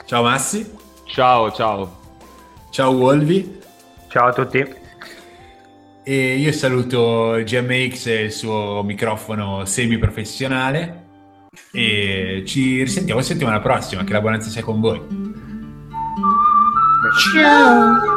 Ciao 0.06 0.24
Massi. 0.24 0.74
Ciao, 1.06 1.52
ciao. 1.52 2.00
Ciao 2.72 2.92
Wolvi. 2.92 3.60
ciao 4.10 4.28
a 4.28 4.34
tutti 4.34 4.86
E 6.10 6.38
io 6.38 6.54
saluto 6.54 7.42
GMX 7.44 8.06
e 8.06 8.22
il 8.24 8.32
suo 8.32 8.82
microfono 8.82 9.66
semi-professionale. 9.66 11.04
E 11.74 12.44
ci 12.46 12.82
risentiamo 12.82 13.20
settimana 13.20 13.60
prossima. 13.60 14.06
Che 14.06 14.14
la 14.14 14.22
buonanza 14.22 14.50
sia 14.50 14.64
con 14.64 14.80
voi. 14.80 15.02
Thank 17.34 18.17